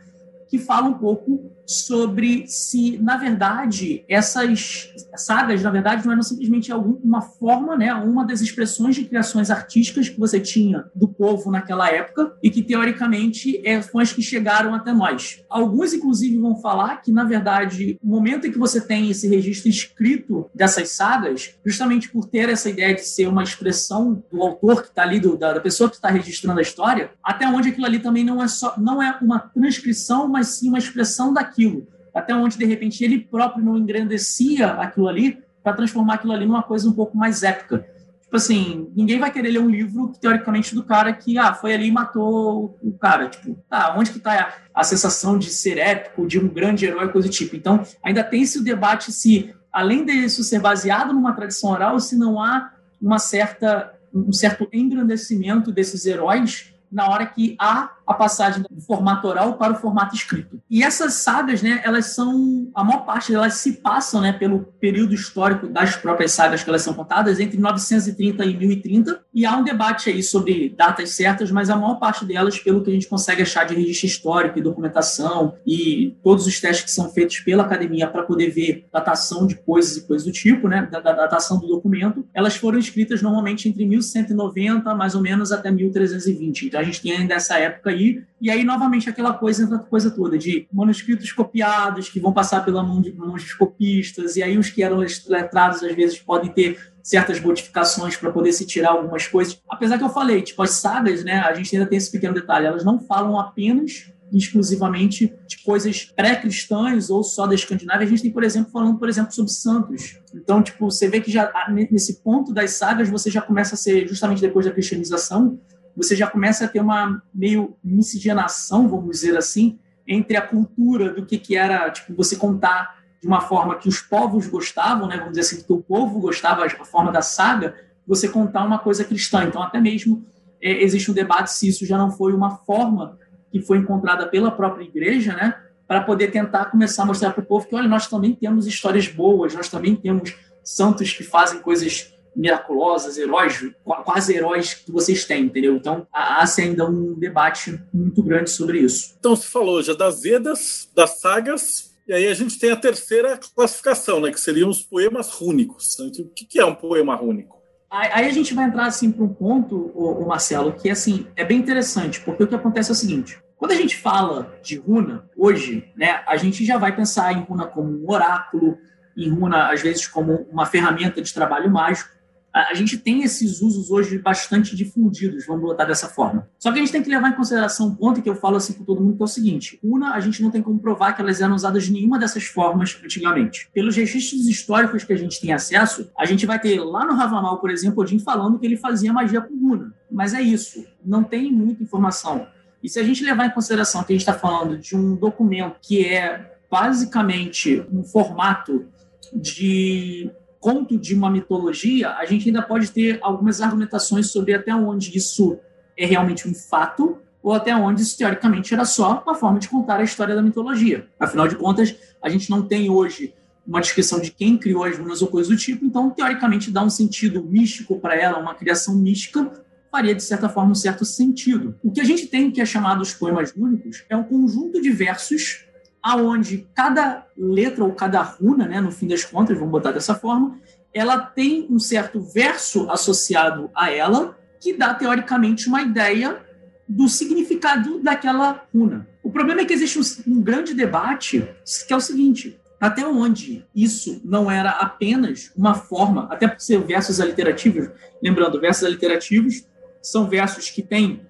que 0.48 0.58
fala 0.58 0.88
um 0.88 0.94
pouco 0.94 1.53
sobre 1.66 2.44
se, 2.46 2.98
na 2.98 3.16
verdade, 3.16 4.04
essas 4.08 4.92
sagas, 5.16 5.62
na 5.62 5.70
verdade, 5.70 6.04
não 6.04 6.12
eram 6.12 6.22
simplesmente 6.22 6.70
alguma 6.70 7.20
forma, 7.20 7.76
né, 7.76 7.92
uma 7.94 8.24
das 8.24 8.40
expressões 8.40 8.94
de 8.94 9.04
criações 9.04 9.50
artísticas 9.50 10.08
que 10.08 10.18
você 10.18 10.40
tinha 10.40 10.84
do 10.94 11.08
povo 11.08 11.50
naquela 11.50 11.90
época 11.90 12.34
e 12.42 12.50
que, 12.50 12.62
teoricamente, 12.62 13.60
é, 13.64 13.80
foram 13.80 14.02
as 14.02 14.12
que 14.12 14.22
chegaram 14.22 14.74
até 14.74 14.92
nós. 14.92 15.42
Alguns, 15.48 15.92
inclusive, 15.92 16.38
vão 16.38 16.56
falar 16.56 16.96
que, 17.02 17.10
na 17.10 17.24
verdade, 17.24 17.98
o 18.02 18.08
momento 18.08 18.46
em 18.46 18.52
que 18.52 18.58
você 18.58 18.80
tem 18.80 19.10
esse 19.10 19.28
registro 19.28 19.68
escrito 19.68 20.50
dessas 20.54 20.90
sagas, 20.90 21.54
justamente 21.64 22.08
por 22.08 22.26
ter 22.26 22.48
essa 22.48 22.68
ideia 22.68 22.94
de 22.94 23.02
ser 23.02 23.28
uma 23.28 23.42
expressão 23.42 24.22
do 24.30 24.42
autor 24.42 24.82
que 24.82 24.88
está 24.88 25.02
ali, 25.02 25.20
do, 25.20 25.36
da, 25.36 25.54
da 25.54 25.60
pessoa 25.60 25.88
que 25.88 25.96
está 25.96 26.08
registrando 26.08 26.58
a 26.58 26.62
história, 26.62 27.10
até 27.22 27.46
onde 27.46 27.70
aquilo 27.70 27.86
ali 27.86 27.98
também 27.98 28.24
não 28.24 28.42
é 28.42 28.48
só 28.48 28.74
não 28.76 29.02
é 29.02 29.18
uma 29.20 29.38
transcrição, 29.38 30.28
mas 30.28 30.48
sim 30.48 30.68
uma 30.68 30.78
expressão 30.78 31.32
daquilo 31.32 31.53
aquilo, 31.54 31.86
até 32.12 32.34
onde 32.34 32.58
de 32.58 32.64
repente 32.64 33.04
ele 33.04 33.20
próprio 33.20 33.64
não 33.64 33.76
engrandecia 33.76 34.72
aquilo 34.72 35.08
ali 35.08 35.38
para 35.62 35.72
transformar 35.72 36.14
aquilo 36.14 36.32
ali 36.32 36.44
numa 36.44 36.62
coisa 36.62 36.88
um 36.88 36.92
pouco 36.92 37.16
mais 37.16 37.42
épica. 37.42 37.86
Tipo 38.34 38.36
assim, 38.36 38.90
ninguém 38.96 39.20
vai 39.20 39.30
querer 39.30 39.50
ler 39.50 39.60
um 39.60 39.70
livro 39.70 40.12
teoricamente 40.20 40.74
do 40.74 40.82
cara 40.82 41.12
que 41.12 41.38
ah, 41.38 41.54
foi 41.54 41.72
ali 41.72 41.86
e 41.86 41.92
matou 41.92 42.76
o 42.82 42.92
cara. 42.98 43.28
Tipo, 43.28 43.56
tá, 43.70 43.94
onde 43.96 44.10
que 44.10 44.18
está 44.18 44.58
a, 44.74 44.80
a 44.80 44.82
sensação 44.82 45.38
de 45.38 45.50
ser 45.50 45.78
épico, 45.78 46.26
de 46.26 46.38
um 46.38 46.48
grande 46.48 46.84
herói, 46.84 47.08
coisa 47.12 47.28
do 47.28 47.32
tipo. 47.32 47.54
Então, 47.54 47.84
ainda 48.02 48.24
tem 48.24 48.42
esse 48.42 48.62
debate 48.62 49.12
se, 49.12 49.54
além 49.72 50.04
disso 50.04 50.42
ser 50.42 50.58
baseado 50.58 51.12
numa 51.12 51.32
tradição 51.32 51.70
oral, 51.70 52.00
se 52.00 52.16
não 52.16 52.42
há 52.42 52.72
uma 53.00 53.20
certa, 53.20 53.94
um 54.12 54.32
certo 54.32 54.68
engrandecimento 54.72 55.70
desses 55.70 56.04
heróis 56.04 56.74
na 56.90 57.08
hora 57.08 57.26
que 57.26 57.56
há 57.58 57.90
a 58.06 58.14
passagem 58.14 58.62
do 58.62 58.80
formato 58.80 59.26
oral 59.26 59.54
para 59.54 59.72
o 59.72 59.76
formato 59.76 60.14
escrito. 60.14 60.60
E 60.70 60.82
essas 60.82 61.14
sagas, 61.14 61.62
né, 61.62 61.80
elas 61.84 62.06
são, 62.06 62.70
a 62.74 62.84
maior 62.84 63.04
parte 63.04 63.32
delas 63.32 63.54
se 63.54 63.74
passam, 63.74 64.20
né, 64.20 64.32
pelo 64.32 64.60
período 64.80 65.14
histórico 65.14 65.68
das 65.68 65.96
próprias 65.96 66.32
sagas 66.32 66.62
que 66.62 66.68
elas 66.68 66.82
são 66.82 66.94
contadas, 66.94 67.40
entre 67.40 67.58
930 67.58 68.44
e 68.44 68.56
1030, 68.56 69.20
e 69.32 69.46
há 69.46 69.56
um 69.56 69.64
debate 69.64 70.10
aí 70.10 70.22
sobre 70.22 70.68
datas 70.68 71.10
certas, 71.10 71.50
mas 71.50 71.70
a 71.70 71.76
maior 71.76 71.96
parte 71.96 72.24
delas, 72.24 72.58
pelo 72.58 72.82
que 72.82 72.90
a 72.90 72.94
gente 72.94 73.08
consegue 73.08 73.42
achar 73.42 73.64
de 73.64 73.74
registro 73.74 74.06
histórico 74.06 74.58
e 74.58 74.62
documentação, 74.62 75.54
e 75.66 76.16
todos 76.22 76.46
os 76.46 76.60
testes 76.60 76.84
que 76.84 76.90
são 76.90 77.10
feitos 77.10 77.40
pela 77.40 77.62
academia 77.62 78.06
para 78.06 78.22
poder 78.22 78.50
ver 78.50 78.86
datação 78.92 79.46
de 79.46 79.56
coisas 79.56 79.96
e 79.96 80.06
coisas 80.06 80.26
do 80.26 80.32
tipo, 80.32 80.68
né, 80.68 80.88
da, 80.90 81.00
da 81.00 81.12
datação 81.12 81.58
do 81.58 81.66
documento, 81.66 82.26
elas 82.34 82.56
foram 82.56 82.78
escritas 82.78 83.22
normalmente 83.22 83.68
entre 83.68 83.86
1190, 83.86 84.94
mais 84.94 85.14
ou 85.14 85.22
menos, 85.22 85.52
até 85.52 85.70
1320. 85.70 86.66
Então 86.66 86.80
a 86.80 86.84
gente 86.84 87.00
tem 87.00 87.12
ainda 87.12 87.34
essa 87.34 87.58
época 87.58 87.93
aí. 87.94 88.22
E 88.40 88.50
aí, 88.50 88.64
novamente, 88.64 89.08
aquela 89.08 89.32
coisa, 89.32 89.78
coisa 89.78 90.10
toda 90.10 90.36
de 90.36 90.68
manuscritos 90.72 91.32
copiados 91.32 92.08
que 92.08 92.20
vão 92.20 92.32
passar 92.32 92.64
pela 92.64 92.82
mão 92.82 93.00
de, 93.00 93.12
mão 93.12 93.34
de 93.36 93.56
copistas, 93.56 94.36
e 94.36 94.42
aí 94.42 94.58
os 94.58 94.70
que 94.70 94.82
eram 94.82 94.98
letrados 95.28 95.82
às 95.82 95.94
vezes 95.94 96.18
podem 96.18 96.52
ter 96.52 96.78
certas 97.02 97.38
modificações 97.40 98.16
para 98.16 98.32
poder 98.32 98.52
se 98.52 98.66
tirar 98.66 98.90
algumas 98.90 99.26
coisas. 99.26 99.60
Apesar 99.68 99.98
que 99.98 100.04
eu 100.04 100.08
falei, 100.08 100.42
tipo, 100.42 100.62
as 100.62 100.70
sagas, 100.70 101.22
né, 101.22 101.40
a 101.40 101.54
gente 101.54 101.74
ainda 101.74 101.88
tem 101.88 101.98
esse 101.98 102.10
pequeno 102.10 102.34
detalhe, 102.34 102.66
elas 102.66 102.84
não 102.84 102.98
falam 102.98 103.38
apenas 103.38 104.12
exclusivamente 104.32 105.32
de 105.46 105.62
coisas 105.62 106.04
pré-cristãs 106.04 107.10
ou 107.10 107.22
só 107.22 107.46
da 107.46 107.54
Escandinávia. 107.54 108.06
A 108.06 108.10
gente 108.10 108.22
tem, 108.22 108.32
por 108.32 108.42
exemplo, 108.42 108.70
falando, 108.72 108.98
por 108.98 109.08
exemplo, 109.08 109.32
sobre 109.32 109.52
santos. 109.52 110.18
Então, 110.34 110.62
tipo, 110.62 110.90
você 110.90 111.08
vê 111.08 111.20
que 111.20 111.30
já 111.30 111.52
nesse 111.90 112.20
ponto 112.20 112.52
das 112.52 112.72
sagas 112.72 113.08
você 113.08 113.30
já 113.30 113.40
começa 113.40 113.74
a 113.74 113.78
ser 113.78 114.08
justamente 114.08 114.40
depois 114.40 114.66
da 114.66 114.72
cristianização, 114.72 115.58
você 115.96 116.16
já 116.16 116.26
começa 116.26 116.64
a 116.64 116.68
ter 116.68 116.80
uma 116.80 117.22
meio 117.34 117.76
miscigenação, 117.82 118.88
vamos 118.88 119.10
dizer 119.10 119.36
assim, 119.36 119.78
entre 120.06 120.36
a 120.36 120.42
cultura 120.42 121.12
do 121.12 121.24
que, 121.24 121.38
que 121.38 121.56
era 121.56 121.90
tipo 121.90 122.14
você 122.14 122.36
contar 122.36 123.02
de 123.20 123.26
uma 123.26 123.40
forma 123.40 123.76
que 123.76 123.88
os 123.88 124.00
povos 124.00 124.46
gostavam, 124.46 125.08
né, 125.08 125.16
vamos 125.16 125.30
dizer 125.30 125.40
assim, 125.40 125.64
que 125.64 125.72
o 125.72 125.80
povo 125.80 126.20
gostava, 126.20 126.64
a 126.64 126.84
forma 126.84 127.10
da 127.10 127.22
saga, 127.22 127.74
você 128.06 128.28
contar 128.28 128.64
uma 128.64 128.78
coisa 128.78 129.02
cristã. 129.02 129.44
Então, 129.44 129.62
até 129.62 129.80
mesmo 129.80 130.26
é, 130.60 130.82
existe 130.82 131.10
um 131.10 131.14
debate 131.14 131.50
se 131.50 131.68
isso 131.68 131.86
já 131.86 131.96
não 131.96 132.10
foi 132.10 132.34
uma 132.34 132.58
forma 132.58 133.18
que 133.50 133.62
foi 133.62 133.78
encontrada 133.78 134.28
pela 134.28 134.50
própria 134.50 134.84
igreja, 134.84 135.34
né, 135.34 135.54
para 135.86 136.02
poder 136.02 136.30
tentar 136.30 136.66
começar 136.66 137.04
a 137.04 137.06
mostrar 137.06 137.30
para 137.30 137.42
o 137.42 137.46
povo 137.46 137.66
que, 137.66 137.74
olha, 137.74 137.88
nós 137.88 138.06
também 138.08 138.34
temos 138.34 138.66
histórias 138.66 139.08
boas, 139.08 139.54
nós 139.54 139.68
também 139.68 139.96
temos 139.96 140.36
santos 140.62 141.12
que 141.12 141.22
fazem 141.22 141.60
coisas 141.60 142.13
miraculosas, 142.36 143.16
heróis, 143.16 143.64
quase 143.84 144.34
heróis 144.34 144.74
que 144.74 144.90
vocês 144.90 145.24
têm, 145.24 145.44
entendeu? 145.44 145.76
Então, 145.76 146.06
há 146.12 146.44
ainda 146.58 146.88
um 146.88 147.14
debate 147.18 147.80
muito 147.92 148.22
grande 148.22 148.50
sobre 148.50 148.78
isso. 148.78 149.14
Então, 149.18 149.34
você 149.36 149.46
falou 149.46 149.82
já 149.82 149.94
das 149.94 150.22
Vedas, 150.22 150.88
das 150.94 151.20
sagas, 151.20 151.94
e 152.06 152.12
aí 152.12 152.26
a 152.28 152.34
gente 152.34 152.58
tem 152.58 152.70
a 152.70 152.76
terceira 152.76 153.38
classificação, 153.54 154.20
né, 154.20 154.30
que 154.30 154.40
seriam 154.40 154.68
os 154.68 154.82
poemas 154.82 155.30
rúnicos. 155.30 155.96
O 155.98 156.10
que 156.34 156.58
é 156.58 156.64
um 156.64 156.74
poema 156.74 157.14
rúnico? 157.14 157.62
Aí 157.90 158.26
a 158.26 158.32
gente 158.32 158.52
vai 158.52 158.66
entrar 158.66 158.86
assim 158.86 159.12
para 159.12 159.24
um 159.24 159.32
ponto, 159.32 159.76
o 159.94 160.26
Marcelo, 160.26 160.72
que 160.72 160.90
assim 160.90 161.28
é 161.36 161.44
bem 161.44 161.58
interessante, 161.58 162.20
porque 162.20 162.42
o 162.42 162.46
que 162.48 162.54
acontece 162.54 162.90
é 162.90 162.92
o 162.92 162.96
seguinte: 162.96 163.40
quando 163.56 163.70
a 163.70 163.76
gente 163.76 163.96
fala 163.96 164.58
de 164.62 164.76
runa 164.76 165.30
hoje, 165.36 165.88
né, 165.96 166.22
a 166.26 166.36
gente 166.36 166.64
já 166.64 166.76
vai 166.76 166.94
pensar 166.94 167.32
em 167.32 167.42
runa 167.42 167.66
como 167.66 167.88
um 167.88 168.10
oráculo, 168.10 168.76
em 169.16 169.30
runa 169.30 169.70
às 169.72 169.80
vezes 169.80 170.08
como 170.08 170.46
uma 170.50 170.66
ferramenta 170.66 171.22
de 171.22 171.32
trabalho 171.32 171.70
mágico 171.70 172.10
a, 172.54 172.72
gente 172.74 172.96
tem 172.96 173.24
esses 173.24 173.60
usos 173.60 173.90
hoje 173.90 174.16
bastante 174.18 174.76
difundidos, 174.76 175.44
vamos 175.44 175.62
botar 175.62 175.84
dessa 175.84 176.08
forma. 176.08 176.48
Só 176.56 176.70
que 176.70 176.78
a 176.78 176.80
gente 176.80 176.92
tem 176.92 177.02
que 177.02 177.10
levar 177.10 177.30
em 177.30 177.34
consideração 177.34 177.88
um 177.88 177.94
ponto 177.94 178.22
que 178.22 178.28
eu 178.28 178.36
falo 178.36 178.56
assim 178.56 178.74
para 178.74 178.84
todo 178.84 179.02
mundo, 179.02 179.16
que 179.16 179.22
é 179.22 179.24
o 179.24 179.28
seguinte: 179.28 179.78
una, 179.82 180.14
a 180.14 180.20
gente 180.20 180.40
não 180.40 180.52
tem 180.52 180.62
como 180.62 180.78
provar 180.78 181.14
que 181.14 181.20
elas 181.20 181.40
eram 181.40 181.56
usadas 181.56 181.84
de 181.84 181.92
nenhuma 181.92 182.16
dessas 182.16 182.44
formas 182.44 182.96
antigamente. 183.04 183.68
Pelos 183.74 183.96
registros 183.96 184.46
históricos 184.46 185.02
que 185.02 185.12
a 185.12 185.16
gente 185.16 185.40
tem 185.40 185.52
acesso, 185.52 186.08
a 186.16 186.24
gente 186.24 186.46
vai 186.46 186.60
ter 186.60 186.80
lá 186.80 187.04
no 187.04 187.14
Ravamal, 187.14 187.58
por 187.58 187.70
exemplo, 187.70 188.00
Odin 188.00 188.20
falando 188.20 188.58
que 188.58 188.66
ele 188.66 188.76
fazia 188.76 189.12
magia 189.12 189.40
com 189.40 189.54
runa. 189.54 189.92
Mas 190.08 190.32
é 190.32 190.40
isso, 190.40 190.86
não 191.04 191.24
tem 191.24 191.50
muita 191.50 191.82
informação. 191.82 192.46
E 192.80 192.88
se 192.88 193.00
a 193.00 193.02
gente 193.02 193.24
levar 193.24 193.46
em 193.46 193.50
consideração 193.50 194.04
que 194.04 194.12
a 194.12 194.14
gente 194.14 194.22
está 194.22 194.34
falando 194.34 194.78
de 194.78 194.94
um 194.94 195.16
documento 195.16 195.76
que 195.82 196.06
é 196.06 196.54
basicamente 196.70 197.84
um 197.90 198.04
formato 198.04 198.86
de 199.32 200.30
conto 200.64 200.96
de 200.96 201.14
uma 201.14 201.30
mitologia, 201.30 202.12
a 202.12 202.24
gente 202.24 202.48
ainda 202.48 202.62
pode 202.62 202.90
ter 202.90 203.18
algumas 203.20 203.60
argumentações 203.60 204.30
sobre 204.30 204.54
até 204.54 204.74
onde 204.74 205.14
isso 205.14 205.58
é 205.94 206.06
realmente 206.06 206.48
um 206.48 206.54
fato 206.54 207.18
ou 207.42 207.52
até 207.52 207.76
onde 207.76 208.00
isso 208.00 208.16
teoricamente 208.16 208.72
era 208.72 208.86
só 208.86 209.22
uma 209.22 209.34
forma 209.34 209.58
de 209.58 209.68
contar 209.68 210.00
a 210.00 210.02
história 210.02 210.34
da 210.34 210.40
mitologia. 210.40 211.06
Afinal 211.20 211.46
de 211.46 211.56
contas, 211.56 211.94
a 212.22 212.30
gente 212.30 212.48
não 212.48 212.62
tem 212.62 212.88
hoje 212.88 213.34
uma 213.66 213.78
descrição 213.78 214.18
de 214.18 214.30
quem 214.30 214.56
criou 214.56 214.84
as 214.84 214.96
runas 214.96 215.20
ou 215.20 215.28
coisa 215.28 215.50
do 215.50 215.56
tipo, 215.56 215.84
então 215.84 216.08
teoricamente 216.08 216.70
dá 216.70 216.82
um 216.82 216.88
sentido 216.88 217.44
místico 217.44 218.00
para 218.00 218.16
ela, 218.16 218.38
uma 218.38 218.54
criação 218.54 218.94
mística 218.94 219.52
faria 219.92 220.14
de 220.14 220.22
certa 220.22 220.48
forma 220.48 220.72
um 220.72 220.74
certo 220.74 221.04
sentido. 221.04 221.78
O 221.84 221.92
que 221.92 222.00
a 222.00 222.04
gente 222.04 222.26
tem 222.26 222.50
que 222.50 222.62
é 222.62 222.64
chamado 222.64 223.02
os 223.02 223.12
poemas 223.12 223.52
únicos 223.54 224.02
é 224.08 224.16
um 224.16 224.24
conjunto 224.24 224.80
de 224.80 224.88
versos 224.88 225.66
aonde 226.04 226.68
cada 226.74 227.26
letra 227.34 227.82
ou 227.82 227.90
cada 227.94 228.20
runa, 228.20 228.68
né, 228.68 228.78
no 228.78 228.92
fim 228.92 229.08
das 229.08 229.24
contas, 229.24 229.56
vamos 229.56 229.72
botar 229.72 229.90
dessa 229.90 230.14
forma, 230.14 230.60
ela 230.92 231.18
tem 231.18 231.66
um 231.70 231.78
certo 231.78 232.20
verso 232.20 232.90
associado 232.90 233.70
a 233.74 233.90
ela 233.90 234.36
que 234.60 234.74
dá 234.74 234.92
teoricamente 234.92 235.66
uma 235.66 235.80
ideia 235.80 236.44
do 236.86 237.08
significado 237.08 238.00
daquela 238.00 238.66
runa. 238.72 239.08
O 239.22 239.30
problema 239.30 239.62
é 239.62 239.64
que 239.64 239.72
existe 239.72 239.98
um, 239.98 240.34
um 240.34 240.42
grande 240.42 240.74
debate 240.74 241.48
que 241.88 241.92
é 241.94 241.96
o 241.96 242.00
seguinte: 242.00 242.60
até 242.78 243.06
onde 243.06 243.64
isso 243.74 244.20
não 244.22 244.50
era 244.50 244.72
apenas 244.72 245.50
uma 245.56 245.74
forma, 245.74 246.28
até 246.30 246.46
por 246.46 246.60
ser 246.60 246.80
versos 246.82 247.18
aliterativos, 247.18 247.88
lembrando, 248.22 248.60
versos 248.60 248.84
aliterativos 248.84 249.66
são 250.02 250.28
versos 250.28 250.68
que 250.68 250.82
têm 250.82 251.22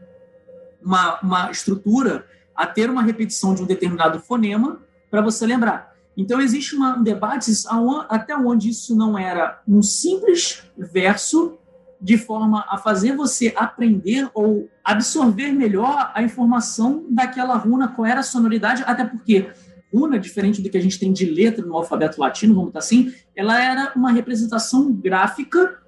uma, 0.83 1.21
uma 1.21 1.51
estrutura 1.53 2.27
a 2.55 2.67
ter 2.67 2.91
uma 2.91 3.03
repetição 3.03 3.55
de 3.55 3.63
um 3.63 3.67
determinado 3.67 4.21
fonema 4.21 4.81
para 5.11 5.21
você 5.21 5.47
lembrar. 5.47 5.95
Então, 6.17 6.41
existe 6.41 6.77
uma, 6.77 6.97
um 6.97 7.03
debate 7.03 7.51
até 8.09 8.37
onde 8.37 8.69
isso 8.69 8.95
não 8.95 9.19
era 9.19 9.61
um 9.67 9.83
simples 9.83 10.63
verso 10.77 11.59
de 12.01 12.19
forma 12.19 12.65
a 12.69 12.77
fazer 12.77 13.17
você 13.17 13.53
aprender 13.57 14.29
ou 14.35 14.69
absorver 14.85 15.53
melhor 15.53 16.13
a 16.15 16.23
informação 16.23 17.07
daquela 17.09 17.57
runa, 17.57 17.89
qual 17.89 18.07
era 18.07 18.21
a 18.21 18.23
sonoridade, 18.23 18.85
até 18.87 19.05
porque 19.05 19.51
runa, 19.93 20.19
diferente 20.19 20.61
do 20.61 20.69
que 20.69 20.77
a 20.77 20.83
gente 20.83 20.99
tem 20.99 21.13
de 21.13 21.25
letra 21.25 21.65
no 21.65 21.77
alfabeto 21.77 22.21
latino, 22.21 22.55
vamos 22.55 22.69
estar 22.69 22.81
assim, 22.81 23.15
ela 23.35 23.63
era 23.63 23.93
uma 23.97 24.13
representação 24.13 24.93
gráfica 24.93 25.79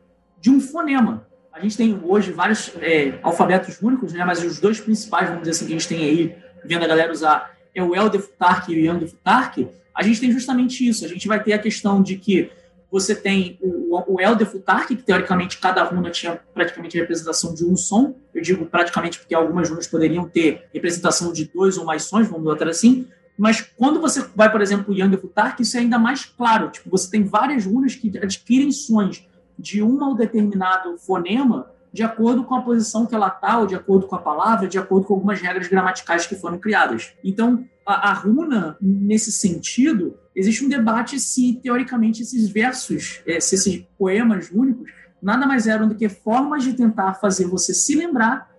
de 0.41 0.49
um 0.49 0.61
fonema. 0.61 1.27
A 1.53 1.61
gente 1.61 1.77
tem 1.77 1.99
hoje 2.03 2.33
vários 2.33 2.73
é, 2.77 3.19
alfabetos 3.23 3.81
únicos, 3.83 4.13
né, 4.13 4.25
mas 4.25 4.43
os 4.43 4.61
dois 4.61 4.81
principais, 4.81 5.29
vamos 5.29 5.43
dizer 5.43 5.53
assim, 5.53 5.67
que 5.67 5.73
a 5.73 5.79
gente 5.79 5.89
tem 5.89 6.05
aí 6.05 6.37
vendo 6.65 6.85
a 6.85 6.87
galera 6.87 7.13
usar 7.13 7.57
é 7.75 7.83
o 7.83 7.95
Elder 7.95 8.21
Futark 8.21 8.73
e 8.73 8.77
o 8.77 8.93
Young 8.93 9.07
Futark, 9.07 9.69
a 9.95 10.03
gente 10.03 10.21
tem 10.21 10.33
justamente 10.33 10.87
isso. 10.87 11.05
A 11.05 11.09
gente 11.09 11.29
vai 11.29 11.43
ter 11.43 11.53
a 11.53 11.59
questão 11.59 12.03
de 12.03 12.17
que 12.17 12.51
você 12.91 13.15
tem 13.15 13.59
o, 13.61 14.15
o 14.15 14.21
Elder 14.21 14.47
Futark, 14.47 14.95
que 14.95 15.03
teoricamente 15.03 15.59
cada 15.59 15.83
runa 15.83 16.11
tinha 16.11 16.41
praticamente 16.55 16.97
a 16.97 17.01
representação 17.01 17.55
de 17.55 17.65
um 17.65 17.77
som. 17.77 18.15
Eu 18.35 18.43
digo 18.43 18.65
praticamente 18.67 19.19
porque 19.19 19.35
algumas 19.35 19.69
runas 19.69 19.87
poderiam 19.87 20.27
ter 20.29 20.67
representação 20.73 21.33
de 21.33 21.45
dois 21.47 21.77
ou 21.77 21.85
mais 21.85 22.05
sons, 22.05 22.29
vamos 22.29 22.45
botar 22.45 22.69
assim. 22.69 23.07
Mas 23.37 23.61
quando 23.61 24.01
você 24.01 24.25
vai, 24.35 24.51
por 24.51 24.63
exemplo, 24.63 24.95
o 24.95 24.97
Yang 24.97 25.19
Futark, 25.19 25.61
isso 25.61 25.77
é 25.77 25.81
ainda 25.81 25.99
mais 25.99 26.25
claro. 26.25 26.71
Tipo, 26.71 26.89
você 26.89 27.11
tem 27.11 27.25
várias 27.25 27.67
runas 27.67 27.95
que 27.95 28.17
adquirem 28.17 28.73
sons 28.73 29.27
de 29.59 29.83
um 29.83 30.15
determinado 30.15 30.97
fonema 30.99 31.71
de 31.97 32.03
acordo 32.03 32.45
com 32.45 32.55
a 32.55 32.61
posição 32.61 33.07
que 33.07 33.15
ela 33.15 33.29
está, 33.29 33.59
ou 33.59 33.67
de 33.67 33.75
acordo 33.75 34.07
com 34.07 34.15
a 34.15 34.21
palavra, 34.21 34.69
de 34.69 34.79
acordo 34.79 35.07
com 35.07 35.15
algumas 35.15 35.41
regras 35.41 35.67
gramaticais 35.67 36.27
que 36.27 36.37
foram 36.37 36.59
criadas. 36.59 37.15
Então, 37.25 37.67
a, 37.87 38.11
a 38.11 38.13
runa, 38.13 38.77
nesse 38.79 39.33
sentido, 39.33 40.15
existe 40.35 40.63
um 40.63 40.69
debate 40.69 41.19
se, 41.19 41.59
teoricamente, 41.63 42.21
esses 42.21 42.51
versos, 42.51 43.23
é, 43.27 43.41
se 43.41 43.55
esses 43.55 43.83
poemas 43.99 44.51
únicos, 44.51 44.91
nada 45.23 45.47
mais 45.47 45.67
eram 45.67 45.89
do 45.89 45.95
que 45.95 46.07
formas 46.07 46.65
de 46.65 46.75
tentar 46.75 47.15
fazer 47.15 47.47
você 47.47 47.73
se 47.73 47.95
lembrar 47.95 48.55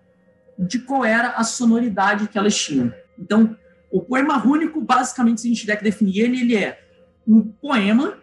de 0.58 0.80
qual 0.80 1.06
era 1.06 1.30
a 1.34 1.43
sonoridade 1.43 2.30
que 2.30 2.39
elas 2.39 2.58
tinham. 2.58 2.91
Então, 3.19 3.56
o 3.91 4.02
poema 4.02 4.36
rúnico, 4.36 4.82
basicamente, 4.82 5.41
se 5.41 5.47
a 5.47 5.50
gente 5.52 5.62
tiver 5.62 5.76
que 5.76 5.84
definir 5.84 6.21
ele, 6.21 6.41
ele 6.41 6.56
é 6.56 6.80
um 7.28 7.43
poema 7.43 8.17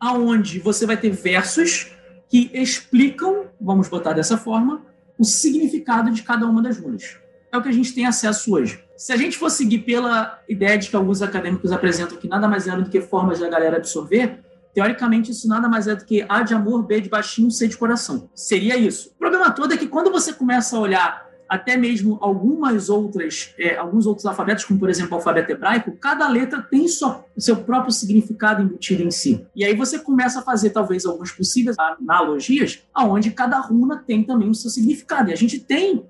aonde 0.00 0.58
você 0.58 0.84
vai 0.84 0.96
ter 0.96 1.10
versos 1.10 1.92
que 2.28 2.50
explicam, 2.52 3.46
vamos 3.60 3.88
botar 3.88 4.12
dessa 4.12 4.36
forma, 4.36 4.82
o 5.18 5.24
significado 5.24 6.10
de 6.10 6.22
cada 6.22 6.46
uma 6.46 6.62
das 6.62 6.78
runas. 6.78 7.16
É 7.50 7.56
o 7.56 7.62
que 7.62 7.68
a 7.68 7.72
gente 7.72 7.94
tem 7.94 8.06
acesso 8.06 8.54
hoje. 8.54 8.84
Se 8.96 9.12
a 9.12 9.16
gente 9.16 9.38
for 9.38 9.50
seguir 9.50 9.78
pela 9.78 10.38
ideia 10.48 10.76
de 10.76 10.90
que 10.90 10.96
alguns 10.96 11.22
acadêmicos 11.22 11.72
apresentam 11.72 12.18
que 12.18 12.28
nada 12.28 12.46
mais 12.46 12.68
é 12.68 12.76
do 12.76 12.90
que 12.90 13.00
formas 13.00 13.38
da 13.38 13.48
galera 13.48 13.78
absorver, 13.78 14.40
teoricamente 14.74 15.30
isso 15.30 15.48
nada 15.48 15.68
mais 15.68 15.88
é 15.88 15.94
do 15.94 16.04
que 16.04 16.24
A 16.28 16.42
de 16.42 16.52
amor, 16.52 16.82
B 16.82 17.00
de 17.00 17.08
baixinho, 17.08 17.50
C 17.50 17.66
de 17.66 17.76
coração. 17.76 18.28
Seria 18.34 18.76
isso. 18.76 19.10
O 19.14 19.18
problema 19.18 19.50
todo 19.50 19.72
é 19.72 19.76
que 19.76 19.88
quando 19.88 20.10
você 20.10 20.32
começa 20.32 20.76
a 20.76 20.80
olhar 20.80 21.27
até 21.48 21.76
mesmo 21.76 22.18
algumas 22.20 22.90
outras, 22.90 23.54
é, 23.58 23.76
alguns 23.76 24.06
outros 24.06 24.26
alfabetos, 24.26 24.64
como 24.64 24.78
por 24.78 24.90
exemplo 24.90 25.12
o 25.12 25.14
alfabeto 25.14 25.50
hebraico, 25.50 25.92
cada 25.92 26.28
letra 26.28 26.60
tem 26.60 26.86
sua, 26.86 27.24
seu 27.38 27.56
próprio 27.56 27.92
significado 27.92 28.62
embutido 28.62 29.02
em 29.02 29.10
si. 29.10 29.46
E 29.56 29.64
aí 29.64 29.74
você 29.74 29.98
começa 29.98 30.40
a 30.40 30.42
fazer 30.42 30.70
talvez 30.70 31.06
algumas 31.06 31.32
possíveis 31.32 31.76
analogias, 31.78 32.82
aonde 32.92 33.30
cada 33.30 33.58
runa 33.58 34.02
tem 34.06 34.22
também 34.22 34.50
o 34.50 34.54
seu 34.54 34.70
significado. 34.70 35.30
E 35.30 35.32
a 35.32 35.36
gente 35.36 35.58
tem 35.58 36.04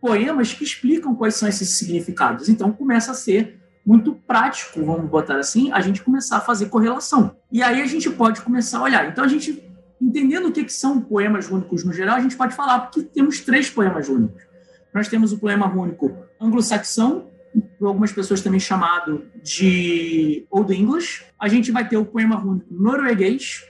poemas 0.00 0.52
que 0.52 0.62
explicam 0.62 1.14
quais 1.14 1.34
são 1.34 1.48
esses 1.48 1.70
significados. 1.70 2.48
Então 2.48 2.70
começa 2.70 3.10
a 3.10 3.14
ser 3.14 3.58
muito 3.84 4.14
prático, 4.26 4.84
vamos 4.84 5.08
botar 5.08 5.38
assim, 5.38 5.70
a 5.72 5.80
gente 5.80 6.02
começar 6.02 6.38
a 6.38 6.40
fazer 6.40 6.66
correlação. 6.66 7.36
E 7.50 7.62
aí 7.62 7.80
a 7.80 7.86
gente 7.86 8.10
pode 8.10 8.40
começar 8.40 8.78
a 8.78 8.82
olhar. 8.82 9.08
Então 9.08 9.24
a 9.24 9.28
gente 9.28 9.64
entendendo 10.00 10.48
o 10.48 10.52
que, 10.52 10.64
que 10.64 10.72
são 10.72 11.00
poemas 11.00 11.48
únicos 11.50 11.84
no 11.84 11.92
geral, 11.92 12.16
a 12.16 12.20
gente 12.20 12.36
pode 12.36 12.54
falar 12.54 12.80
porque 12.80 13.02
temos 13.02 13.40
três 13.40 13.70
poemas 13.70 14.08
únicos. 14.08 14.42
Nós 14.96 15.08
temos 15.08 15.30
o 15.30 15.36
poema 15.36 15.66
rúnico 15.66 16.10
anglo-saxão, 16.40 17.26
por 17.78 17.86
algumas 17.86 18.12
pessoas 18.12 18.40
também 18.40 18.58
chamado 18.58 19.26
de 19.42 20.46
Old 20.50 20.72
English. 20.74 21.22
A 21.38 21.48
gente 21.48 21.70
vai 21.70 21.86
ter 21.86 21.98
o 21.98 22.04
poema 22.06 22.34
rúnico 22.34 22.66
norueguês 22.70 23.62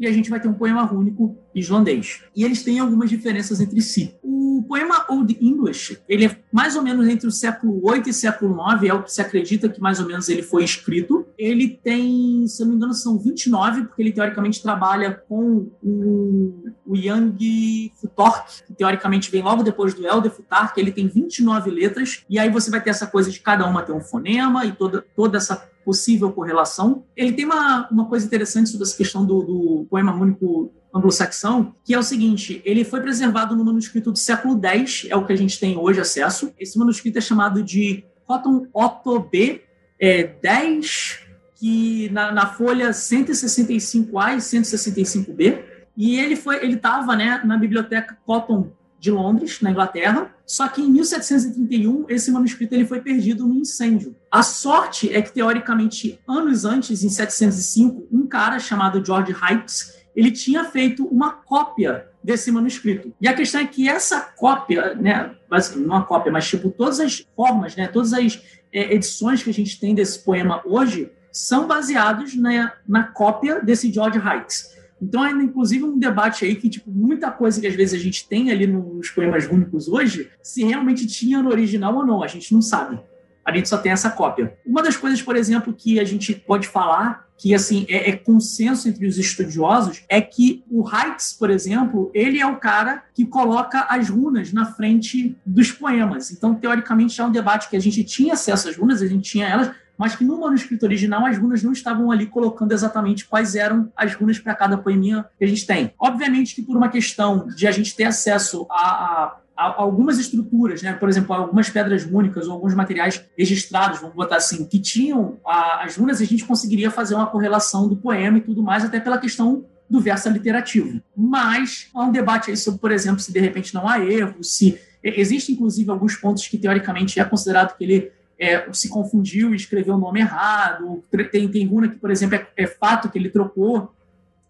e 0.00 0.06
a 0.06 0.10
gente 0.10 0.30
vai 0.30 0.40
ter 0.40 0.48
um 0.48 0.54
poema 0.54 0.82
rúnico 0.82 1.36
islandês. 1.54 2.22
E 2.34 2.42
eles 2.42 2.62
têm 2.62 2.78
algumas 2.78 3.10
diferenças 3.10 3.60
entre 3.60 3.82
si. 3.82 4.16
O 4.22 4.64
poema 4.66 5.04
Old 5.10 5.36
English, 5.42 5.98
ele 6.08 6.24
é 6.24 6.38
mais 6.50 6.74
ou 6.74 6.82
menos 6.82 7.06
entre 7.06 7.26
o 7.26 7.30
século 7.30 7.78
8 7.84 8.08
e 8.08 8.14
século 8.14 8.56
9, 8.56 8.88
é 8.88 8.94
o 8.94 9.02
que 9.02 9.12
se 9.12 9.20
acredita 9.20 9.68
que 9.68 9.78
mais 9.78 10.00
ou 10.00 10.06
menos 10.06 10.30
ele 10.30 10.42
foi 10.42 10.64
escrito. 10.64 11.21
Ele 11.42 11.68
tem, 11.68 12.46
se 12.46 12.62
eu 12.62 12.66
não 12.66 12.72
me 12.72 12.76
engano, 12.76 12.94
são 12.94 13.18
29, 13.18 13.86
porque 13.86 14.00
ele 14.00 14.12
teoricamente 14.12 14.62
trabalha 14.62 15.12
com 15.28 15.68
o, 15.82 16.72
o 16.86 16.96
Young 16.96 17.92
Futork, 18.00 18.62
que 18.64 18.72
teoricamente 18.72 19.28
vem 19.28 19.42
logo 19.42 19.64
depois 19.64 19.92
do 19.92 20.06
Elder 20.06 20.30
Futark, 20.30 20.78
ele 20.78 20.92
tem 20.92 21.08
29 21.08 21.68
letras, 21.68 22.24
e 22.30 22.38
aí 22.38 22.48
você 22.48 22.70
vai 22.70 22.80
ter 22.80 22.90
essa 22.90 23.08
coisa 23.08 23.28
de 23.28 23.40
cada 23.40 23.66
uma 23.66 23.82
ter 23.82 23.90
um 23.90 24.00
fonema 24.00 24.64
e 24.64 24.70
toda, 24.70 25.04
toda 25.16 25.36
essa 25.36 25.56
possível 25.84 26.30
correlação. 26.30 27.02
Ele 27.16 27.32
tem 27.32 27.44
uma, 27.44 27.88
uma 27.90 28.06
coisa 28.06 28.24
interessante 28.24 28.70
sobre 28.70 28.86
essa 28.86 28.96
questão 28.96 29.26
do, 29.26 29.42
do 29.42 29.86
poema 29.90 30.14
único 30.14 30.72
anglo-saxão, 30.94 31.74
que 31.84 31.92
é 31.92 31.98
o 31.98 32.04
seguinte: 32.04 32.62
ele 32.64 32.84
foi 32.84 33.00
preservado 33.00 33.56
no 33.56 33.64
manuscrito 33.64 34.12
do 34.12 34.18
século 34.18 34.60
X, 34.64 35.08
é 35.10 35.16
o 35.16 35.26
que 35.26 35.32
a 35.32 35.36
gente 35.36 35.58
tem 35.58 35.76
hoje 35.76 36.00
acesso. 36.00 36.52
Esse 36.56 36.78
manuscrito 36.78 37.18
é 37.18 37.20
chamado 37.20 37.64
de 37.64 38.04
Cotton 38.26 38.68
Otto 38.72 39.18
B 39.18 39.62
é, 40.02 40.24
10, 40.24 41.21
que 41.62 42.08
na, 42.08 42.32
na 42.32 42.46
folha 42.46 42.90
165A 42.90 44.34
e 44.34 44.38
165B. 44.38 45.62
E 45.96 46.18
ele 46.18 46.34
foi, 46.34 46.56
ele 46.56 46.74
estava 46.74 47.14
né, 47.14 47.40
na 47.44 47.56
biblioteca 47.56 48.18
Cotton 48.26 48.72
de 48.98 49.12
Londres, 49.12 49.60
na 49.60 49.70
Inglaterra. 49.70 50.34
Só 50.44 50.66
que 50.66 50.82
em 50.82 50.90
1731 50.90 52.06
esse 52.08 52.32
manuscrito 52.32 52.74
ele 52.74 52.84
foi 52.84 53.00
perdido 53.00 53.46
num 53.46 53.60
incêndio. 53.60 54.16
A 54.28 54.42
sorte 54.42 55.14
é 55.14 55.22
que 55.22 55.32
teoricamente 55.32 56.18
anos 56.26 56.64
antes, 56.64 57.04
em 57.04 57.08
705, 57.08 58.08
um 58.10 58.26
cara 58.26 58.58
chamado 58.58 59.04
George 59.04 59.32
Hykes 59.32 60.02
ele 60.16 60.32
tinha 60.32 60.64
feito 60.64 61.06
uma 61.06 61.30
cópia 61.30 62.08
desse 62.24 62.50
manuscrito. 62.50 63.14
E 63.20 63.28
a 63.28 63.34
questão 63.34 63.60
é 63.60 63.66
que 63.66 63.88
essa 63.88 64.20
cópia, 64.20 64.94
né, 64.96 65.34
não 65.76 65.84
uma 65.84 66.04
cópia, 66.04 66.32
mas 66.32 66.48
tipo 66.48 66.70
todas 66.70 66.98
as 66.98 67.24
formas, 67.36 67.76
né, 67.76 67.86
todas 67.86 68.12
as 68.12 68.42
é, 68.72 68.94
edições 68.94 69.44
que 69.44 69.48
a 69.48 69.54
gente 69.54 69.78
tem 69.78 69.94
desse 69.94 70.18
poema 70.18 70.60
hoje 70.66 71.10
são 71.32 71.66
baseados 71.66 72.36
na, 72.36 72.72
na 72.86 73.04
cópia 73.04 73.60
desse 73.60 73.90
George 73.90 74.18
Hykes. 74.18 74.72
Então, 75.00 75.24
é 75.24 75.30
inclusive 75.32 75.82
um 75.82 75.98
debate 75.98 76.44
aí 76.44 76.54
que, 76.54 76.68
tipo, 76.68 76.88
muita 76.88 77.30
coisa 77.32 77.60
que 77.60 77.66
às 77.66 77.74
vezes 77.74 77.98
a 77.98 78.02
gente 78.02 78.28
tem 78.28 78.52
ali 78.52 78.68
nos 78.68 79.10
poemas 79.10 79.48
únicos 79.48 79.88
hoje, 79.88 80.30
se 80.40 80.62
realmente 80.62 81.06
tinha 81.08 81.42
no 81.42 81.50
original 81.50 81.96
ou 81.96 82.06
não, 82.06 82.22
a 82.22 82.28
gente 82.28 82.54
não 82.54 82.62
sabe. 82.62 83.00
A 83.44 83.54
gente 83.54 83.68
só 83.68 83.76
tem 83.76 83.92
essa 83.92 84.10
cópia. 84.10 84.56
Uma 84.64 84.82
das 84.82 84.96
coisas, 84.96 85.20
por 85.20 85.36
exemplo, 85.36 85.72
que 85.72 85.98
a 85.98 86.04
gente 86.04 86.34
pode 86.34 86.68
falar, 86.68 87.26
que 87.36 87.54
assim 87.54 87.84
é, 87.88 88.10
é 88.10 88.16
consenso 88.16 88.88
entre 88.88 89.06
os 89.06 89.18
estudiosos, 89.18 90.04
é 90.08 90.20
que 90.20 90.64
o 90.70 90.88
Heitz, 90.88 91.32
por 91.32 91.50
exemplo, 91.50 92.10
ele 92.14 92.40
é 92.40 92.46
o 92.46 92.56
cara 92.56 93.02
que 93.12 93.26
coloca 93.26 93.86
as 93.88 94.08
runas 94.08 94.52
na 94.52 94.66
frente 94.66 95.36
dos 95.44 95.72
poemas. 95.72 96.30
Então, 96.30 96.54
teoricamente, 96.54 97.16
já 97.16 97.24
é 97.24 97.26
um 97.26 97.32
debate 97.32 97.68
que 97.68 97.76
a 97.76 97.80
gente 97.80 98.04
tinha 98.04 98.34
acesso 98.34 98.68
às 98.68 98.76
runas, 98.76 99.02
a 99.02 99.06
gente 99.06 99.28
tinha 99.28 99.48
elas, 99.48 99.72
mas 100.02 100.16
que 100.16 100.24
no 100.24 100.40
manuscrito 100.40 100.84
original 100.84 101.24
as 101.26 101.38
runas 101.38 101.62
não 101.62 101.72
estavam 101.72 102.10
ali 102.10 102.26
colocando 102.26 102.72
exatamente 102.72 103.24
quais 103.26 103.54
eram 103.54 103.92
as 103.96 104.14
runas 104.14 104.38
para 104.38 104.54
cada 104.54 104.76
poeminha 104.76 105.24
que 105.38 105.44
a 105.44 105.48
gente 105.48 105.66
tem. 105.66 105.92
Obviamente 105.98 106.54
que 106.54 106.62
por 106.62 106.76
uma 106.76 106.88
questão 106.88 107.46
de 107.48 107.66
a 107.66 107.70
gente 107.70 107.94
ter 107.94 108.04
acesso 108.04 108.66
a, 108.70 108.74
a, 108.74 109.36
algumas 109.62 110.18
estruturas, 110.18 110.82
né? 110.82 110.92
por 110.92 111.08
exemplo, 111.08 111.34
algumas 111.34 111.68
pedras 111.70 112.04
únicas 112.04 112.46
ou 112.46 112.54
alguns 112.54 112.74
materiais 112.74 113.24
registrados, 113.36 114.00
vamos 114.00 114.16
botar 114.16 114.36
assim, 114.36 114.64
que 114.64 114.78
tinham 114.78 115.38
a, 115.46 115.84
as 115.84 115.96
runas, 115.96 116.20
a 116.20 116.24
gente 116.24 116.44
conseguiria 116.44 116.90
fazer 116.90 117.14
uma 117.14 117.26
correlação 117.26 117.88
do 117.88 117.96
poema 117.96 118.38
e 118.38 118.40
tudo 118.40 118.62
mais, 118.62 118.84
até 118.84 119.00
pela 119.00 119.18
questão 119.18 119.64
do 119.88 120.00
verso 120.00 120.28
literativo. 120.30 121.00
Mas 121.16 121.88
há 121.94 122.02
um 122.02 122.12
debate 122.12 122.50
aí 122.50 122.56
sobre, 122.56 122.80
por 122.80 122.90
exemplo, 122.90 123.20
se 123.20 123.32
de 123.32 123.40
repente 123.40 123.74
não 123.74 123.88
há 123.88 124.00
erro, 124.00 124.42
se 124.42 124.78
existe 125.02 125.52
inclusive 125.52 125.90
alguns 125.90 126.16
pontos 126.16 126.46
que 126.46 126.56
teoricamente 126.56 127.18
é 127.18 127.24
considerado 127.24 127.76
que 127.76 127.84
ele 127.84 128.12
é, 128.42 128.66
se 128.72 128.88
confundiu 128.88 129.52
e 129.52 129.56
escreveu 129.56 129.94
o 129.94 129.98
nome 129.98 130.20
errado. 130.20 131.02
Tem, 131.30 131.48
tem 131.48 131.66
runa 131.66 131.88
que, 131.88 131.96
por 131.96 132.10
exemplo, 132.10 132.36
é, 132.36 132.46
é, 132.56 132.66
fato 132.66 133.08
que 133.08 133.18
ele 133.18 133.30
trocou. 133.30 133.92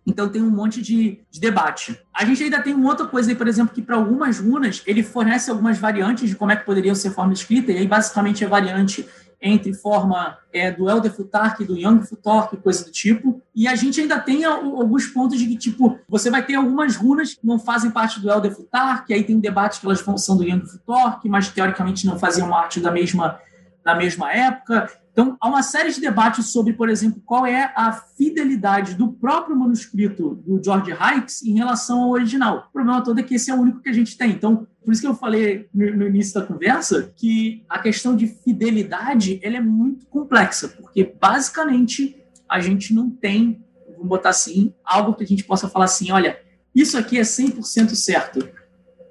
Então 0.07 0.29
tem 0.29 0.43
um 0.43 0.51
monte 0.51 0.83
de, 0.83 1.21
de, 1.31 1.41
debate. 1.41 1.99
A 2.12 2.25
gente 2.25 2.43
ainda 2.43 2.61
tem 2.61 2.75
uma 2.75 2.88
outra 2.88 3.07
coisa 3.07 3.31
aí, 3.31 3.37
por 3.37 3.47
exemplo, 3.47 3.75
que 3.75 3.83
para 3.83 3.97
algumas 3.97 4.38
runas 4.38 4.83
ele 4.87 5.03
fornece 5.03 5.51
algumas 5.51 5.79
variantes 5.79 6.29
de 6.29 6.35
como 6.35 6.51
é 6.51 6.57
que 6.57 6.67
poderiam 6.67 6.95
ser 6.95 7.11
forma 7.11 7.33
escrita, 7.33 7.71
e 7.71 7.79
aí 7.79 7.87
basicamente 7.87 8.45
é 8.45 8.49
variante 8.49 9.09
entre 9.43 9.75
forma 9.75 10.38
é, 10.53 10.71
do 10.71 10.88
Elder 10.88 11.12
Futark, 11.12 11.65
do 11.65 11.77
Young 11.77 12.03
Futark, 12.03 12.57
coisa 12.59 12.85
do 12.85 12.93
tipo. 12.93 13.43
E 13.55 13.67
a 13.67 13.75
gente 13.75 14.01
ainda 14.01 14.21
tem 14.21 14.45
alguns 14.45 15.07
pontos 15.09 15.37
de 15.38 15.47
que, 15.47 15.57
tipo, 15.57 15.99
você 16.09 16.31
vai 16.31 16.47
ter 16.47 16.55
algumas 16.55 16.95
runas 16.95 17.35
que 17.35 17.45
não 17.45 17.59
fazem 17.59 17.91
parte 17.91 18.21
do 18.21 18.31
Elder 18.31 18.55
Futark, 18.55 19.12
aí 19.12 19.25
tem 19.25 19.37
um 19.37 19.41
debate 19.41 19.81
que 19.81 19.87
elas 19.87 20.05
são 20.19 20.37
do 20.37 20.45
Young 20.45 20.65
Futark, 20.65 21.29
mas 21.29 21.49
teoricamente 21.49 22.07
não 22.07 22.19
faziam 22.19 22.49
parte 22.49 22.79
da 22.79 22.93
mesma 22.93 23.38
na 23.85 23.95
mesma 23.95 24.33
época. 24.33 24.90
Então, 25.12 25.37
há 25.40 25.49
uma 25.49 25.62
série 25.62 25.92
de 25.92 26.01
debates 26.01 26.47
sobre, 26.47 26.73
por 26.73 26.88
exemplo, 26.88 27.23
qual 27.25 27.45
é 27.45 27.71
a 27.77 27.92
fidelidade 27.92 28.95
do 28.95 29.12
próprio 29.12 29.55
manuscrito 29.55 30.37
do 30.37 30.62
George 30.62 30.90
Hykes 30.90 31.42
em 31.42 31.55
relação 31.55 32.03
ao 32.03 32.11
original. 32.11 32.66
O 32.71 32.73
problema 32.73 33.05
todo 33.05 33.21
é 33.21 33.23
que 33.23 33.35
esse 33.35 33.51
é 33.51 33.55
o 33.55 33.61
único 33.61 33.81
que 33.81 33.90
a 33.90 33.92
gente 33.92 34.16
tem. 34.16 34.31
Então, 34.31 34.66
por 34.83 34.92
isso 34.92 35.03
que 35.03 35.07
eu 35.07 35.14
falei 35.14 35.68
no, 35.73 35.97
no 35.97 36.07
início 36.07 36.35
da 36.35 36.47
conversa 36.47 37.12
que 37.14 37.62
a 37.68 37.79
questão 37.79 38.16
de 38.16 38.27
fidelidade 38.27 39.38
ela 39.42 39.59
é 39.59 39.61
muito 39.61 40.07
complexa, 40.07 40.68
porque 40.68 41.14
basicamente 41.21 42.16
a 42.49 42.61
gente 42.61 42.95
não 42.95 43.11
tem, 43.11 43.62
vamos 43.88 44.09
botar 44.09 44.31
assim, 44.31 44.75
algo 44.85 45.14
que 45.14 45.25
a 45.25 45.27
gente 45.27 45.45
possa 45.45 45.68
falar 45.68 45.87
assim, 45.87 46.11
olha, 46.11 46.38
isso 46.75 46.97
aqui 46.97 47.18
é 47.18 47.23
100% 47.23 47.95
certo. 47.95 48.49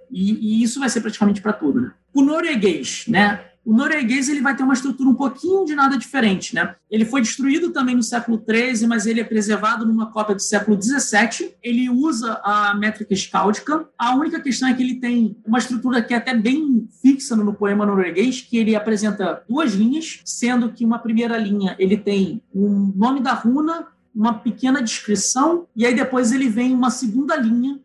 E, 0.10 0.60
e, 0.60 0.64
isso 0.64 0.80
vai 0.80 0.90
ser 0.90 1.02
praticamente 1.02 1.42
para 1.42 1.54
tudo. 1.54 1.80
Né? 1.80 1.92
O 2.14 2.22
norueguês, 2.22 3.06
né? 3.08 3.51
O 3.64 3.74
norueguês 3.74 4.28
ele 4.28 4.42
vai 4.42 4.56
ter 4.56 4.64
uma 4.64 4.74
estrutura 4.74 5.08
um 5.08 5.14
pouquinho 5.14 5.66
de 5.66 5.76
nada 5.76 5.96
diferente, 5.96 6.56
né? 6.56 6.76
Ele 6.90 7.06
foi 7.06 7.22
destruído 7.22 7.70
também 7.72 7.96
no 7.96 8.02
século 8.02 8.44
XIII, 8.44 8.88
mas 8.88 9.06
ele 9.06 9.22
é 9.22 9.24
preservado 9.24 9.86
numa 9.86 10.12
cópia 10.12 10.34
do 10.34 10.42
século 10.42 10.82
XVII. 10.82 11.54
Ele 11.62 11.88
usa 11.88 12.42
a 12.44 12.74
métrica 12.74 13.14
escáldica. 13.14 13.88
A 13.98 14.16
única 14.16 14.40
questão 14.40 14.68
é 14.68 14.74
que 14.74 14.82
ele 14.82 14.96
tem 14.96 15.38
uma 15.46 15.60
estrutura 15.60 16.02
que 16.02 16.14
é 16.14 16.18
até 16.18 16.34
bem 16.34 16.88
fixa 17.02 17.36
no 17.36 17.54
poema 17.54 17.86
norueguês, 17.86 18.42
que 18.42 18.58
ele 18.58 18.76
apresenta 18.76 19.44
duas 19.48 19.74
linhas, 19.74 20.22
sendo 20.26 20.72
que 20.72 20.84
uma 20.84 20.98
primeira 20.98 21.38
linha 21.38 21.76
ele 21.78 21.98
tem 21.98 22.42
um 22.54 22.92
nome 22.96 23.20
da 23.20 23.34
runa, 23.34 23.88
uma 24.14 24.34
pequena 24.34 24.82
descrição, 24.82 25.68
e 25.76 25.86
aí 25.86 25.94
depois 25.94 26.32
ele 26.32 26.50
vem 26.50 26.74
uma 26.74 26.90
segunda 26.90 27.36
linha 27.36 27.80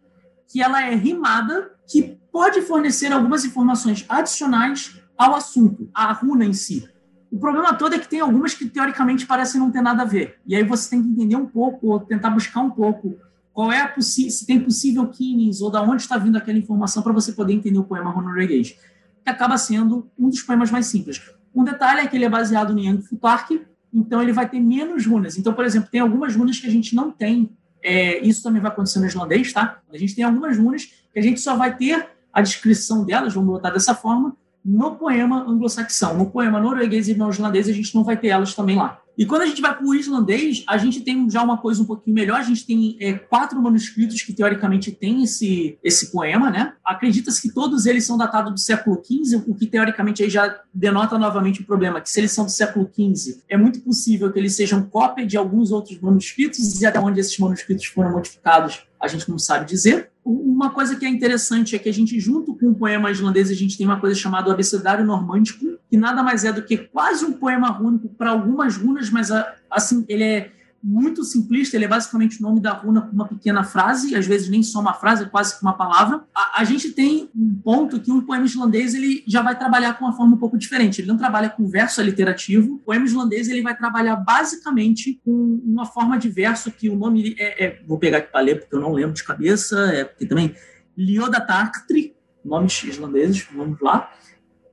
que 0.49 0.63
ela 0.63 0.83
é 0.83 0.95
rimada, 0.95 1.71
que 1.87 2.17
pode 2.33 2.63
fornecer 2.63 3.13
algumas 3.13 3.45
informações 3.45 4.05
adicionais 4.09 5.01
ao 5.17 5.35
assunto, 5.35 5.89
à 5.95 6.13
runa 6.13 6.45
em 6.45 6.53
si. 6.53 6.89
O 7.31 7.39
problema 7.39 7.75
todo 7.75 7.95
é 7.95 7.99
que 7.99 8.09
tem 8.09 8.21
algumas 8.21 8.55
que 8.55 8.69
teoricamente 8.69 9.27
parecem 9.27 9.61
não 9.61 9.71
ter 9.71 9.83
nada 9.83 10.03
a 10.03 10.07
ver. 10.07 10.37
E 10.47 10.55
aí 10.55 10.63
você 10.63 10.91
tem 10.91 11.03
que 11.03 11.09
entender 11.09 11.37
um 11.37 11.47
pouco, 11.47 11.89
ou 11.89 12.01
tentar 12.01 12.31
buscar 12.31 12.61
um 12.61 12.71
pouco 12.71 13.17
qual 13.53 13.73
é 13.73 13.81
a 13.81 14.01
se 14.01 14.47
tem 14.47 14.61
possível 14.61 15.07
keynes 15.09 15.61
ou 15.63 15.71
da 15.71 15.83
onde 15.83 16.03
está 16.03 16.19
vindo 16.19 16.37
aquela 16.37 16.59
informação 16.59 17.03
para 17.03 17.13
você 17.13 17.33
poder 17.33 17.55
entender 17.55 17.79
o 17.79 17.85
poema 17.85 18.13
norueguês, 18.13 18.77
que 19.25 19.31
acaba 19.31 19.57
sendo 19.57 20.11
um 20.19 20.29
dos 20.29 20.43
poemas 20.43 20.71
mais 20.71 20.87
simples. 20.87 21.23
Um 21.55 21.65
detalhe 21.65 22.01
é 22.01 22.07
que 22.07 22.15
ele 22.15 22.27
é 22.27 22.29
baseado 22.29 22.75
no 22.75 22.81
Yang 22.81 23.09
Futark, 23.09 23.67
então 23.93 24.21
ele 24.21 24.33
vai 24.33 24.47
ter 24.47 24.61
menos 24.61 25.07
runas. 25.07 25.39
Então, 25.39 25.55
por 25.55 25.65
exemplo, 25.65 25.89
tem 25.91 26.01
algumas 26.03 26.37
runas 26.37 26.61
que 26.61 26.67
a 26.67 26.71
gente 26.71 26.95
não 26.95 27.11
tem. 27.11 27.51
É, 27.83 28.19
isso 28.27 28.43
também 28.43 28.61
vai 28.61 28.71
acontecer 28.71 28.99
no 28.99 29.07
islandês, 29.07 29.53
tá? 29.55 29.81
A 29.91 29.97
gente 29.97 30.15
tem 30.15 30.23
algumas 30.23 30.59
runas 30.59 30.85
que 30.85 31.19
a 31.19 31.23
gente 31.23 31.41
só 31.41 31.57
vai 31.57 31.75
ter 31.75 32.11
a 32.31 32.43
descrição 32.43 33.07
delas, 33.07 33.33
vamos 33.33 33.49
botar 33.49 33.71
dessa 33.71 33.95
forma, 33.95 34.37
no 34.67 34.97
poema 34.97 35.49
anglo-saxão. 35.49 36.19
No 36.19 36.27
poema 36.27 36.59
norueguês 36.59 37.09
e 37.09 37.15
neozelandês, 37.15 37.69
a 37.69 37.73
gente 37.73 37.95
não 37.95 38.03
vai 38.03 38.17
ter 38.17 38.29
elas 38.29 38.53
também 38.53 38.77
lá. 38.77 39.01
E 39.17 39.25
quando 39.25 39.43
a 39.43 39.47
gente 39.47 39.63
vai 39.63 39.75
para 39.75 39.87
o 39.87 39.95
islandês, 39.95 40.63
a 40.67 40.77
gente 40.77 41.01
tem 41.01 41.31
já 41.31 41.43
uma 41.43 41.57
coisa 41.57 41.83
um 41.83 41.87
pouquinho 41.87 42.15
melhor. 42.15 42.39
A 42.39 42.43
gente 42.43 42.67
tem 42.67 42.97
é, 43.01 43.15
quatro 43.15 43.63
manuscritos 43.63 44.21
que, 44.21 44.33
teoricamente, 44.33 44.93
têm 44.93 45.23
esse, 45.23 45.79
esse 45.83 46.13
poema, 46.13 46.51
né? 46.51 46.75
Acredita-se 46.85 47.41
que 47.41 47.55
todos 47.55 47.87
eles 47.87 48.05
são 48.05 48.19
datados 48.19 48.53
do 48.53 48.61
século 48.61 49.03
XV, 49.03 49.45
o 49.47 49.55
que, 49.55 49.67
teoricamente, 49.67 50.23
aí 50.23 50.29
já 50.29 50.61
denota 50.75 51.17
novamente 51.17 51.63
o 51.63 51.65
problema, 51.65 52.01
que 52.01 52.11
se 52.11 52.21
eles 52.21 52.33
são 52.33 52.45
do 52.45 52.51
século 52.51 52.91
XV, 52.93 53.43
é 53.49 53.57
muito 53.57 53.81
possível 53.81 54.31
que 54.31 54.39
eles 54.39 54.55
sejam 54.55 54.83
cópia 54.83 55.25
de 55.25 55.37
alguns 55.37 55.71
outros 55.71 55.99
manuscritos, 55.99 56.83
e 56.83 56.85
até 56.85 57.01
onde 57.01 57.21
esses 57.21 57.39
manuscritos 57.39 57.87
foram 57.87 58.13
modificados, 58.13 58.87
a 59.07 59.09
gente 59.09 59.31
não 59.31 59.39
sabe 59.39 59.67
dizer. 59.67 60.11
Uma 60.25 60.71
coisa 60.71 60.97
que 60.97 61.07
é 61.07 61.09
interessante 61.09 61.75
é 61.75 61.79
que 61.79 61.89
a 61.89 61.93
gente, 61.93 62.19
junto 62.19 62.55
com 62.55 62.71
o 62.71 62.75
poema 62.75 63.11
islandês, 63.11 63.51
a 63.51 63.55
gente 63.55 63.79
tem 63.79 63.87
uma 63.87 64.01
coisa 64.01 64.15
chamada 64.15 64.49
o 64.49 64.53
abecedário 64.53 65.05
normândico, 65.05 65.65
que 65.89 65.97
nada 65.97 66.23
mais 66.23 66.45
é 66.45 66.53
do 66.53 66.63
que 66.63 66.77
quase 66.77 67.25
um 67.25 67.33
poema 67.33 67.69
rúnico 67.69 68.09
para 68.09 68.31
algumas 68.31 68.77
runas, 68.77 69.09
mas 69.11 69.31
assim, 69.71 70.05
ele 70.09 70.25
é 70.25 70.51
muito 70.89 71.25
simplista, 71.25 71.77
ele 71.77 71.85
é 71.85 71.89
basicamente 71.89 72.39
o 72.39 72.43
nome 72.45 72.61
da 72.61 72.71
runa 72.71 73.01
com 73.01 73.13
uma 73.13 73.27
pequena 73.27 73.65
frase, 73.65 74.15
às 74.15 74.25
vezes 74.25 74.49
nem 74.49 74.63
só 74.63 74.79
uma 74.79 74.95
frase, 74.95 75.25
é 75.25 75.27
quase 75.27 75.57
que 75.57 75.63
uma 75.63 75.73
palavra. 75.73 76.23
A, 76.33 76.61
a, 76.61 76.65
gente 76.65 76.93
tem 76.93 77.29
um 77.35 77.57
ponto 77.57 77.99
que 77.99 78.13
o 78.13 78.23
poema 78.23 78.45
islandês 78.45 78.95
ele 78.95 79.25
já 79.27 79.43
vai 79.43 79.59
trabalhar 79.59 79.95
com 79.95 80.05
uma 80.05 80.13
forma 80.13 80.37
um 80.37 80.39
pouco 80.39 80.57
diferente. 80.57 81.01
Ele 81.01 81.09
não 81.09 81.17
trabalha 81.17 81.51
com 81.51 81.67
verso 81.67 82.01
aliterativo. 82.01 82.75
O 82.75 82.79
poema 82.79 83.05
islandês 83.05 83.49
ele 83.49 83.63
vai 83.63 83.77
trabalhar 83.77 84.15
basicamente 84.15 85.21
com 85.25 85.61
uma 85.65 85.87
forma 85.87 86.17
de 86.17 86.29
verso 86.29 86.71
que 86.71 86.89
o 86.89 86.95
nome 86.95 87.35
é, 87.37 87.65
é 87.65 87.83
vou 87.85 87.99
pegar 87.99 88.19
aqui 88.19 88.31
para 88.31 88.41
ler 88.41 88.61
porque 88.61 88.77
eu 88.77 88.81
não 88.81 88.93
lembro 88.93 89.13
de 89.13 89.25
cabeça, 89.25 89.77
é 89.93 90.05
porque 90.05 90.25
também 90.25 90.55
Liodatarktri, 90.97 92.15
nomes 92.45 92.85
islandeses, 92.85 93.45
vamos 93.53 93.81
lá, 93.81 94.09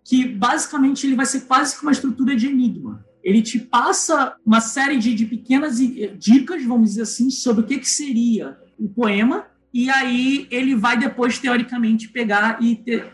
que 0.05 0.27
basicamente 0.27 1.07
ele 1.07 1.15
vai 1.15 1.25
ser 1.25 1.41
quase 1.41 1.75
que 1.75 1.81
uma 1.81 1.91
estrutura 1.91 2.35
de 2.35 2.45
enigma 2.45 3.03
ele 3.23 3.41
te 3.41 3.57
passa 3.57 4.35
uma 4.45 4.59
série 4.59 4.97
de, 4.97 5.15
de 5.15 5.25
pequenas 5.25 5.77
dicas, 6.17 6.63
vamos 6.65 6.89
dizer 6.89 7.03
assim, 7.03 7.29
sobre 7.29 7.63
o 7.63 7.65
que, 7.65 7.79
que 7.79 7.89
seria 7.89 8.57
o 8.77 8.89
poema, 8.89 9.45
e 9.73 9.89
aí 9.89 10.47
ele 10.51 10.75
vai 10.75 10.97
depois, 10.97 11.39
teoricamente, 11.39 12.09
pegar 12.09 12.61
e 12.61 12.75
ter, 12.75 13.11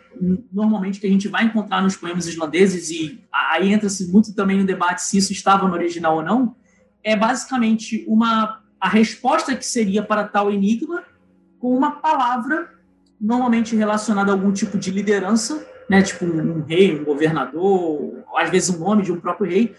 normalmente 0.51 0.99
que 0.99 1.07
a 1.07 1.09
gente 1.09 1.27
vai 1.27 1.45
encontrar 1.45 1.81
nos 1.81 1.95
poemas 1.95 2.27
islandeses, 2.27 2.89
e 2.89 3.23
aí 3.31 3.71
entra-se 3.71 4.11
muito 4.11 4.33
também 4.33 4.57
no 4.57 4.65
debate 4.65 5.03
se 5.03 5.17
isso 5.17 5.31
estava 5.31 5.67
no 5.67 5.73
original 5.73 6.17
ou 6.17 6.23
não, 6.23 6.55
é 7.03 7.15
basicamente 7.15 8.03
uma 8.07 8.61
a 8.79 8.87
resposta 8.87 9.55
que 9.55 9.65
seria 9.65 10.01
para 10.01 10.23
tal 10.23 10.49
enigma 10.51 11.03
com 11.59 11.75
uma 11.75 11.91
palavra 11.91 12.69
normalmente 13.19 13.75
relacionada 13.75 14.31
a 14.31 14.33
algum 14.33 14.53
tipo 14.53 14.77
de 14.77 14.89
liderança, 14.89 15.67
né, 15.89 16.01
tipo 16.01 16.23
um, 16.23 16.59
um 16.59 16.63
rei, 16.63 16.97
um 16.97 17.03
governador, 17.03 18.23
às 18.37 18.49
vezes 18.49 18.69
um 18.69 18.79
nome 18.79 19.03
de 19.03 19.11
um 19.11 19.19
próprio 19.19 19.49
rei, 19.49 19.75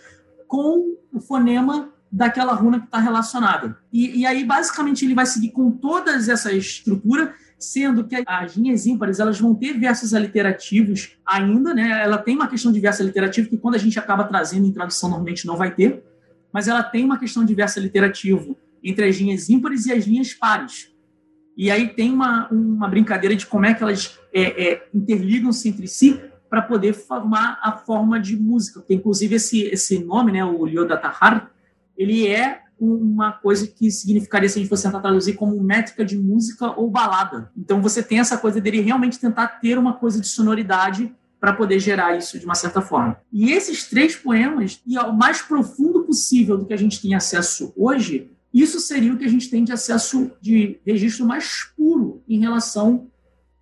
com 0.51 0.97
o 1.13 1.21
fonema 1.21 1.93
daquela 2.11 2.53
runa 2.55 2.81
que 2.81 2.87
está 2.87 2.99
relacionada. 2.99 3.79
E, 3.93 4.19
e, 4.19 4.27
aí, 4.27 4.45
basicamente, 4.45 5.05
ele 5.05 5.15
vai 5.15 5.25
seguir 5.25 5.53
com 5.53 5.71
toda 5.71 6.11
essa 6.11 6.53
estrutura, 6.53 7.33
sendo 7.57 8.05
que 8.05 8.21
as 8.27 8.57
linhas 8.57 8.85
ímpares 8.85 9.21
elas 9.21 9.39
vão 9.39 9.55
ter 9.55 9.79
versos 9.79 10.13
aliterativos 10.13 11.17
ainda, 11.25 11.73
né? 11.73 12.03
Ela 12.03 12.19
tem 12.19 12.35
uma 12.35 12.49
questão 12.49 12.73
de 12.73 12.81
verso 12.81 13.01
aliterativo 13.01 13.49
que 13.49 13.57
quando 13.57 13.77
a 13.77 13.79
gente 13.79 13.97
acaba 13.97 14.25
trazendo 14.25 14.67
em 14.67 14.73
tradução 14.73 15.09
normalmente 15.09 15.47
não 15.47 15.57
vai 15.57 15.73
ter, 15.73 16.03
mas 16.53 16.67
ela 16.67 16.83
tem 16.83 17.05
uma 17.05 17.17
questão 17.17 17.45
de 17.45 17.55
verso 17.55 17.79
aliterativo 17.79 18.59
entre 18.83 19.05
as 19.05 19.17
linhas 19.17 19.49
ímpares 19.49 19.87
e 19.87 19.93
as 19.93 20.05
linhas 20.05 20.35
pares. 20.35 20.91
E 21.57 21.71
aí 21.71 21.91
tem 21.91 22.13
uma, 22.13 22.49
uma 22.51 22.89
brincadeira 22.89 23.37
de 23.37 23.47
como 23.47 23.67
é 23.67 23.75
que 23.75 23.85
elas 23.85 24.19
é, 24.35 24.73
é, 24.73 24.89
interligam-se 24.93 25.69
entre 25.69 25.87
si 25.87 26.21
para 26.51 26.61
poder 26.61 26.93
formar 26.93 27.61
a 27.63 27.73
forma 27.73 28.19
de 28.19 28.37
música. 28.37 28.81
Porque, 28.81 28.95
inclusive, 28.95 29.37
esse, 29.37 29.63
esse 29.63 30.03
nome, 30.05 30.33
né, 30.33 30.45
o 30.45 30.67
Lyodatahar, 30.67 31.49
ele 31.97 32.27
é 32.27 32.63
uma 32.79 33.33
coisa 33.33 33.67
que 33.69 33.91
significaria, 33.91 34.49
se 34.49 34.59
a 34.59 34.61
gente 34.61 34.69
fosse 34.69 34.83
tentar 34.83 35.01
traduzir, 35.01 35.35
como 35.35 35.63
métrica 35.63 36.05
de 36.05 36.19
música 36.19 36.73
ou 36.79 36.91
balada. 36.91 37.53
Então, 37.57 37.81
você 37.81 38.03
tem 38.03 38.19
essa 38.19 38.37
coisa 38.37 38.61
dele 38.61 38.81
realmente 38.81 39.21
tentar 39.21 39.47
ter 39.47 39.79
uma 39.79 39.93
coisa 39.93 40.21
de 40.21 40.27
sonoridade 40.27 41.15
para 41.39 41.53
poder 41.53 41.79
gerar 41.79 42.17
isso 42.17 42.39
de 42.39 42.45
uma 42.45 42.55
certa 42.55 42.83
forma. 42.83 43.17
E 43.33 43.53
esses 43.53 43.89
três 43.89 44.17
poemas, 44.17 44.81
e 44.87 44.97
ao 44.97 45.13
mais 45.13 45.41
profundo 45.41 46.05
possível 46.05 46.59
do 46.59 46.67
que 46.67 46.75
a 46.75 46.77
gente 46.77 47.01
tem 47.01 47.15
acesso 47.15 47.73
hoje, 47.77 48.31
isso 48.53 48.81
seria 48.81 49.13
o 49.13 49.17
que 49.17 49.25
a 49.25 49.29
gente 49.29 49.49
tem 49.49 49.63
de 49.63 49.73
acesso 49.73 50.33
de 50.41 50.81
registro 50.85 51.25
mais 51.25 51.73
puro 51.77 52.23
em 52.29 52.41
relação 52.41 53.10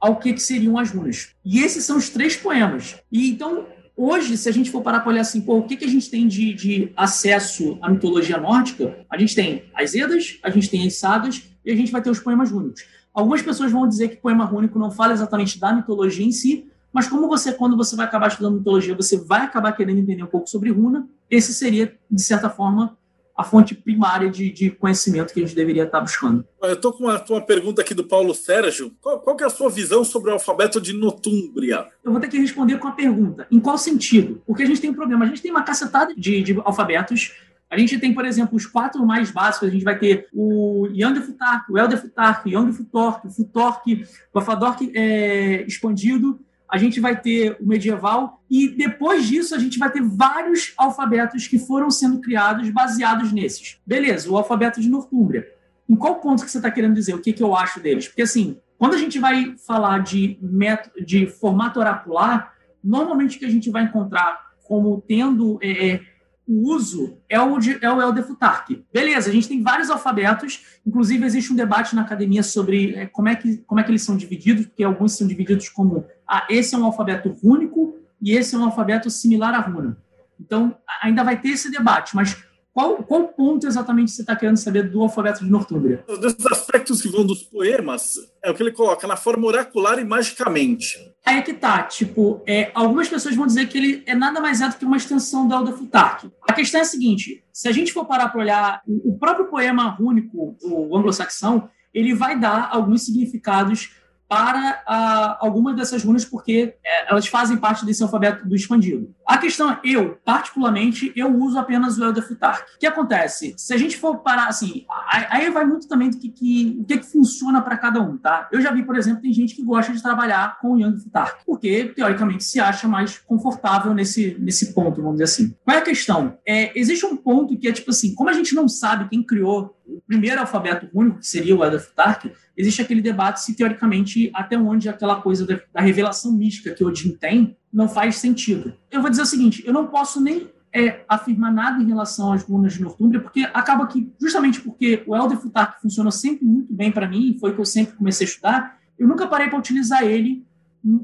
ao 0.01 0.17
que, 0.17 0.33
que 0.33 0.41
seriam 0.41 0.79
as 0.79 0.91
runas. 0.91 1.31
E 1.45 1.61
esses 1.61 1.85
são 1.85 1.97
os 1.97 2.09
três 2.09 2.37
poemas. 2.37 2.97
E 3.11 3.31
então, 3.31 3.67
hoje, 3.97 4.37
se 4.37 4.49
a 4.49 4.53
gente 4.53 4.71
for 4.71 4.83
parar 4.83 5.01
para 5.01 5.11
olhar 5.11 5.23
assim, 5.23 5.41
pô, 5.41 5.59
o 5.59 5.63
que, 5.65 5.77
que 5.77 5.85
a 5.85 5.89
gente 5.89 6.11
tem 6.11 6.27
de, 6.27 6.55
de 6.55 6.93
acesso 6.97 7.79
à 7.83 7.91
mitologia 7.91 8.39
nórdica, 8.39 9.05
a 9.11 9.19
gente 9.19 9.35
tem 9.35 9.65
as 9.75 9.95
Edas, 9.95 10.39
a 10.43 10.51
gente 10.51 10.71
tem 10.71 10.87
as 10.87 10.97
sagas 10.97 11.43
e 11.65 11.71
a 11.71 11.77
gente 11.77 11.91
vai 11.91 12.01
ter 12.01 12.11
os 12.11 12.21
poemas 12.21 12.51
rúnicos. 12.51 12.85
Algumas 13.13 13.43
pessoas 13.43 13.73
vão 13.73 13.89
dizer 13.89 14.09
que 14.09 14.17
poema 14.17 14.45
rúnico 14.45 14.79
não 14.79 14.91
fala 14.91 15.13
exatamente 15.13 15.59
da 15.59 15.73
mitologia 15.73 16.25
em 16.25 16.31
si, 16.31 16.71
mas 16.93 17.07
como 17.07 17.29
você, 17.29 17.53
quando 17.53 17.77
você 17.77 17.95
vai 17.97 18.07
acabar 18.07 18.29
estudando 18.29 18.59
mitologia, 18.59 18.95
você 18.95 19.17
vai 19.17 19.43
acabar 19.43 19.73
querendo 19.73 19.99
entender 19.99 20.23
um 20.23 20.29
pouco 20.29 20.49
sobre 20.49 20.71
runa, 20.71 21.07
esse 21.31 21.53
seria, 21.53 21.95
de 22.11 22.23
certa 22.23 22.49
forma, 22.49 22.97
a 23.39 23.45
fonte 23.45 23.73
primária 23.73 24.29
de, 24.29 24.51
de, 24.51 24.69
conhecimento 24.69 25.33
que 25.33 25.39
a 25.39 25.47
gente 25.47 25.55
deveria 25.55 25.85
estar 25.85 26.01
buscando. 26.01 26.45
Eu 26.61 26.73
estou 26.73 26.93
com 26.93 27.05
uma, 27.05 27.25
uma, 27.31 27.41
pergunta 27.41 27.81
aqui 27.81 27.95
do 27.95 28.03
Paulo 28.03 28.35
Sérgio. 28.35 28.93
Qual, 29.01 29.21
qual 29.21 29.37
é 29.41 29.45
a 29.45 29.49
sua 29.49 29.71
visão 29.71 30.03
sobre 30.03 30.31
o 30.31 30.33
alfabeto 30.33 30.81
de 30.81 30.93
Notúmbria? 30.93 31.87
Eu 32.03 32.11
vou 32.11 32.21
ter 32.21 32.27
que 32.27 32.37
responder 32.37 32.79
com 32.79 32.89
a 32.89 32.93
pergunta. 32.93 33.47
Em 33.49 33.61
qual 33.61 33.79
sentido? 33.79 34.43
Porque 34.45 34.65
a 34.65 34.67
gente 34.67 34.81
tem 34.81 34.91
um 34.91 34.95
problema. 34.95 35.25
A 35.25 35.29
gente 35.29 35.41
tem 35.41 35.53
uma 35.53 35.63
cacetada 35.63 36.13
de, 36.17 36.43
de 36.43 36.61
alfabetos. 36.65 37.33
A 37.71 37.79
gente 37.79 37.97
tem, 38.01 38.13
por 38.13 38.25
exemplo, 38.25 38.57
os 38.57 38.67
quatro 38.67 39.07
mais 39.07 39.31
básicos. 39.31 39.69
A 39.69 39.71
gente 39.71 39.85
vai 39.85 39.97
ter 39.97 40.27
o 40.35 40.89
Yang 40.93 41.21
Futark, 41.21 41.71
o 41.71 41.79
Elder 41.79 42.01
Futark, 42.01 42.45
o 42.45 42.51
Yang 42.51 42.73
Futork, 42.73 43.25
o 43.29 43.31
Futork, 43.31 44.05
o 44.35 44.39
Afadork 44.41 44.91
é, 44.97 45.63
expandido, 45.63 46.41
a 46.69 46.77
gente 46.77 47.01
vai 47.01 47.19
ter 47.19 47.57
o 47.61 47.67
medieval 47.67 48.43
e 48.51 48.69
depois 48.69 49.27
disso 49.27 49.55
a 49.55 49.59
gente 49.59 49.79
vai 49.79 49.91
ter 49.91 50.03
vários 50.03 50.75
alfabetos 50.77 51.47
que 51.47 51.59
foram 51.59 51.91
sendo 51.91 52.21
criados 52.21 52.69
baseados 52.71 53.33
nesses. 53.33 53.81
Beleza, 53.87 54.31
o 54.31 54.37
alfabeto 54.37 54.81
de 54.81 54.89
Nortúmbria. 54.89 55.47
Em 55.89 55.97
qual 55.97 56.17
ponto 56.17 56.45
que 56.45 56.51
você 56.51 56.59
está 56.59 56.71
querendo 56.71 56.95
dizer? 56.95 57.15
O 57.15 57.21
que, 57.21 57.33
que 57.33 57.43
eu 57.43 57.57
acho 57.57 57.81
deles? 57.81 58.07
Porque 58.07 58.23
assim, 58.23 58.59
quando 58.77 58.95
a 58.95 58.99
gente 58.99 59.19
vai 59.19 59.57
falar 59.67 60.01
de 60.01 60.39
método, 60.43 61.05
de 61.05 61.27
formato 61.27 61.81
oracular, 61.81 62.53
normalmente 62.85 63.37
o 63.37 63.41
que 63.41 63.47
a 63.47 63.51
gente 63.51 63.71
vai 63.71 63.85
encontrar 63.85 64.39
como 64.65 65.03
tendo 65.09 65.59
é, 65.63 65.89
é 65.89 66.01
o 66.49 66.73
uso 66.73 67.19
é 67.29 67.39
o, 67.39 67.59
de, 67.59 67.79
é 67.85 67.93
o 67.93 68.01
Elder 68.01 68.27
Futark. 68.27 68.83
Beleza, 68.91 69.29
a 69.29 69.33
gente 69.33 69.47
tem 69.47 69.63
vários 69.63 69.91
alfabetos, 69.91 70.65
inclusive 70.87 71.27
existe 71.27 71.53
um 71.53 71.57
debate 71.57 71.95
na 71.95 72.01
academia 72.01 72.43
sobre 72.43 72.95
é, 72.95 73.07
como, 73.07 73.29
é 73.29 73.37
que, 73.37 73.59
como 73.59 73.79
é 73.79 73.85
que 73.85 73.91
eles 73.91 74.03
são 74.03 74.17
divididos, 74.17 74.67
porque 74.67 74.83
alguns 74.83 75.13
são 75.13 75.27
divididos 75.27 75.69
como 75.69 76.07
ah, 76.27 76.47
esse 76.49 76.75
é 76.75 76.79
um 76.79 76.87
alfabeto 76.87 77.37
único 77.43 77.99
e 78.21 78.33
esse 78.33 78.55
é 78.55 78.59
um 78.59 78.65
alfabeto 78.65 79.11
similar 79.11 79.55
à 79.55 79.61
runa. 79.61 79.99
Então, 80.41 80.75
ainda 81.03 81.23
vai 81.23 81.39
ter 81.39 81.51
esse 81.51 81.71
debate, 81.71 82.17
mas 82.17 82.43
qual, 82.79 83.03
qual 83.03 83.27
ponto 83.27 83.67
exatamente 83.67 84.13
você 84.13 84.21
está 84.21 84.37
querendo 84.37 84.57
saber 84.57 84.89
do 84.89 85.03
alfabeto 85.03 85.45
de 85.45 85.51
Nortúmbria? 85.51 86.05
Um 86.09 86.17
desses 86.17 86.47
aspectos 86.47 87.03
que 87.03 87.09
vão 87.09 87.27
dos 87.27 87.43
poemas 87.43 88.15
é 88.41 88.53
o 88.53 88.55
que 88.55 88.63
ele 88.63 88.71
coloca 88.71 89.05
na 89.05 89.17
forma 89.17 89.49
oracular 89.49 89.99
e 89.99 90.05
magicamente. 90.05 90.97
Aí 91.27 91.39
é 91.39 91.43
que 91.43 91.55
tá, 91.55 91.83
tipo, 91.83 92.41
é, 92.47 92.71
algumas 92.73 93.09
pessoas 93.09 93.35
vão 93.35 93.49
dizer 93.49 93.67
que 93.67 93.79
ele 93.79 94.05
é 94.07 94.15
nada 94.15 94.41
mais 94.41 94.61
é 94.61 94.69
do 94.69 94.77
que 94.77 94.85
uma 94.85 94.97
extensão 94.97 95.49
do 95.49 95.55
Elder 95.57 95.75
Futark. 95.75 96.31
A 96.49 96.53
questão 96.53 96.79
é 96.79 96.85
a 96.85 96.87
seguinte, 96.87 97.43
se 97.53 97.67
a 97.67 97.73
gente 97.73 97.93
for 97.93 98.05
parar 98.05 98.29
para 98.29 98.41
olhar 98.41 98.83
o 98.87 99.19
próprio 99.19 99.47
poema 99.47 99.89
rúnico, 99.89 100.57
o 100.63 100.97
anglo-saxão, 100.97 101.69
ele 101.93 102.15
vai 102.15 102.39
dar 102.39 102.69
alguns 102.71 103.05
significados 103.05 103.91
para 104.29 104.83
ah, 104.87 105.39
algumas 105.41 105.75
dessas 105.75 106.05
runas, 106.05 106.25
porque 106.25 106.75
é, 106.85 107.11
elas 107.11 107.27
fazem 107.27 107.57
parte 107.57 107.87
desse 107.87 108.03
alfabeto 108.03 108.47
do 108.47 108.55
expandido. 108.55 109.15
A 109.27 109.39
questão 109.39 109.71
é, 109.71 109.81
eu, 109.83 110.19
particularmente, 110.25 111.13
eu 111.17 111.35
uso 111.35 111.59
apenas 111.59 111.99
o 111.99 112.05
Elder 112.05 112.27
Futark. 112.27 112.63
O 112.77 112.79
que 112.79 112.87
acontece? 112.87 113.55
Se 113.57 113.73
a 113.73 113.79
gente 113.79 113.97
for 113.97 114.19
parar, 114.19 114.49
assim, 114.49 114.85
aí 115.31 115.51
vai 115.51 115.65
muito 115.65 115.89
também 115.89 116.11
do 116.11 116.19
que, 116.19 116.29
que 116.29 116.77
o 116.79 116.85
que, 116.85 116.99
que 116.99 117.07
funciona 117.07 117.63
para 117.63 117.79
cada 117.79 118.01
um, 118.01 118.19
tá? 118.19 118.49
Eu 118.53 118.61
já 118.61 118.71
vi, 118.71 118.83
por 118.83 118.97
exemplo, 118.97 119.23
tem 119.23 119.33
gente 119.33 119.55
que 119.55 119.65
gosta 119.65 119.93
de 119.93 120.03
trabalhar 120.03 120.59
com 120.61 120.73
o 120.73 120.79
Young 120.79 120.99
Futark, 120.99 121.43
porque, 121.47 121.87
teoricamente, 121.97 122.45
se 122.45 122.61
acha 122.61 122.87
mais 122.87 123.19
confortável 123.19 123.95
nesse, 123.95 124.37
nesse 124.39 124.75
ponto, 124.75 125.01
vamos 125.01 125.13
dizer 125.13 125.25
assim. 125.25 125.57
Qual 125.65 125.77
é 125.77 125.81
a 125.81 125.85
questão? 125.85 126.39
É, 126.47 126.79
existe 126.79 127.07
um 127.07 127.17
ponto 127.17 127.57
que 127.57 127.67
é, 127.67 127.73
tipo 127.73 127.91
assim, 127.91 128.15
como 128.15 128.29
a 128.29 128.35
gente 128.35 128.55
não 128.55 128.69
sabe 128.69 129.09
quem 129.09 129.23
criou 129.23 129.78
o 129.89 130.03
primeiro 130.07 130.41
alfabeto 130.41 130.89
único, 130.93 131.19
que 131.19 131.27
seria 131.27 131.57
o 131.57 131.65
Elder 131.65 131.81
Futark, 131.81 132.31
existe 132.57 132.83
aquele 132.83 133.01
debate 133.01 133.43
se, 133.43 133.57
teoricamente, 133.57 134.31
até 134.35 134.59
onde 134.59 134.89
aquela 134.89 135.21
coisa 135.21 135.47
da, 135.47 135.59
da 135.73 135.81
revelação 135.81 136.33
mística 136.33 136.75
que 136.75 136.85
Odin 136.85 137.17
tem 137.17 137.57
não 137.73 137.89
faz 137.89 138.17
sentido. 138.17 138.75
Eu 138.91 139.01
vou 139.01 139.11
dizer 139.11 139.23
o 139.23 139.27
seguinte, 139.27 139.63
eu 139.67 139.73
não 139.73 139.87
posso 139.87 140.21
nem 140.21 140.49
é, 140.73 141.05
afirmar 141.09 141.53
nada 141.53 141.83
em 141.83 141.87
relação 141.87 142.33
às 142.33 142.43
runas 142.43 142.75
de 142.75 142.83
Northumbria, 142.83 143.21
porque 143.21 143.49
acaba 143.53 143.87
que, 143.87 144.13
justamente 144.21 144.61
porque 144.61 145.03
o 145.07 145.17
Elder 145.17 145.39
Futark 145.39 145.81
funciona 145.81 146.11
sempre 146.11 146.45
muito 146.45 146.73
bem 146.73 146.93
para 146.93 147.09
mim, 147.09 147.37
foi 147.41 147.55
que 147.55 147.61
eu 147.61 147.65
sempre 147.65 147.97
comecei 147.97 148.27
a 148.27 148.31
estudar, 148.31 148.79
eu 148.99 149.09
nunca 149.09 149.27
parei 149.27 149.49
para 149.49 149.59
utilizar 149.59 150.03
ele, 150.03 150.45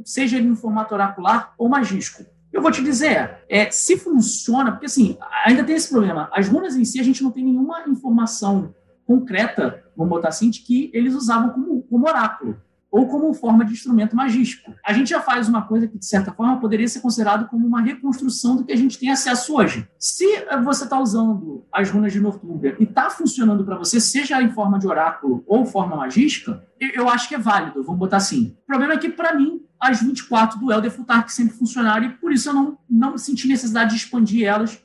seja 0.05 0.37
ele 0.37 0.49
no 0.49 0.57
formato 0.57 0.95
oracular 0.95 1.55
ou 1.57 1.68
magístico. 1.68 2.24
Eu 2.55 2.62
vou 2.62 2.70
te 2.70 2.84
dizer, 2.84 3.38
é, 3.48 3.68
se 3.68 3.98
funciona, 3.98 4.70
porque 4.70 4.86
assim, 4.86 5.18
ainda 5.44 5.64
tem 5.64 5.74
esse 5.74 5.90
problema. 5.90 6.30
As 6.32 6.46
runas 6.46 6.76
em 6.76 6.84
si, 6.84 7.00
a 7.00 7.02
gente 7.02 7.20
não 7.20 7.32
tem 7.32 7.44
nenhuma 7.44 7.82
informação 7.88 8.72
concreta, 9.05 9.82
vamos 9.96 10.11
botar 10.11 10.28
assim, 10.28 10.48
de 10.50 10.61
que 10.61 10.88
eles 10.94 11.16
usavam 11.16 11.50
como, 11.50 11.82
como 11.82 12.09
oráculo 12.09 12.57
ou 12.92 13.09
como 13.09 13.34
forma 13.34 13.64
de 13.64 13.72
instrumento 13.72 14.14
magístico. 14.14 14.72
A 14.86 14.92
gente 14.92 15.11
já 15.11 15.20
faz 15.20 15.48
uma 15.48 15.62
coisa 15.62 15.88
que, 15.88 15.98
de 15.98 16.07
certa 16.07 16.30
forma, 16.30 16.61
poderia 16.61 16.86
ser 16.86 17.00
considerado 17.00 17.48
como 17.48 17.66
uma 17.66 17.80
reconstrução 17.80 18.55
do 18.55 18.64
que 18.64 18.72
a 18.72 18.76
gente 18.76 19.00
tem 19.00 19.11
acesso 19.11 19.57
hoje. 19.57 19.88
Se 19.98 20.24
você 20.62 20.84
está 20.84 21.00
usando 21.00 21.66
as 21.72 21.90
runas 21.90 22.12
de 22.12 22.20
Northumbria 22.20 22.76
e 22.78 22.84
está 22.84 23.11
funcionando 23.11 23.64
para 23.64 23.76
você, 23.76 24.00
seja 24.00 24.40
em 24.40 24.52
forma 24.52 24.78
de 24.78 24.86
oráculo 24.86 25.42
ou 25.44 25.66
forma 25.66 25.96
magística, 25.96 26.62
eu 26.78 27.09
acho 27.09 27.28
que 27.28 27.34
é 27.34 27.38
válido, 27.38 27.82
vamos 27.82 27.98
botar 27.98 28.18
assim. 28.18 28.57
O 28.62 28.66
problema 28.68 28.94
é 28.94 28.96
que, 28.98 29.09
para 29.09 29.34
mim, 29.34 29.61
as 29.91 30.01
24 30.01 30.59
do 30.59 30.72
Elder 30.72 30.91
Futark 30.91 31.32
sempre 31.32 31.57
funcionaram 31.57 32.07
e 32.07 32.11
por 32.11 32.32
isso 32.32 32.49
eu 32.49 32.55
não, 32.55 32.78
não 32.89 33.18
senti 33.18 33.47
necessidade 33.47 33.91
de 33.91 33.97
expandir 33.97 34.47
elas 34.47 34.82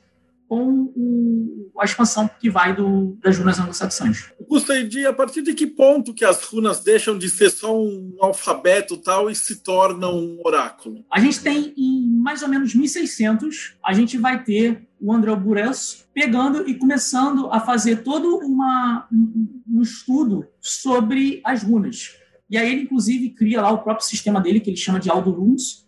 com 0.50 0.92
o, 0.96 1.70
a 1.78 1.84
expansão 1.84 2.28
que 2.40 2.50
vai 2.50 2.74
do, 2.74 3.16
das 3.22 3.38
runas 3.38 3.60
anglo-saxãs. 3.60 4.32
De 4.88 5.06
a 5.06 5.12
partir 5.12 5.42
de 5.42 5.54
que 5.54 5.64
ponto 5.64 6.12
que 6.12 6.24
as 6.24 6.42
runas 6.42 6.82
deixam 6.82 7.16
de 7.16 7.30
ser 7.30 7.50
só 7.50 7.80
um 7.80 8.16
alfabeto 8.20 8.96
tal 8.96 9.30
e 9.30 9.34
se 9.36 9.62
tornam 9.62 10.18
um 10.18 10.40
oráculo? 10.44 11.04
A 11.08 11.20
gente 11.20 11.40
tem 11.40 11.72
em 11.76 12.10
mais 12.20 12.42
ou 12.42 12.48
menos 12.48 12.74
1600, 12.74 13.76
a 13.84 13.92
gente 13.92 14.18
vai 14.18 14.42
ter 14.42 14.88
o 15.00 15.12
André 15.12 15.34
Buress 15.36 16.04
pegando 16.12 16.68
e 16.68 16.74
começando 16.74 17.48
a 17.52 17.60
fazer 17.60 18.02
todo 18.02 18.38
uma, 18.38 19.06
um, 19.12 19.62
um 19.72 19.82
estudo 19.82 20.46
sobre 20.60 21.40
as 21.44 21.62
runas. 21.62 22.16
E 22.50 22.58
aí 22.58 22.70
ele, 22.72 22.82
inclusive, 22.82 23.30
cria 23.30 23.62
lá 23.62 23.70
o 23.70 23.78
próprio 23.78 24.06
sistema 24.06 24.40
dele, 24.40 24.60
que 24.60 24.68
ele 24.68 24.76
chama 24.76 24.98
de 24.98 25.08
Aldo 25.08 25.30
Runes, 25.30 25.86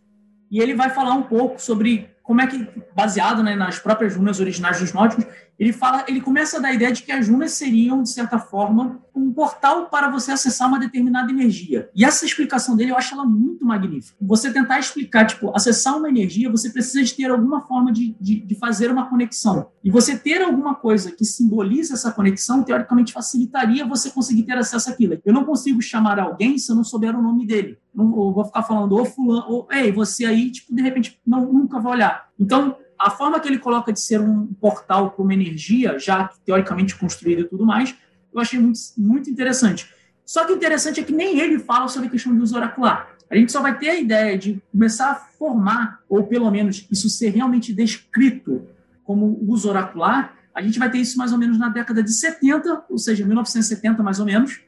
e 0.50 0.60
ele 0.60 0.74
vai 0.74 0.90
falar 0.90 1.14
um 1.14 1.22
pouco 1.22 1.60
sobre 1.60 2.08
como 2.22 2.40
é 2.40 2.46
que, 2.46 2.68
baseado 2.94 3.42
né, 3.42 3.56
nas 3.56 3.78
próprias 3.78 4.14
runas 4.14 4.38
originais 4.38 4.78
dos 4.78 4.92
nórdicos, 4.92 5.26
ele 5.58 5.72
fala, 5.72 6.04
ele 6.08 6.20
começa 6.20 6.56
a 6.56 6.60
dar 6.60 6.68
a 6.68 6.72
ideia 6.72 6.92
de 6.92 7.02
que 7.02 7.12
as 7.12 7.28
runas 7.28 7.52
seriam, 7.52 8.02
de 8.02 8.10
certa 8.10 8.38
forma, 8.38 9.00
um 9.14 9.32
portal 9.32 9.86
para 9.86 10.10
você 10.10 10.32
acessar 10.32 10.66
uma 10.66 10.78
determinada 10.78 11.30
energia. 11.30 11.88
E 11.94 12.04
essa 12.04 12.24
explicação 12.24 12.76
dele, 12.76 12.90
eu 12.90 12.96
acho 12.96 13.14
ela 13.14 13.24
muito 13.24 13.64
magnífica. 13.64 14.16
Você 14.20 14.52
tentar 14.52 14.78
explicar, 14.78 15.26
tipo, 15.26 15.54
acessar 15.54 15.96
uma 15.96 16.08
energia, 16.08 16.50
você 16.50 16.70
precisa 16.70 17.02
de 17.04 17.14
ter 17.14 17.30
alguma 17.30 17.60
forma 17.60 17.92
de, 17.92 18.16
de, 18.20 18.40
de 18.40 18.54
fazer 18.54 18.90
uma 18.90 19.08
conexão. 19.08 19.68
E 19.84 19.90
você 19.90 20.18
ter 20.18 20.42
alguma 20.42 20.74
coisa 20.74 21.12
que 21.12 21.24
simbolize 21.24 21.92
essa 21.92 22.10
conexão, 22.10 22.62
teoricamente, 22.62 23.12
facilitaria 23.12 23.86
você 23.86 24.10
conseguir 24.10 24.44
ter 24.44 24.56
acesso 24.56 24.90
àquilo. 24.90 25.20
Eu 25.24 25.32
não 25.32 25.44
consigo 25.44 25.80
chamar 25.80 26.18
alguém 26.18 26.58
se 26.58 26.70
eu 26.70 26.76
não 26.76 26.84
souber 26.84 27.16
o 27.16 27.22
nome 27.22 27.46
dele. 27.46 27.78
Não 27.94 28.10
vou 28.10 28.44
ficar 28.44 28.62
falando, 28.62 28.96
ô 28.96 29.04
fulano, 29.04 29.44
ou, 29.48 29.68
ei, 29.70 29.92
você 29.92 30.24
aí, 30.24 30.50
tipo, 30.50 30.74
de 30.74 30.82
repente, 30.82 31.20
não, 31.26 31.52
nunca 31.52 31.78
vai 31.78 31.92
olhar. 31.92 32.28
Então, 32.38 32.76
a 33.02 33.10
forma 33.10 33.40
que 33.40 33.48
ele 33.48 33.58
coloca 33.58 33.92
de 33.92 34.00
ser 34.00 34.20
um 34.20 34.46
portal 34.46 35.10
para 35.10 35.22
uma 35.22 35.34
energia, 35.34 35.98
já 35.98 36.30
teoricamente 36.46 36.94
construída 36.96 37.40
e 37.40 37.44
tudo 37.44 37.66
mais, 37.66 37.94
eu 38.32 38.40
achei 38.40 38.60
muito, 38.60 38.78
muito 38.96 39.28
interessante. 39.28 39.92
Só 40.24 40.44
que 40.46 40.52
o 40.52 40.56
interessante 40.56 41.00
é 41.00 41.02
que 41.02 41.12
nem 41.12 41.40
ele 41.40 41.58
fala 41.58 41.88
sobre 41.88 42.06
a 42.06 42.10
questão 42.10 42.34
do 42.34 42.42
uso 42.42 42.56
oracular. 42.56 43.08
A 43.28 43.36
gente 43.36 43.50
só 43.50 43.60
vai 43.60 43.76
ter 43.76 43.90
a 43.90 44.00
ideia 44.00 44.38
de 44.38 44.62
começar 44.70 45.10
a 45.10 45.14
formar, 45.16 46.00
ou 46.08 46.24
pelo 46.24 46.48
menos 46.50 46.86
isso 46.90 47.08
ser 47.08 47.30
realmente 47.30 47.72
descrito 47.72 48.68
como 49.02 49.38
uso 49.48 49.68
oracular, 49.68 50.36
a 50.54 50.62
gente 50.62 50.78
vai 50.78 50.88
ter 50.88 50.98
isso 50.98 51.18
mais 51.18 51.32
ou 51.32 51.38
menos 51.38 51.58
na 51.58 51.68
década 51.68 52.02
de 52.02 52.12
70, 52.12 52.84
ou 52.88 52.98
seja, 52.98 53.26
1970 53.26 54.00
mais 54.02 54.20
ou 54.20 54.26
menos, 54.26 54.60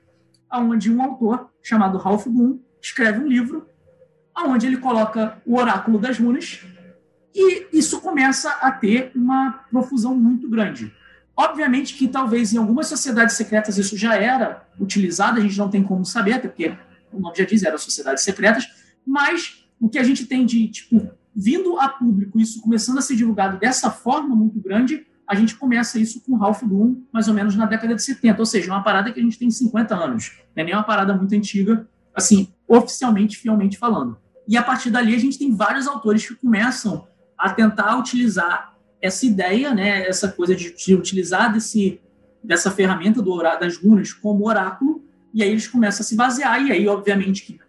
onde 0.53 0.91
um 0.91 1.01
autor 1.03 1.51
chamado 1.63 1.99
Ralph 1.99 2.27
Bloom 2.27 2.59
escreve 2.83 3.21
um 3.21 3.29
livro 3.29 3.69
onde 4.37 4.67
ele 4.67 4.79
coloca 4.79 5.41
o 5.47 5.57
oráculo 5.57 5.99
das 5.99 6.19
runas 6.19 6.65
e 7.35 7.67
isso 7.73 8.01
começa 8.01 8.51
a 8.61 8.71
ter 8.71 9.11
uma 9.15 9.65
profusão 9.71 10.15
muito 10.15 10.49
grande. 10.49 10.93
Obviamente 11.37 11.95
que 11.95 12.07
talvez 12.07 12.53
em 12.53 12.59
algumas 12.59 12.87
sociedades 12.87 13.35
secretas 13.35 13.77
isso 13.77 13.97
já 13.97 14.15
era 14.15 14.67
utilizado, 14.79 15.39
a 15.39 15.43
gente 15.43 15.59
não 15.59 15.69
tem 15.69 15.83
como 15.83 16.05
saber, 16.05 16.35
até 16.35 16.49
porque 16.49 16.77
o 17.13 17.19
nome 17.19 17.37
já 17.37 17.45
diz, 17.45 17.63
eram 17.63 17.79
sociedades 17.79 18.23
secretas, 18.23 18.67
mas 19.05 19.65
o 19.81 19.89
que 19.89 19.99
a 19.99 20.05
gente 20.05 20.27
tem 20.27 20.47
de, 20.47 20.69
tipo, 20.69 21.11
vindo 21.35 21.79
a 21.81 21.89
público, 21.89 22.39
isso 22.39 22.61
começando 22.61 22.99
a 22.99 23.03
ser 23.03 23.17
divulgado 23.17 23.59
dessa 23.59 23.91
forma 23.91 24.35
muito 24.37 24.61
grande, 24.61 25.05
a 25.27 25.35
gente 25.35 25.57
começa 25.57 25.99
isso 25.99 26.21
com 26.21 26.37
Ralph 26.37 26.63
Bloom, 26.63 27.03
mais 27.13 27.27
ou 27.27 27.35
menos 27.35 27.57
na 27.57 27.67
década 27.67 27.95
de 27.95 28.03
70, 28.03 28.39
ou 28.39 28.47
seja, 28.47 28.71
uma 28.71 28.83
parada 28.83 29.11
que 29.13 29.19
a 29.19 29.23
gente 29.23 29.39
tem 29.39 29.51
50 29.51 29.95
anos, 29.95 30.33
não 30.55 30.63
é 30.63 30.65
nem 30.65 30.75
uma 30.75 30.85
parada 30.85 31.15
muito 31.15 31.35
antiga, 31.35 31.89
assim, 32.15 32.53
oficialmente, 32.69 33.39
fielmente 33.39 33.77
falando. 33.77 34.17
E 34.47 34.57
a 34.57 34.63
partir 34.63 34.91
dali 34.91 35.15
a 35.15 35.19
gente 35.19 35.39
tem 35.39 35.55
vários 35.55 35.87
autores 35.87 36.27
que 36.27 36.35
começam 36.35 37.07
a 37.39 37.51
tentar 37.51 37.99
utilizar 37.99 38.75
essa 39.01 39.27
ideia, 39.27 39.75
né, 39.75 40.07
essa 40.09 40.29
coisa 40.29 40.55
de, 40.55 40.75
de 40.75 40.95
utilizar 40.95 41.53
desse, 41.53 42.01
dessa 42.43 42.71
ferramenta 42.71 43.21
do, 43.21 43.43
das 43.43 43.77
runas 43.77 44.13
como 44.13 44.49
oráculo, 44.49 45.05
e 45.33 45.43
aí 45.43 45.51
eles 45.51 45.69
começam 45.69 46.01
a 46.01 46.05
se 46.05 46.17
basear, 46.17 46.63
e 46.63 46.73
aí, 46.73 46.89
obviamente, 46.89 47.43
que 47.43 47.61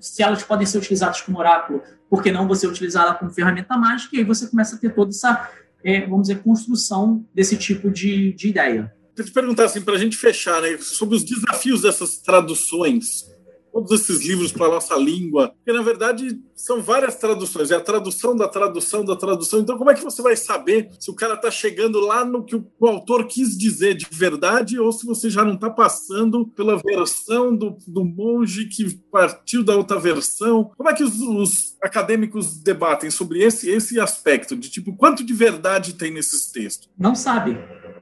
se 0.00 0.22
elas 0.22 0.42
podem 0.42 0.66
ser 0.66 0.78
utilizadas 0.78 1.20
como 1.20 1.38
oráculo, 1.38 1.82
por 2.08 2.22
que 2.22 2.30
não 2.30 2.46
você 2.46 2.66
utilizá-la 2.66 3.14
como 3.14 3.30
ferramenta 3.30 3.76
mágica? 3.76 4.14
E 4.14 4.20
aí 4.20 4.24
você 4.24 4.46
começa 4.46 4.76
a 4.76 4.78
ter 4.78 4.94
toda 4.94 5.10
essa, 5.10 5.50
é, 5.82 6.06
vamos 6.06 6.28
dizer, 6.28 6.42
construção 6.42 7.24
desse 7.34 7.56
tipo 7.56 7.90
de, 7.90 8.32
de 8.34 8.48
ideia. 8.48 8.92
Eu 9.16 9.24
te 9.24 9.32
perguntar 9.32 9.64
assim, 9.64 9.82
para 9.82 9.94
a 9.94 9.98
gente 9.98 10.16
fechar, 10.16 10.62
né, 10.62 10.78
sobre 10.78 11.16
os 11.16 11.24
desafios 11.24 11.82
dessas 11.82 12.18
traduções 12.18 13.31
todos 13.72 13.90
esses 13.92 14.24
livros 14.24 14.52
para 14.52 14.66
a 14.66 14.70
nossa 14.70 14.94
língua, 14.96 15.54
porque 15.56 15.72
na 15.72 15.82
verdade 15.82 16.38
são 16.54 16.80
várias 16.80 17.16
traduções, 17.16 17.70
é 17.70 17.76
a 17.76 17.80
tradução 17.80 18.36
da 18.36 18.46
tradução 18.46 19.04
da 19.04 19.16
tradução. 19.16 19.60
Então, 19.60 19.76
como 19.76 19.90
é 19.90 19.94
que 19.94 20.04
você 20.04 20.22
vai 20.22 20.36
saber 20.36 20.90
se 21.00 21.10
o 21.10 21.14
cara 21.14 21.34
está 21.34 21.50
chegando 21.50 21.98
lá 21.98 22.24
no 22.24 22.44
que 22.44 22.54
o, 22.54 22.86
autor 22.86 23.26
quis 23.26 23.56
dizer 23.56 23.94
de 23.94 24.06
verdade 24.10 24.78
ou 24.78 24.92
se 24.92 25.06
você 25.06 25.28
já 25.28 25.44
não 25.44 25.54
está 25.54 25.70
passando 25.70 26.46
pela 26.48 26.76
versão 26.78 27.56
do, 27.56 27.76
do 27.86 28.04
monge 28.04 28.66
que 28.66 28.94
partiu 29.10 29.64
da 29.64 29.74
outra 29.74 29.98
versão? 29.98 30.70
Como 30.76 30.88
é 30.88 30.94
que 30.94 31.02
os, 31.02 31.18
os 31.20 31.76
acadêmicos 31.82 32.58
debatem 32.58 33.10
sobre 33.10 33.42
esse, 33.42 33.68
esse 33.70 33.98
aspecto, 33.98 34.54
de 34.54 34.70
tipo, 34.70 34.94
quanto 34.94 35.24
de 35.24 35.32
verdade 35.32 35.94
tem 35.94 36.12
nesses 36.12 36.46
textos? 36.46 36.88
Não 36.96 37.14
sabe. 37.14 37.58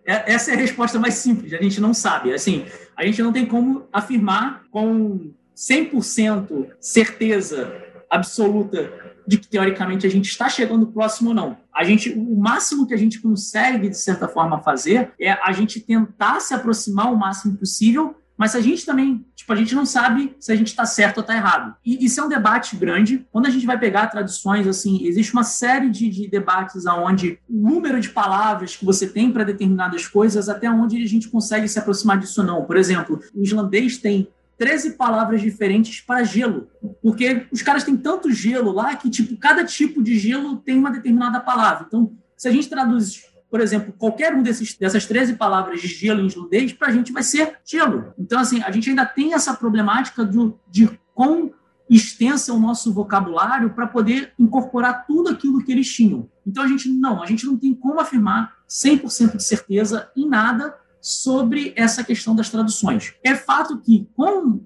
É, 0.07 0.33
essa 0.33 0.51
é 0.51 0.55
a 0.55 0.59
resposta 0.59 0.99
mais 0.99 1.15
simples, 1.15 1.53
a 1.53 1.63
gente 1.63 1.81
não 1.81 1.95
sabe. 1.95 2.33
Assim, 2.33 2.65
a 2.97 3.05
gente 3.05 3.23
não 3.23 3.33
tem 3.33 3.47
como 3.47 3.87
afirmar 3.93 4.65
com 4.71 5.33
100% 5.61 6.69
certeza 6.81 7.71
absoluta 8.09 8.91
de 9.27 9.39
que 9.39 9.47
teoricamente 9.47 10.07
a 10.07 10.11
gente 10.11 10.29
está 10.29 10.49
chegando 10.49 10.87
próximo 10.87 11.29
ou 11.29 11.35
não. 11.35 11.57
A 11.73 11.85
gente, 11.85 12.11
o 12.11 12.37
máximo 12.37 12.87
que 12.87 12.95
a 12.95 12.97
gente 12.97 13.21
consegue 13.21 13.89
de 13.89 13.97
certa 13.97 14.27
forma 14.27 14.61
fazer 14.63 15.13
é 15.21 15.31
a 15.31 15.53
gente 15.53 15.79
tentar 15.81 16.41
se 16.41 16.55
aproximar 16.55 17.13
o 17.13 17.17
máximo 17.17 17.57
possível, 17.57 18.17
mas 18.37 18.57
a 18.57 18.61
gente 18.61 18.87
também, 18.87 19.23
tipo, 19.37 19.53
a 19.53 19.57
gente 19.57 19.75
não 19.75 19.85
sabe 19.85 20.35
se 20.41 20.51
a 20.51 20.57
gente 20.57 20.69
está 20.69 20.87
certo 20.87 21.19
ou 21.19 21.21
está 21.21 21.37
errado. 21.37 21.77
E 21.85 22.03
isso 22.03 22.19
é 22.19 22.25
um 22.25 22.29
debate 22.29 22.75
grande. 22.75 23.27
Quando 23.31 23.45
a 23.45 23.51
gente 23.51 23.67
vai 23.67 23.79
pegar 23.79 24.07
traduções, 24.07 24.67
assim, 24.67 25.05
existe 25.05 25.35
uma 25.35 25.45
série 25.45 25.91
de, 25.91 26.09
de 26.09 26.27
debates 26.27 26.87
aonde 26.87 27.39
o 27.47 27.69
número 27.69 28.01
de 28.01 28.09
palavras 28.09 28.75
que 28.75 28.85
você 28.85 29.07
tem 29.07 29.31
para 29.31 29.45
determinadas 29.45 30.07
coisas, 30.07 30.49
até 30.49 30.71
onde 30.71 31.03
a 31.03 31.07
gente 31.07 31.29
consegue 31.29 31.69
se 31.69 31.79
aproximar 31.79 32.19
disso 32.19 32.41
ou 32.41 32.47
não. 32.47 32.65
Por 32.65 32.79
exemplo, 32.79 33.21
o 33.35 33.43
islandês 33.43 33.99
tem 33.99 34.27
13 34.61 34.91
palavras 34.91 35.41
diferentes 35.41 36.03
para 36.03 36.23
gelo. 36.23 36.69
Porque 37.01 37.47
os 37.51 37.63
caras 37.63 37.83
têm 37.83 37.97
tanto 37.97 38.31
gelo 38.31 38.71
lá 38.71 38.95
que, 38.95 39.09
tipo, 39.09 39.35
cada 39.39 39.65
tipo 39.65 40.03
de 40.03 40.19
gelo 40.19 40.59
tem 40.59 40.79
uma 40.79 40.91
determinada 40.91 41.41
palavra. 41.41 41.87
Então, 41.89 42.13
se 42.37 42.47
a 42.47 42.53
gente 42.53 42.69
traduz, 42.69 43.25
por 43.51 43.59
exemplo, 43.59 43.95
qualquer 43.97 44.35
um 44.35 44.43
desses, 44.43 44.77
dessas 44.77 45.07
13 45.07 45.37
palavras 45.37 45.81
de 45.81 45.89
gelo 45.89 46.21
em 46.21 46.27
islandês, 46.27 46.75
para 46.75 46.89
a 46.89 46.93
gente 46.93 47.11
vai 47.11 47.23
ser 47.23 47.57
gelo. 47.65 48.13
Então, 48.19 48.39
assim, 48.39 48.63
a 48.63 48.71
gente 48.71 48.91
ainda 48.91 49.07
tem 49.07 49.33
essa 49.33 49.55
problemática 49.55 50.27
do, 50.27 50.61
de 50.71 50.91
quão 51.15 51.55
extensa 51.89 52.53
o 52.53 52.61
nosso 52.61 52.93
vocabulário 52.93 53.71
para 53.71 53.87
poder 53.87 54.35
incorporar 54.39 55.07
tudo 55.07 55.31
aquilo 55.31 55.65
que 55.65 55.73
eles 55.73 55.91
tinham. 55.91 56.29
Então, 56.47 56.63
a 56.63 56.69
gente 56.69 56.87
não, 56.87 57.23
a 57.23 57.27
gente 57.27 57.47
não 57.47 57.57
tem 57.57 57.73
como 57.73 57.99
afirmar 57.99 58.59
100% 58.69 59.39
de 59.39 59.43
certeza 59.43 60.11
em 60.15 60.29
nada 60.29 60.75
sobre 61.01 61.73
essa 61.77 62.05
questão 62.05 62.35
das 62.35 62.51
traduções. 62.51 63.15
É 63.25 63.35
fato 63.35 63.79
que, 63.79 64.09
com 64.15 64.61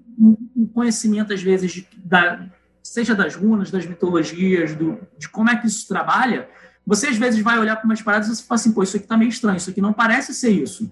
o 0.55 0.67
conhecimento, 0.73 1.33
às 1.33 1.41
vezes, 1.41 1.71
de, 1.71 1.87
da, 2.03 2.47
seja 2.83 3.15
das 3.15 3.35
runas, 3.35 3.71
das 3.71 3.85
mitologias, 3.85 4.75
do, 4.75 4.99
de 5.17 5.29
como 5.29 5.49
é 5.49 5.55
que 5.55 5.67
isso 5.67 5.87
trabalha, 5.87 6.49
você 6.85 7.07
às 7.07 7.17
vezes 7.17 7.41
vai 7.41 7.57
olhar 7.57 7.75
para 7.77 7.85
umas 7.85 8.01
paradas 8.01 8.27
e 8.27 8.35
você 8.35 8.43
fala 8.43 8.59
assim, 8.59 8.71
pô, 8.71 8.83
isso 8.83 8.95
aqui 8.95 9.05
está 9.05 9.17
meio 9.17 9.29
estranho, 9.29 9.57
isso 9.57 9.69
aqui 9.69 9.81
não 9.81 9.93
parece 9.93 10.33
ser 10.33 10.51
isso. 10.51 10.91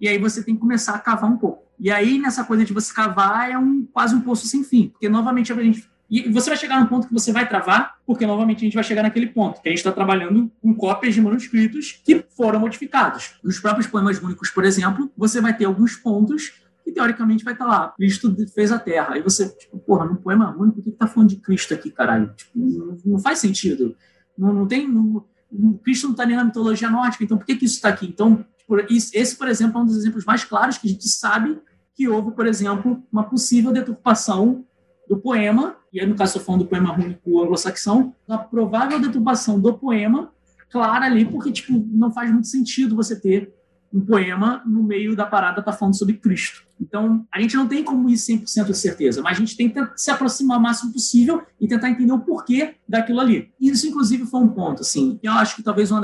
E 0.00 0.08
aí 0.08 0.18
você 0.18 0.42
tem 0.42 0.54
que 0.54 0.60
começar 0.60 0.94
a 0.94 0.98
cavar 0.98 1.30
um 1.30 1.36
pouco. 1.36 1.62
E 1.78 1.90
aí, 1.90 2.18
nessa 2.18 2.44
coisa 2.44 2.64
de 2.64 2.72
você 2.72 2.92
cavar, 2.92 3.50
é 3.50 3.58
um, 3.58 3.84
quase 3.92 4.14
um 4.14 4.20
poço 4.20 4.46
sem 4.46 4.62
fim. 4.62 4.88
Porque, 4.88 5.08
novamente, 5.08 5.52
a 5.52 5.62
gente 5.62 5.88
e 6.12 6.28
você 6.28 6.50
vai 6.50 6.58
chegar 6.58 6.78
num 6.78 6.86
ponto 6.86 7.06
que 7.06 7.12
você 7.14 7.32
vai 7.32 7.48
travar, 7.48 7.96
porque 8.04 8.26
novamente 8.26 8.58
a 8.58 8.60
gente 8.60 8.74
vai 8.74 8.84
chegar 8.84 9.02
naquele 9.02 9.28
ponto, 9.28 9.62
que 9.62 9.68
a 9.68 9.70
gente 9.70 9.78
está 9.78 9.90
trabalhando 9.90 10.52
com 10.60 10.74
cópias 10.74 11.14
de 11.14 11.22
manuscritos 11.22 12.02
que 12.04 12.22
foram 12.36 12.60
modificados. 12.60 13.36
Nos 13.42 13.58
próprios 13.58 13.86
poemas 13.86 14.20
únicos, 14.20 14.50
por 14.50 14.62
exemplo, 14.62 15.10
você 15.16 15.40
vai 15.40 15.56
ter 15.56 15.64
alguns 15.64 15.96
pontos 15.96 16.52
que 16.84 16.92
teoricamente 16.92 17.42
vai 17.42 17.54
estar 17.54 17.64
tá 17.64 17.70
lá, 17.70 17.94
Cristo 17.96 18.36
fez 18.54 18.70
a 18.70 18.78
Terra. 18.78 19.14
Aí 19.14 19.22
você, 19.22 19.48
tipo, 19.48 19.78
porra, 19.78 20.04
num 20.04 20.16
poema 20.16 20.54
único, 20.54 20.82
por 20.82 20.84
que, 20.84 20.90
tá 20.90 21.06
falando 21.06 21.30
de 21.30 21.36
Cristo 21.36 21.72
aqui, 21.72 21.90
caralho? 21.90 22.30
Tipo, 22.36 22.50
não, 22.54 22.98
não, 23.06 23.18
faz 23.18 23.38
sentido. 23.38 23.96
Não, 24.36 24.52
não 24.52 24.66
tem. 24.66 24.86
Não, 24.86 25.24
Cristo 25.82 26.04
não 26.04 26.10
está 26.10 26.26
nem 26.26 26.36
na 26.36 26.44
mitologia 26.44 26.90
nórdica, 26.90 27.24
então 27.24 27.38
por 27.38 27.46
que, 27.46 27.56
que 27.56 27.64
isso 27.64 27.76
está 27.76 27.88
aqui? 27.88 28.06
Então, 28.06 28.44
esse, 28.90 29.34
por 29.34 29.48
exemplo, 29.48 29.78
é 29.78 29.82
um 29.82 29.86
dos 29.86 29.96
exemplos 29.96 30.26
mais 30.26 30.44
claros 30.44 30.76
que 30.76 30.88
a 30.88 30.90
gente 30.90 31.08
sabe 31.08 31.58
que 31.94 32.06
houve, 32.06 32.32
por 32.32 32.46
exemplo, 32.46 33.02
uma 33.10 33.24
possível 33.24 33.72
deturpação 33.72 34.66
do 35.08 35.18
poema, 35.18 35.76
e 35.92 36.00
aí 36.00 36.06
no 36.06 36.14
caso 36.14 36.30
estou 36.30 36.42
falando 36.42 36.64
do 36.64 36.68
poema 36.68 36.92
rúnico 36.92 37.42
anglo-saxão, 37.42 38.14
a 38.28 38.38
provável 38.38 39.00
deturpação 39.00 39.60
do 39.60 39.74
poema 39.74 40.32
clara 40.70 41.04
ali, 41.04 41.24
porque 41.24 41.52
tipo, 41.52 41.72
não 41.92 42.10
faz 42.10 42.30
muito 42.30 42.48
sentido 42.48 42.96
você 42.96 43.18
ter 43.18 43.52
um 43.92 44.00
poema 44.00 44.62
no 44.64 44.82
meio 44.82 45.14
da 45.14 45.26
parada 45.26 45.62
tá 45.62 45.72
falando 45.72 45.96
sobre 45.96 46.14
Cristo. 46.14 46.64
Então, 46.80 47.26
a 47.32 47.40
gente 47.40 47.54
não 47.56 47.68
tem 47.68 47.84
como 47.84 48.08
ir 48.08 48.14
100% 48.14 48.64
de 48.64 48.76
certeza, 48.76 49.22
mas 49.22 49.36
a 49.36 49.40
gente 49.40 49.54
que 49.54 49.72
se 49.94 50.10
aproximar 50.10 50.58
o 50.58 50.60
máximo 50.60 50.92
possível 50.92 51.42
e 51.60 51.68
tentar 51.68 51.90
entender 51.90 52.12
o 52.12 52.18
porquê 52.18 52.74
daquilo 52.88 53.20
ali. 53.20 53.52
Isso, 53.60 53.86
inclusive, 53.86 54.24
foi 54.26 54.40
um 54.40 54.48
ponto, 54.48 54.80
assim, 54.80 55.20
eu 55.22 55.32
acho 55.32 55.56
que 55.56 55.62
talvez 55.62 55.92
uma 55.92 56.00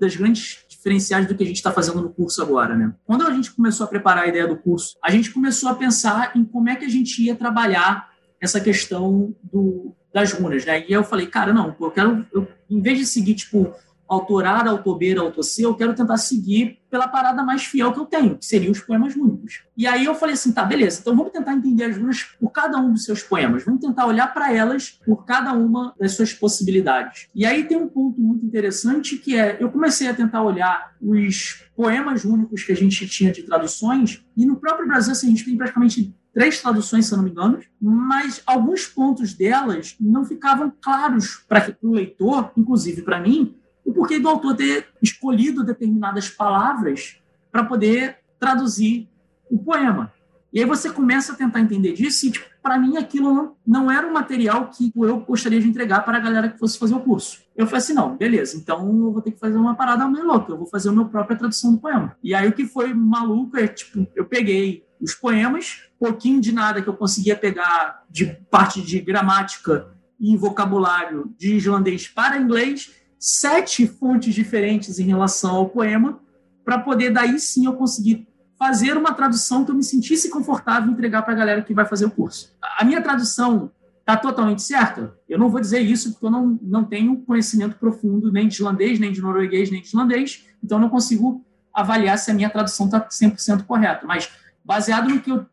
das 0.00 0.16
grandes 0.16 0.64
diferenciais 0.68 1.26
do 1.26 1.34
que 1.34 1.42
a 1.42 1.46
gente 1.46 1.56
está 1.56 1.70
fazendo 1.70 2.00
no 2.00 2.10
curso 2.10 2.40
agora, 2.40 2.76
né? 2.76 2.94
Quando 3.04 3.26
a 3.26 3.30
gente 3.32 3.52
começou 3.52 3.84
a 3.84 3.88
preparar 3.88 4.24
a 4.24 4.28
ideia 4.28 4.46
do 4.46 4.56
curso, 4.56 4.96
a 5.02 5.10
gente 5.10 5.30
começou 5.30 5.68
a 5.68 5.74
pensar 5.74 6.32
em 6.36 6.44
como 6.44 6.68
é 6.68 6.76
que 6.76 6.84
a 6.84 6.88
gente 6.88 7.22
ia 7.22 7.34
trabalhar 7.34 8.11
essa 8.42 8.60
questão 8.60 9.34
do, 9.42 9.94
das 10.12 10.32
runas, 10.32 10.66
né? 10.66 10.84
E 10.88 10.92
eu 10.92 11.04
falei, 11.04 11.26
cara, 11.26 11.52
não, 11.52 11.74
eu 11.80 11.90
quero, 11.90 12.26
eu, 12.32 12.48
em 12.68 12.82
vez 12.82 12.98
de 12.98 13.06
seguir, 13.06 13.34
tipo, 13.34 13.72
autor 14.08 14.44
A, 14.44 14.68
autor 14.68 14.98
B, 14.98 15.16
autor 15.16 15.42
C, 15.42 15.64
eu 15.64 15.74
quero 15.74 15.94
tentar 15.94 16.18
seguir 16.18 16.78
pela 16.90 17.08
parada 17.08 17.42
mais 17.42 17.64
fiel 17.64 17.92
que 17.92 18.00
eu 18.00 18.04
tenho, 18.04 18.36
que 18.36 18.44
seriam 18.44 18.72
os 18.72 18.80
poemas 18.80 19.14
rúnicos. 19.16 19.62
E 19.74 19.86
aí 19.86 20.04
eu 20.04 20.14
falei 20.14 20.34
assim, 20.34 20.52
tá, 20.52 20.64
beleza, 20.64 20.98
então 21.00 21.16
vamos 21.16 21.32
tentar 21.32 21.54
entender 21.54 21.84
as 21.84 21.96
runas 21.96 22.22
por 22.38 22.50
cada 22.50 22.78
um 22.78 22.92
dos 22.92 23.04
seus 23.04 23.22
poemas, 23.22 23.64
vamos 23.64 23.80
tentar 23.80 24.04
olhar 24.06 24.26
para 24.34 24.52
elas 24.52 25.00
por 25.06 25.24
cada 25.24 25.52
uma 25.54 25.94
das 25.98 26.12
suas 26.12 26.34
possibilidades. 26.34 27.28
E 27.34 27.46
aí 27.46 27.64
tem 27.64 27.78
um 27.78 27.88
ponto 27.88 28.20
muito 28.20 28.44
interessante 28.44 29.16
que 29.16 29.38
é, 29.38 29.56
eu 29.58 29.70
comecei 29.70 30.08
a 30.08 30.14
tentar 30.14 30.42
olhar 30.42 30.94
os 31.00 31.64
poemas 31.74 32.24
únicos 32.24 32.64
que 32.64 32.72
a 32.72 32.76
gente 32.76 33.06
tinha 33.08 33.32
de 33.32 33.44
traduções, 33.44 34.22
e 34.36 34.44
no 34.44 34.56
próprio 34.56 34.86
Brasil, 34.86 35.12
assim, 35.12 35.28
a 35.28 35.30
gente 35.30 35.44
tem 35.44 35.56
praticamente 35.56 36.14
três 36.32 36.60
traduções, 36.60 37.06
se 37.06 37.16
não 37.16 37.22
me 37.22 37.30
engano, 37.30 37.60
mas 37.80 38.42
alguns 38.46 38.86
pontos 38.86 39.34
delas 39.34 39.96
não 40.00 40.24
ficavam 40.24 40.72
claros 40.80 41.44
para 41.48 41.76
o 41.82 41.92
leitor, 41.92 42.50
inclusive 42.56 43.02
para 43.02 43.20
mim, 43.20 43.54
o 43.84 43.92
porquê 43.92 44.18
do 44.18 44.28
autor 44.28 44.56
ter 44.56 44.88
escolhido 45.02 45.64
determinadas 45.64 46.28
palavras 46.28 47.18
para 47.50 47.64
poder 47.64 48.18
traduzir 48.38 49.08
o 49.50 49.58
poema. 49.58 50.12
E 50.52 50.60
aí 50.60 50.66
você 50.66 50.90
começa 50.90 51.32
a 51.32 51.36
tentar 51.36 51.60
entender 51.60 51.92
disso 51.92 52.26
e, 52.26 52.30
tipo, 52.30 52.46
para 52.62 52.78
mim, 52.78 52.96
aquilo 52.96 53.32
não, 53.32 53.56
não 53.66 53.90
era 53.90 54.06
um 54.06 54.12
material 54.12 54.68
que 54.68 54.92
eu 54.94 55.20
gostaria 55.20 55.58
de 55.58 55.66
entregar 55.66 56.04
para 56.04 56.18
a 56.18 56.20
galera 56.20 56.48
que 56.48 56.58
fosse 56.58 56.78
fazer 56.78 56.94
o 56.94 57.00
curso. 57.00 57.40
Eu 57.56 57.66
falei 57.66 57.78
assim, 57.78 57.94
não, 57.94 58.16
beleza, 58.16 58.56
então 58.56 58.86
eu 58.86 59.12
vou 59.12 59.22
ter 59.22 59.32
que 59.32 59.40
fazer 59.40 59.56
uma 59.56 59.74
parada 59.74 60.06
meio 60.06 60.26
louca, 60.26 60.52
eu 60.52 60.58
vou 60.58 60.66
fazer 60.66 60.90
a 60.90 60.92
minha 60.92 61.06
própria 61.06 61.36
tradução 61.36 61.72
do 61.72 61.80
poema. 61.80 62.16
E 62.22 62.34
aí 62.34 62.48
o 62.48 62.52
que 62.52 62.66
foi 62.66 62.92
maluco 62.94 63.56
é, 63.56 63.66
tipo, 63.66 64.06
eu 64.14 64.26
peguei 64.26 64.84
os 65.02 65.14
poemas, 65.14 65.82
pouquinho 65.98 66.40
de 66.40 66.52
nada 66.52 66.80
que 66.80 66.88
eu 66.88 66.94
conseguia 66.94 67.36
pegar 67.36 68.04
de 68.08 68.26
parte 68.50 68.80
de 68.80 69.00
gramática 69.00 69.88
e 70.18 70.36
vocabulário 70.36 71.34
de 71.36 71.56
islandês 71.56 72.06
para 72.06 72.38
inglês, 72.38 72.92
sete 73.18 73.86
fontes 73.86 74.34
diferentes 74.34 75.00
em 75.00 75.06
relação 75.06 75.56
ao 75.56 75.68
poema, 75.68 76.20
para 76.64 76.78
poder 76.78 77.10
daí 77.10 77.40
sim 77.40 77.66
eu 77.66 77.72
conseguir 77.72 78.28
fazer 78.56 78.96
uma 78.96 79.12
tradução 79.12 79.64
que 79.64 79.72
eu 79.72 79.74
me 79.74 79.82
sentisse 79.82 80.30
confortável 80.30 80.88
em 80.88 80.92
entregar 80.92 81.22
para 81.22 81.34
a 81.34 81.36
galera 81.36 81.62
que 81.62 81.74
vai 81.74 81.84
fazer 81.84 82.04
o 82.04 82.10
curso. 82.10 82.56
A 82.78 82.84
minha 82.84 83.02
tradução 83.02 83.72
está 83.98 84.16
totalmente 84.16 84.62
certa? 84.62 85.16
Eu 85.28 85.38
não 85.38 85.50
vou 85.50 85.60
dizer 85.60 85.80
isso 85.80 86.12
porque 86.12 86.26
eu 86.26 86.30
não, 86.30 86.58
não 86.62 86.84
tenho 86.84 87.16
conhecimento 87.22 87.76
profundo 87.76 88.30
nem 88.30 88.46
de 88.46 88.54
islandês, 88.54 89.00
nem 89.00 89.10
de 89.10 89.20
norueguês, 89.20 89.68
nem 89.68 89.80
de 89.80 89.88
islandês, 89.88 90.46
então 90.62 90.78
não 90.78 90.88
consigo 90.88 91.44
avaliar 91.74 92.18
se 92.18 92.30
a 92.30 92.34
minha 92.34 92.50
tradução 92.50 92.86
está 92.86 93.00
100% 93.00 93.64
correta. 93.64 94.06
Mas 94.06 94.30
baseado 94.64 95.08
no 95.08 95.20
que 95.20 95.30
eu, 95.30 95.46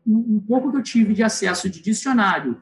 pouco 0.46 0.70
que 0.70 0.78
eu 0.78 0.82
tive 0.82 1.14
de 1.14 1.22
acesso 1.22 1.68
de 1.68 1.82
dicionário 1.82 2.60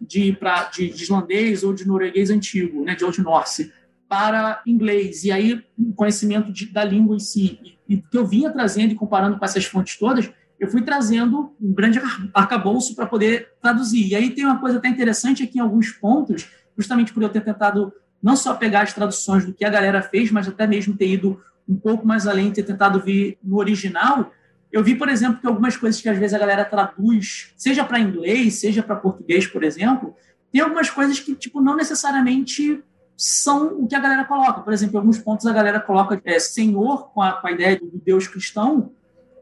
de, 0.00 0.32
pra, 0.32 0.64
de, 0.64 0.90
de 0.90 1.02
islandês 1.02 1.62
ou 1.62 1.74
de 1.74 1.86
norueguês 1.86 2.30
antigo, 2.30 2.84
né, 2.84 2.94
de 2.94 3.04
Old 3.04 3.20
Norse, 3.20 3.72
para 4.08 4.60
inglês, 4.66 5.24
e 5.24 5.30
aí 5.30 5.62
o 5.78 5.92
conhecimento 5.94 6.52
de, 6.52 6.66
da 6.66 6.82
língua 6.82 7.14
em 7.14 7.20
si, 7.20 7.60
e 7.88 7.98
que 7.98 8.16
eu 8.18 8.26
vinha 8.26 8.50
trazendo 8.50 8.92
e 8.92 8.96
comparando 8.96 9.38
com 9.38 9.44
essas 9.44 9.64
fontes 9.64 9.96
todas, 9.96 10.30
eu 10.58 10.68
fui 10.68 10.82
trazendo 10.82 11.54
um 11.60 11.72
grande 11.72 12.00
arcabouço 12.34 12.94
para 12.94 13.06
poder 13.06 13.48
traduzir. 13.62 14.08
E 14.08 14.14
aí 14.14 14.30
tem 14.30 14.44
uma 14.44 14.58
coisa 14.58 14.78
até 14.78 14.88
interessante 14.88 15.42
aqui 15.42 15.58
em 15.58 15.62
alguns 15.62 15.90
pontos, 15.90 16.48
justamente 16.76 17.14
por 17.14 17.22
eu 17.22 17.28
ter 17.28 17.40
tentado 17.42 17.92
não 18.22 18.36
só 18.36 18.54
pegar 18.54 18.82
as 18.82 18.92
traduções 18.92 19.46
do 19.46 19.54
que 19.54 19.64
a 19.64 19.70
galera 19.70 20.02
fez, 20.02 20.30
mas 20.30 20.46
até 20.46 20.66
mesmo 20.66 20.96
ter 20.96 21.08
ido 21.08 21.40
um 21.66 21.76
pouco 21.76 22.06
mais 22.06 22.26
além, 22.26 22.52
ter 22.52 22.64
tentado 22.64 23.00
vir 23.00 23.38
no 23.42 23.56
original, 23.56 24.30
eu 24.72 24.84
vi, 24.84 24.94
por 24.94 25.08
exemplo, 25.08 25.40
que 25.40 25.46
algumas 25.46 25.76
coisas 25.76 26.00
que 26.00 26.08
às 26.08 26.16
vezes 26.16 26.34
a 26.34 26.38
galera 26.38 26.64
traduz, 26.64 27.52
seja 27.56 27.84
para 27.84 27.98
inglês, 27.98 28.60
seja 28.60 28.82
para 28.82 28.96
português, 28.96 29.46
por 29.46 29.64
exemplo, 29.64 30.14
tem 30.52 30.60
algumas 30.60 30.88
coisas 30.88 31.18
que 31.18 31.34
tipo 31.34 31.60
não 31.60 31.76
necessariamente 31.76 32.82
são 33.16 33.80
o 33.80 33.86
que 33.86 33.94
a 33.94 34.00
galera 34.00 34.24
coloca. 34.24 34.60
Por 34.60 34.72
exemplo, 34.72 34.96
em 34.96 34.98
alguns 34.98 35.18
pontos 35.18 35.46
a 35.46 35.52
galera 35.52 35.80
coloca 35.80 36.20
é, 36.24 36.38
Senhor 36.38 37.10
com 37.12 37.20
a, 37.20 37.32
com 37.32 37.48
a 37.48 37.52
ideia 37.52 37.78
do 37.78 37.90
Deus 38.04 38.26
cristão, 38.26 38.92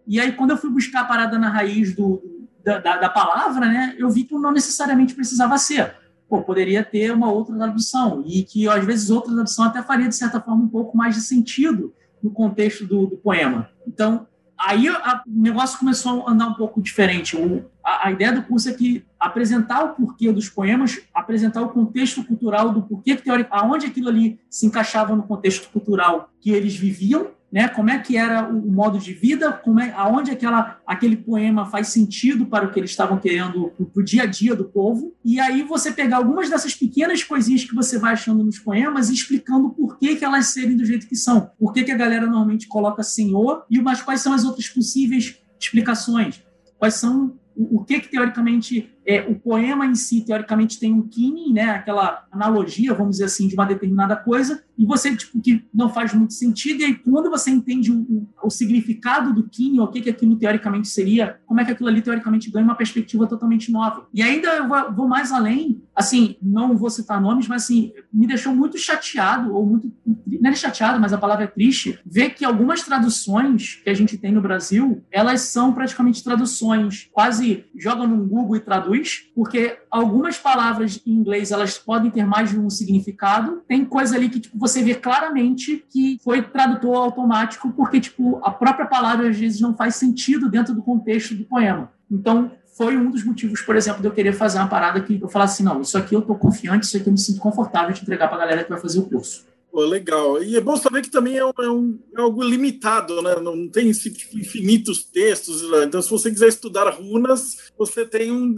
e 0.06 0.18
aí 0.18 0.32
quando 0.32 0.50
eu 0.50 0.56
fui 0.56 0.70
buscar 0.70 1.02
a 1.02 1.04
parada 1.04 1.38
na 1.38 1.50
raiz 1.50 1.94
do, 1.94 2.22
da, 2.64 2.78
da, 2.78 2.96
da 2.96 3.08
palavra, 3.08 3.66
né, 3.66 3.94
eu 3.98 4.10
vi 4.10 4.24
que 4.24 4.34
não 4.34 4.50
necessariamente 4.50 5.14
precisava 5.14 5.58
ser. 5.58 5.94
Pô, 6.28 6.42
poderia 6.42 6.82
ter 6.82 7.12
uma 7.12 7.30
outra 7.30 7.54
tradução, 7.54 8.22
e 8.26 8.42
que 8.42 8.68
às 8.68 8.84
vezes 8.84 9.10
outra 9.10 9.32
tradução 9.32 9.64
até 9.66 9.82
faria, 9.82 10.08
de 10.08 10.16
certa 10.16 10.40
forma, 10.40 10.64
um 10.64 10.68
pouco 10.68 10.96
mais 10.96 11.14
de 11.14 11.20
sentido 11.20 11.94
no 12.22 12.30
contexto 12.30 12.84
do, 12.84 13.06
do 13.06 13.16
poema. 13.16 13.70
Então, 13.86 14.26
Aí 14.58 14.90
o 14.90 14.96
negócio 15.26 15.78
começou 15.78 16.26
a 16.26 16.32
andar 16.32 16.48
um 16.48 16.54
pouco 16.54 16.82
diferente. 16.82 17.36
O, 17.36 17.64
a, 17.82 18.08
a, 18.08 18.10
ideia 18.10 18.32
do 18.32 18.42
curso 18.42 18.68
é 18.68 18.72
que 18.72 19.04
apresentar 19.18 19.84
o 19.84 19.94
porquê 19.94 20.32
dos 20.32 20.48
poemas, 20.48 21.00
apresentar 21.14 21.62
o 21.62 21.68
contexto 21.68 22.24
cultural 22.24 22.70
do 22.70 22.82
porquê 22.82 23.14
teórico, 23.14 23.54
aonde 23.54 23.86
aquilo 23.86 24.08
ali 24.08 24.40
se 24.50 24.66
encaixava 24.66 25.14
no 25.14 25.22
contexto 25.22 25.70
cultural 25.70 26.30
que 26.40 26.50
eles 26.50 26.74
viviam 26.74 27.28
né? 27.50 27.68
Como 27.68 27.90
é 27.90 27.98
que 27.98 28.16
era 28.16 28.48
o 28.48 28.70
modo 28.70 28.98
de 28.98 29.12
vida, 29.12 29.52
como 29.52 29.80
é, 29.80 29.92
aonde 29.92 30.30
aquela, 30.30 30.78
aquele 30.86 31.16
poema 31.16 31.66
faz 31.66 31.88
sentido 31.88 32.46
para 32.46 32.66
o 32.66 32.70
que 32.70 32.78
eles 32.78 32.90
estavam 32.90 33.18
querendo 33.18 33.70
para 33.70 34.00
o 34.00 34.04
dia 34.04 34.24
a 34.24 34.26
dia 34.26 34.54
do 34.54 34.64
povo. 34.64 35.14
E 35.24 35.40
aí 35.40 35.62
você 35.62 35.90
pegar 35.90 36.18
algumas 36.18 36.50
dessas 36.50 36.74
pequenas 36.74 37.22
coisinhas 37.24 37.64
que 37.64 37.74
você 37.74 37.98
vai 37.98 38.12
achando 38.12 38.44
nos 38.44 38.58
poemas 38.58 39.08
e 39.08 39.14
explicando 39.14 39.70
por 39.70 39.98
que, 39.98 40.16
que 40.16 40.24
elas 40.24 40.46
serem 40.46 40.76
do 40.76 40.84
jeito 40.84 41.08
que 41.08 41.16
são. 41.16 41.50
Por 41.58 41.72
que, 41.72 41.84
que 41.84 41.92
a 41.92 41.96
galera 41.96 42.26
normalmente 42.26 42.68
coloca 42.68 43.02
senhor 43.02 43.64
e 43.70 43.80
mas 43.80 44.02
quais 44.02 44.20
são 44.20 44.32
as 44.32 44.44
outras 44.44 44.68
possíveis 44.68 45.40
explicações? 45.58 46.42
Quais 46.78 46.94
são 46.94 47.38
o, 47.58 47.82
que, 47.82 47.98
que 47.98 48.08
teoricamente 48.08 48.94
é, 49.04 49.22
o 49.22 49.34
poema 49.34 49.84
em 49.84 49.94
si, 49.96 50.20
teoricamente, 50.24 50.78
tem 50.78 50.92
um 50.92 51.02
kini, 51.02 51.52
né, 51.52 51.70
aquela 51.70 52.24
analogia, 52.30 52.94
vamos 52.94 53.12
dizer 53.12 53.24
assim, 53.24 53.48
de 53.48 53.54
uma 53.54 53.66
determinada 53.66 54.14
coisa, 54.14 54.62
e 54.78 54.86
você, 54.86 55.14
tipo, 55.14 55.40
que 55.40 55.64
não 55.74 55.88
faz 55.88 56.14
muito 56.14 56.32
sentido, 56.32 56.80
e 56.80 56.84
aí 56.84 56.94
quando 56.94 57.28
você 57.28 57.50
entende 57.50 57.90
o, 57.90 57.98
o, 57.98 58.28
o 58.44 58.50
significado 58.50 59.34
do 59.34 59.48
kini, 59.48 59.80
o 59.80 59.88
que, 59.88 60.00
que 60.00 60.10
aquilo 60.10 60.36
teoricamente 60.36 60.88
seria, 60.88 61.40
como 61.46 61.60
é 61.60 61.64
que 61.64 61.72
aquilo 61.72 61.88
ali 61.88 62.00
teoricamente 62.00 62.50
ganha 62.50 62.64
uma 62.64 62.76
perspectiva 62.76 63.26
totalmente 63.26 63.72
nova. 63.72 64.06
E 64.14 64.22
ainda 64.22 64.48
eu 64.50 64.68
vou, 64.68 64.92
vou 64.92 65.08
mais 65.08 65.32
além, 65.32 65.82
assim, 65.94 66.36
não 66.40 66.76
vou 66.76 66.90
citar 66.90 67.20
nomes, 67.20 67.48
mas 67.48 67.64
assim, 67.64 67.92
me 68.12 68.26
deixou 68.26 68.54
muito 68.54 68.78
chateado, 68.78 69.52
ou 69.52 69.66
muito, 69.66 69.92
não 70.40 70.50
é 70.50 70.54
chateado, 70.54 71.00
mas 71.00 71.12
a 71.12 71.18
palavra 71.18 71.44
é 71.44 71.48
triste, 71.48 71.98
ver 72.06 72.30
que 72.30 72.44
algumas 72.44 72.82
traduções 72.82 73.80
que 73.82 73.90
a 73.90 73.94
gente 73.94 74.16
tem 74.16 74.30
no 74.30 74.40
Brasil, 74.40 75.02
elas 75.10 75.40
são 75.40 75.72
praticamente 75.72 76.22
traduções, 76.22 77.08
quase 77.12 77.64
joga 77.76 78.06
no 78.06 78.24
Google 78.24 78.56
e 78.56 78.60
traduz, 78.60 79.28
porque 79.34 79.78
algumas 79.90 80.38
palavras 80.38 81.00
em 81.04 81.12
inglês, 81.12 81.50
elas 81.50 81.78
podem 81.78 82.10
ter 82.10 82.24
mais 82.24 82.50
de 82.50 82.58
um 82.58 82.70
significado, 82.70 83.62
tem 83.66 83.84
coisa 83.84 84.14
ali 84.14 84.28
que, 84.28 84.38
tipo, 84.38 84.56
você 84.68 84.82
vê 84.82 84.94
claramente 84.94 85.84
que 85.90 86.18
foi 86.22 86.42
tradutor 86.42 86.96
automático, 86.96 87.72
porque, 87.72 88.00
tipo, 88.00 88.40
a 88.42 88.50
própria 88.50 88.86
palavra 88.86 89.28
às 89.28 89.36
vezes 89.36 89.60
não 89.60 89.74
faz 89.74 89.96
sentido 89.96 90.50
dentro 90.50 90.74
do 90.74 90.82
contexto 90.82 91.34
do 91.34 91.44
poema. 91.44 91.90
Então, 92.10 92.50
foi 92.76 92.96
um 92.96 93.10
dos 93.10 93.24
motivos, 93.24 93.60
por 93.60 93.74
exemplo, 93.74 94.00
de 94.00 94.06
eu 94.06 94.12
querer 94.12 94.32
fazer 94.32 94.58
uma 94.58 94.68
parada 94.68 95.00
que 95.00 95.20
eu 95.20 95.28
falasse 95.28 95.54
assim, 95.54 95.64
não, 95.64 95.80
isso 95.80 95.98
aqui 95.98 96.14
eu 96.14 96.20
estou 96.20 96.36
confiante, 96.36 96.86
isso 96.86 96.96
aqui 96.96 97.08
eu 97.08 97.12
me 97.12 97.18
sinto 97.18 97.40
confortável 97.40 97.92
de 97.92 98.02
entregar 98.02 98.28
para 98.28 98.36
a 98.36 98.40
galera 98.40 98.62
que 98.62 98.70
vai 98.70 98.80
fazer 98.80 99.00
o 99.00 99.02
curso. 99.02 99.44
Pô, 99.70 99.84
legal. 99.84 100.42
E 100.42 100.56
é 100.56 100.60
bom 100.60 100.76
saber 100.76 101.02
que 101.02 101.10
também 101.10 101.36
é, 101.36 101.44
um, 101.44 101.52
é, 101.60 101.70
um, 101.70 101.98
é 102.16 102.20
algo 102.20 102.42
limitado, 102.42 103.20
né? 103.20 103.36
Não 103.36 103.68
tem 103.68 103.90
tipo, 103.92 104.38
infinitos 104.38 105.04
textos. 105.04 105.68
Né? 105.70 105.84
Então, 105.84 106.00
se 106.00 106.10
você 106.10 106.30
quiser 106.30 106.48
estudar 106.48 106.88
runas, 106.90 107.70
você 107.76 108.06
tem 108.06 108.32
um, 108.32 108.54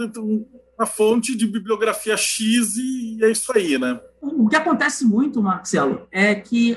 uma 0.78 0.86
fonte 0.86 1.36
de 1.36 1.46
bibliografia 1.46 2.16
X 2.16 2.76
e 2.76 3.18
é 3.22 3.30
isso 3.30 3.50
aí, 3.52 3.76
né? 3.76 4.00
O 4.20 4.48
que 4.48 4.56
acontece 4.56 5.04
muito, 5.04 5.42
Marcelo, 5.42 6.06
é 6.10 6.34
que 6.34 6.76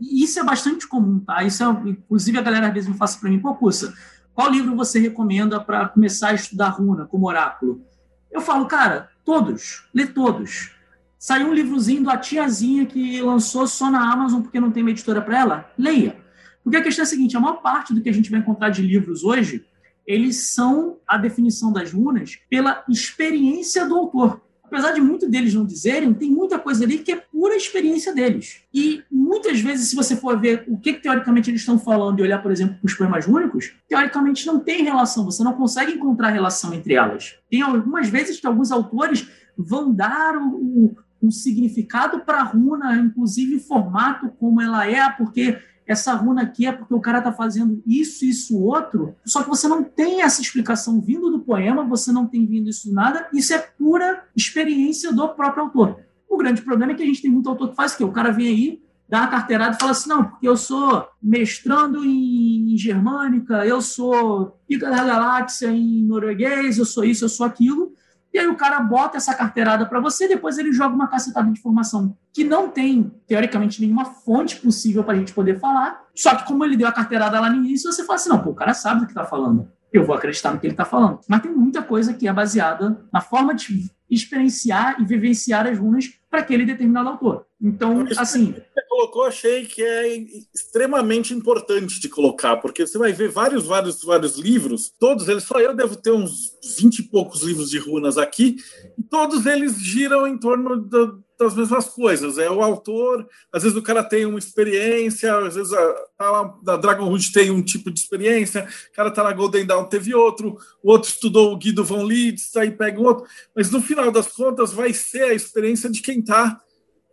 isso 0.00 0.40
é 0.40 0.44
bastante 0.44 0.88
comum, 0.88 1.20
tá? 1.20 1.44
Isso 1.44 1.62
é, 1.62 1.66
inclusive, 1.90 2.38
a 2.38 2.42
galera 2.42 2.68
às 2.68 2.74
vezes 2.74 2.88
me 2.88 2.96
fala 2.96 3.10
para 3.20 3.30
mim, 3.30 3.38
pô, 3.38 3.54
Cussa, 3.54 3.94
qual 4.34 4.50
livro 4.50 4.74
você 4.74 4.98
recomenda 4.98 5.60
para 5.60 5.88
começar 5.88 6.30
a 6.30 6.34
estudar 6.34 6.70
runa 6.70 7.04
como 7.06 7.28
oráculo? 7.28 7.84
Eu 8.30 8.40
falo, 8.40 8.66
cara, 8.66 9.10
todos, 9.24 9.84
lê 9.92 10.06
todos. 10.06 10.74
Saiu 11.18 11.48
um 11.48 11.54
livrozinho 11.54 12.02
da 12.02 12.16
tiazinha 12.16 12.86
que 12.86 13.20
lançou 13.20 13.66
só 13.66 13.90
na 13.90 14.10
Amazon 14.10 14.40
porque 14.40 14.58
não 14.58 14.70
tem 14.70 14.82
uma 14.82 14.90
editora 14.90 15.20
para 15.20 15.38
ela? 15.38 15.70
Leia. 15.76 16.16
Porque 16.64 16.78
a 16.78 16.82
questão 16.82 17.02
é 17.02 17.06
a 17.06 17.08
seguinte: 17.08 17.36
a 17.36 17.40
maior 17.40 17.60
parte 17.60 17.92
do 17.92 18.00
que 18.00 18.08
a 18.08 18.12
gente 18.12 18.30
vai 18.30 18.40
encontrar 18.40 18.70
de 18.70 18.80
livros 18.80 19.22
hoje, 19.22 19.66
eles 20.06 20.52
são 20.52 20.96
a 21.06 21.18
definição 21.18 21.72
das 21.72 21.92
runas 21.92 22.38
pela 22.48 22.82
experiência 22.88 23.86
do 23.86 23.96
autor 23.96 24.40
apesar 24.70 24.92
de 24.92 25.00
muitos 25.00 25.28
deles 25.28 25.52
não 25.52 25.66
dizerem, 25.66 26.14
tem 26.14 26.30
muita 26.30 26.56
coisa 26.56 26.84
ali 26.84 26.98
que 26.98 27.10
é 27.10 27.16
pura 27.16 27.56
experiência 27.56 28.14
deles. 28.14 28.62
E 28.72 29.02
muitas 29.10 29.60
vezes, 29.60 29.90
se 29.90 29.96
você 29.96 30.14
for 30.14 30.40
ver 30.40 30.64
o 30.68 30.78
que, 30.78 30.92
que 30.92 31.02
teoricamente 31.02 31.50
eles 31.50 31.60
estão 31.60 31.76
falando 31.76 32.20
e 32.20 32.22
olhar, 32.22 32.40
por 32.40 32.52
exemplo, 32.52 32.76
os 32.82 32.94
poemas 32.94 33.26
únicos, 33.26 33.74
teoricamente 33.88 34.46
não 34.46 34.60
tem 34.60 34.84
relação, 34.84 35.24
você 35.24 35.42
não 35.42 35.54
consegue 35.54 35.92
encontrar 35.92 36.30
relação 36.30 36.72
entre 36.72 36.94
elas. 36.94 37.36
Tem 37.50 37.60
algumas 37.62 38.08
vezes 38.08 38.38
que 38.38 38.46
alguns 38.46 38.70
autores 38.70 39.28
vão 39.58 39.92
dar 39.92 40.36
o, 40.36 40.96
um 41.20 41.30
significado 41.32 42.20
para 42.20 42.40
a 42.40 42.44
runa, 42.44 42.96
inclusive 42.96 43.56
o 43.56 43.60
formato 43.60 44.30
como 44.38 44.62
ela 44.62 44.86
é, 44.86 45.10
porque 45.10 45.58
essa 45.90 46.14
runa 46.14 46.42
aqui 46.42 46.66
é 46.66 46.72
porque 46.72 46.94
o 46.94 47.00
cara 47.00 47.18
está 47.18 47.32
fazendo 47.32 47.82
isso, 47.84 48.24
isso, 48.24 48.56
outro, 48.58 49.16
só 49.24 49.42
que 49.42 49.48
você 49.48 49.66
não 49.66 49.82
tem 49.82 50.22
essa 50.22 50.40
explicação 50.40 51.00
vindo 51.00 51.30
do 51.30 51.40
poema, 51.40 51.82
você 51.82 52.12
não 52.12 52.26
tem 52.26 52.46
vindo 52.46 52.70
isso 52.70 52.92
nada, 52.94 53.28
isso 53.32 53.52
é 53.52 53.58
pura 53.58 54.24
experiência 54.36 55.12
do 55.12 55.28
próprio 55.30 55.64
autor. 55.64 55.98
O 56.28 56.36
grande 56.36 56.62
problema 56.62 56.92
é 56.92 56.94
que 56.94 57.02
a 57.02 57.06
gente 57.06 57.20
tem 57.20 57.30
muito 57.30 57.48
autor 57.48 57.70
que 57.70 57.74
faz 57.74 57.92
o 57.92 57.96
quê? 57.96 58.04
O 58.04 58.12
cara 58.12 58.30
vem 58.30 58.46
aí, 58.46 58.82
dá 59.08 59.22
uma 59.22 59.28
carteirada 59.28 59.74
e 59.74 59.80
fala 59.80 59.90
assim, 59.90 60.08
não, 60.08 60.24
porque 60.24 60.46
eu 60.46 60.56
sou 60.56 61.08
mestrando 61.20 62.04
em 62.04 62.76
germânica, 62.76 63.66
eu 63.66 63.82
sou 63.82 64.60
pica 64.68 64.88
da 64.88 65.02
galáxia 65.02 65.72
em 65.72 66.04
norueguês, 66.04 66.78
eu 66.78 66.84
sou 66.84 67.04
isso, 67.04 67.24
eu 67.24 67.28
sou 67.28 67.44
aquilo, 67.44 67.92
e 68.32 68.38
aí 68.38 68.46
o 68.46 68.56
cara 68.56 68.78
bota 68.80 69.16
essa 69.16 69.34
carteirada 69.34 69.86
para 69.86 69.98
você, 70.00 70.28
depois 70.28 70.56
ele 70.56 70.72
joga 70.72 70.94
uma 70.94 71.08
cacetada 71.08 71.46
de 71.46 71.58
informação 71.58 72.16
que 72.32 72.44
não 72.44 72.68
tem, 72.68 73.12
teoricamente, 73.26 73.80
nenhuma 73.80 74.04
fonte 74.04 74.56
possível 74.56 75.02
para 75.02 75.14
a 75.14 75.16
gente 75.16 75.32
poder 75.32 75.58
falar. 75.58 76.04
Só 76.14 76.34
que 76.36 76.46
como 76.46 76.64
ele 76.64 76.76
deu 76.76 76.86
a 76.86 76.92
carteirada 76.92 77.40
lá 77.40 77.50
no 77.50 77.56
início, 77.56 77.92
você 77.92 78.04
fala 78.04 78.16
assim, 78.16 78.28
não, 78.28 78.40
pô, 78.40 78.50
o 78.50 78.54
cara 78.54 78.72
sabe 78.72 79.00
do 79.00 79.06
que 79.06 79.12
está 79.12 79.24
falando. 79.24 79.68
Eu 79.92 80.04
vou 80.04 80.14
acreditar 80.14 80.52
no 80.52 80.60
que 80.60 80.66
ele 80.66 80.74
está 80.74 80.84
falando. 80.84 81.18
Mas 81.28 81.42
tem 81.42 81.52
muita 81.52 81.82
coisa 81.82 82.14
que 82.14 82.28
é 82.28 82.32
baseada 82.32 83.04
na 83.12 83.20
forma 83.20 83.52
de 83.52 83.90
experienciar 84.10 85.00
e 85.00 85.04
vivenciar 85.04 85.66
as 85.66 85.78
runas 85.78 86.10
para 86.28 86.40
aquele 86.40 86.64
determinado 86.64 87.08
autor. 87.08 87.46
Então, 87.60 88.06
assim. 88.16 88.52
Você 88.52 88.86
colocou, 88.88 89.24
achei 89.24 89.66
que 89.66 89.82
é 89.82 90.16
extremamente 90.54 91.34
importante 91.34 92.00
de 92.00 92.08
colocar, 92.08 92.56
porque 92.56 92.86
você 92.86 92.96
vai 92.96 93.12
ver 93.12 93.28
vários, 93.28 93.66
vários, 93.66 94.02
vários 94.02 94.36
livros, 94.36 94.92
todos 94.98 95.28
eles, 95.28 95.44
só 95.44 95.60
eu 95.60 95.74
devo 95.74 95.96
ter 95.96 96.12
uns 96.12 96.56
20 96.78 96.98
e 96.98 97.02
poucos 97.04 97.42
livros 97.42 97.70
de 97.70 97.78
runas 97.78 98.16
aqui, 98.16 98.56
e 98.98 99.02
todos 99.02 99.44
eles 99.46 99.78
giram 99.78 100.26
em 100.26 100.38
torno 100.38 100.76
do, 100.76 101.22
das 101.40 101.54
mesmas 101.54 101.86
coisas. 101.86 102.36
É 102.36 102.50
o 102.50 102.62
autor, 102.62 103.26
às 103.50 103.62
vezes 103.62 103.76
o 103.76 103.82
cara 103.82 104.04
tem 104.04 104.26
uma 104.26 104.38
experiência, 104.38 105.34
às 105.38 105.54
vezes 105.54 105.72
a, 105.72 105.92
tá 106.16 106.30
lá, 106.30 106.58
na 106.62 106.76
Dragon 106.76 107.06
Rouge 107.06 107.32
tem 107.32 107.50
um 107.50 107.62
tipo 107.62 107.90
de 107.90 107.98
experiência, 107.98 108.68
o 108.92 108.94
cara 108.94 109.10
tá 109.10 109.24
na 109.24 109.32
Golden 109.32 109.64
Dawn 109.64 109.84
teve 109.84 110.14
outro, 110.14 110.58
o 110.82 110.90
outro 110.90 111.08
estudou 111.08 111.52
o 111.52 111.56
Guido 111.56 111.82
von 111.82 112.02
Leeds, 112.02 112.54
aí 112.56 112.70
pega 112.70 113.00
outro, 113.00 113.26
mas 113.56 113.70
no 113.70 113.80
final 113.80 114.10
das 114.10 114.28
contas 114.28 114.72
vai 114.72 114.92
ser 114.92 115.22
a 115.22 115.34
experiência 115.34 115.88
de 115.88 116.02
quem 116.02 116.22
tá 116.22 116.60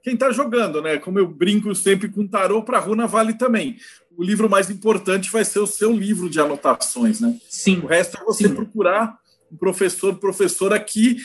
quem 0.03 0.15
tá 0.15 0.31
jogando, 0.31 0.81
né? 0.81 0.97
Como 0.97 1.19
eu 1.19 1.27
brinco 1.27 1.75
sempre 1.75 2.07
com 2.07 2.25
tarô, 2.25 2.63
para 2.63 2.79
runa 2.79 3.05
vale 3.05 3.33
também. 3.33 3.75
O 4.17 4.23
livro 4.23 4.49
mais 4.49 4.69
importante 4.69 5.29
vai 5.29 5.43
ser 5.43 5.59
o 5.59 5.67
seu 5.67 5.91
livro 5.91 6.29
de 6.29 6.39
anotações, 6.39 7.19
né? 7.19 7.37
Sim. 7.49 7.79
O 7.79 7.87
resto 7.87 8.17
é 8.17 8.23
você 8.23 8.47
Sim. 8.47 8.55
procurar 8.55 9.19
um 9.51 9.57
professor, 9.57 10.15
professor 10.15 10.71
aqui 10.71 11.17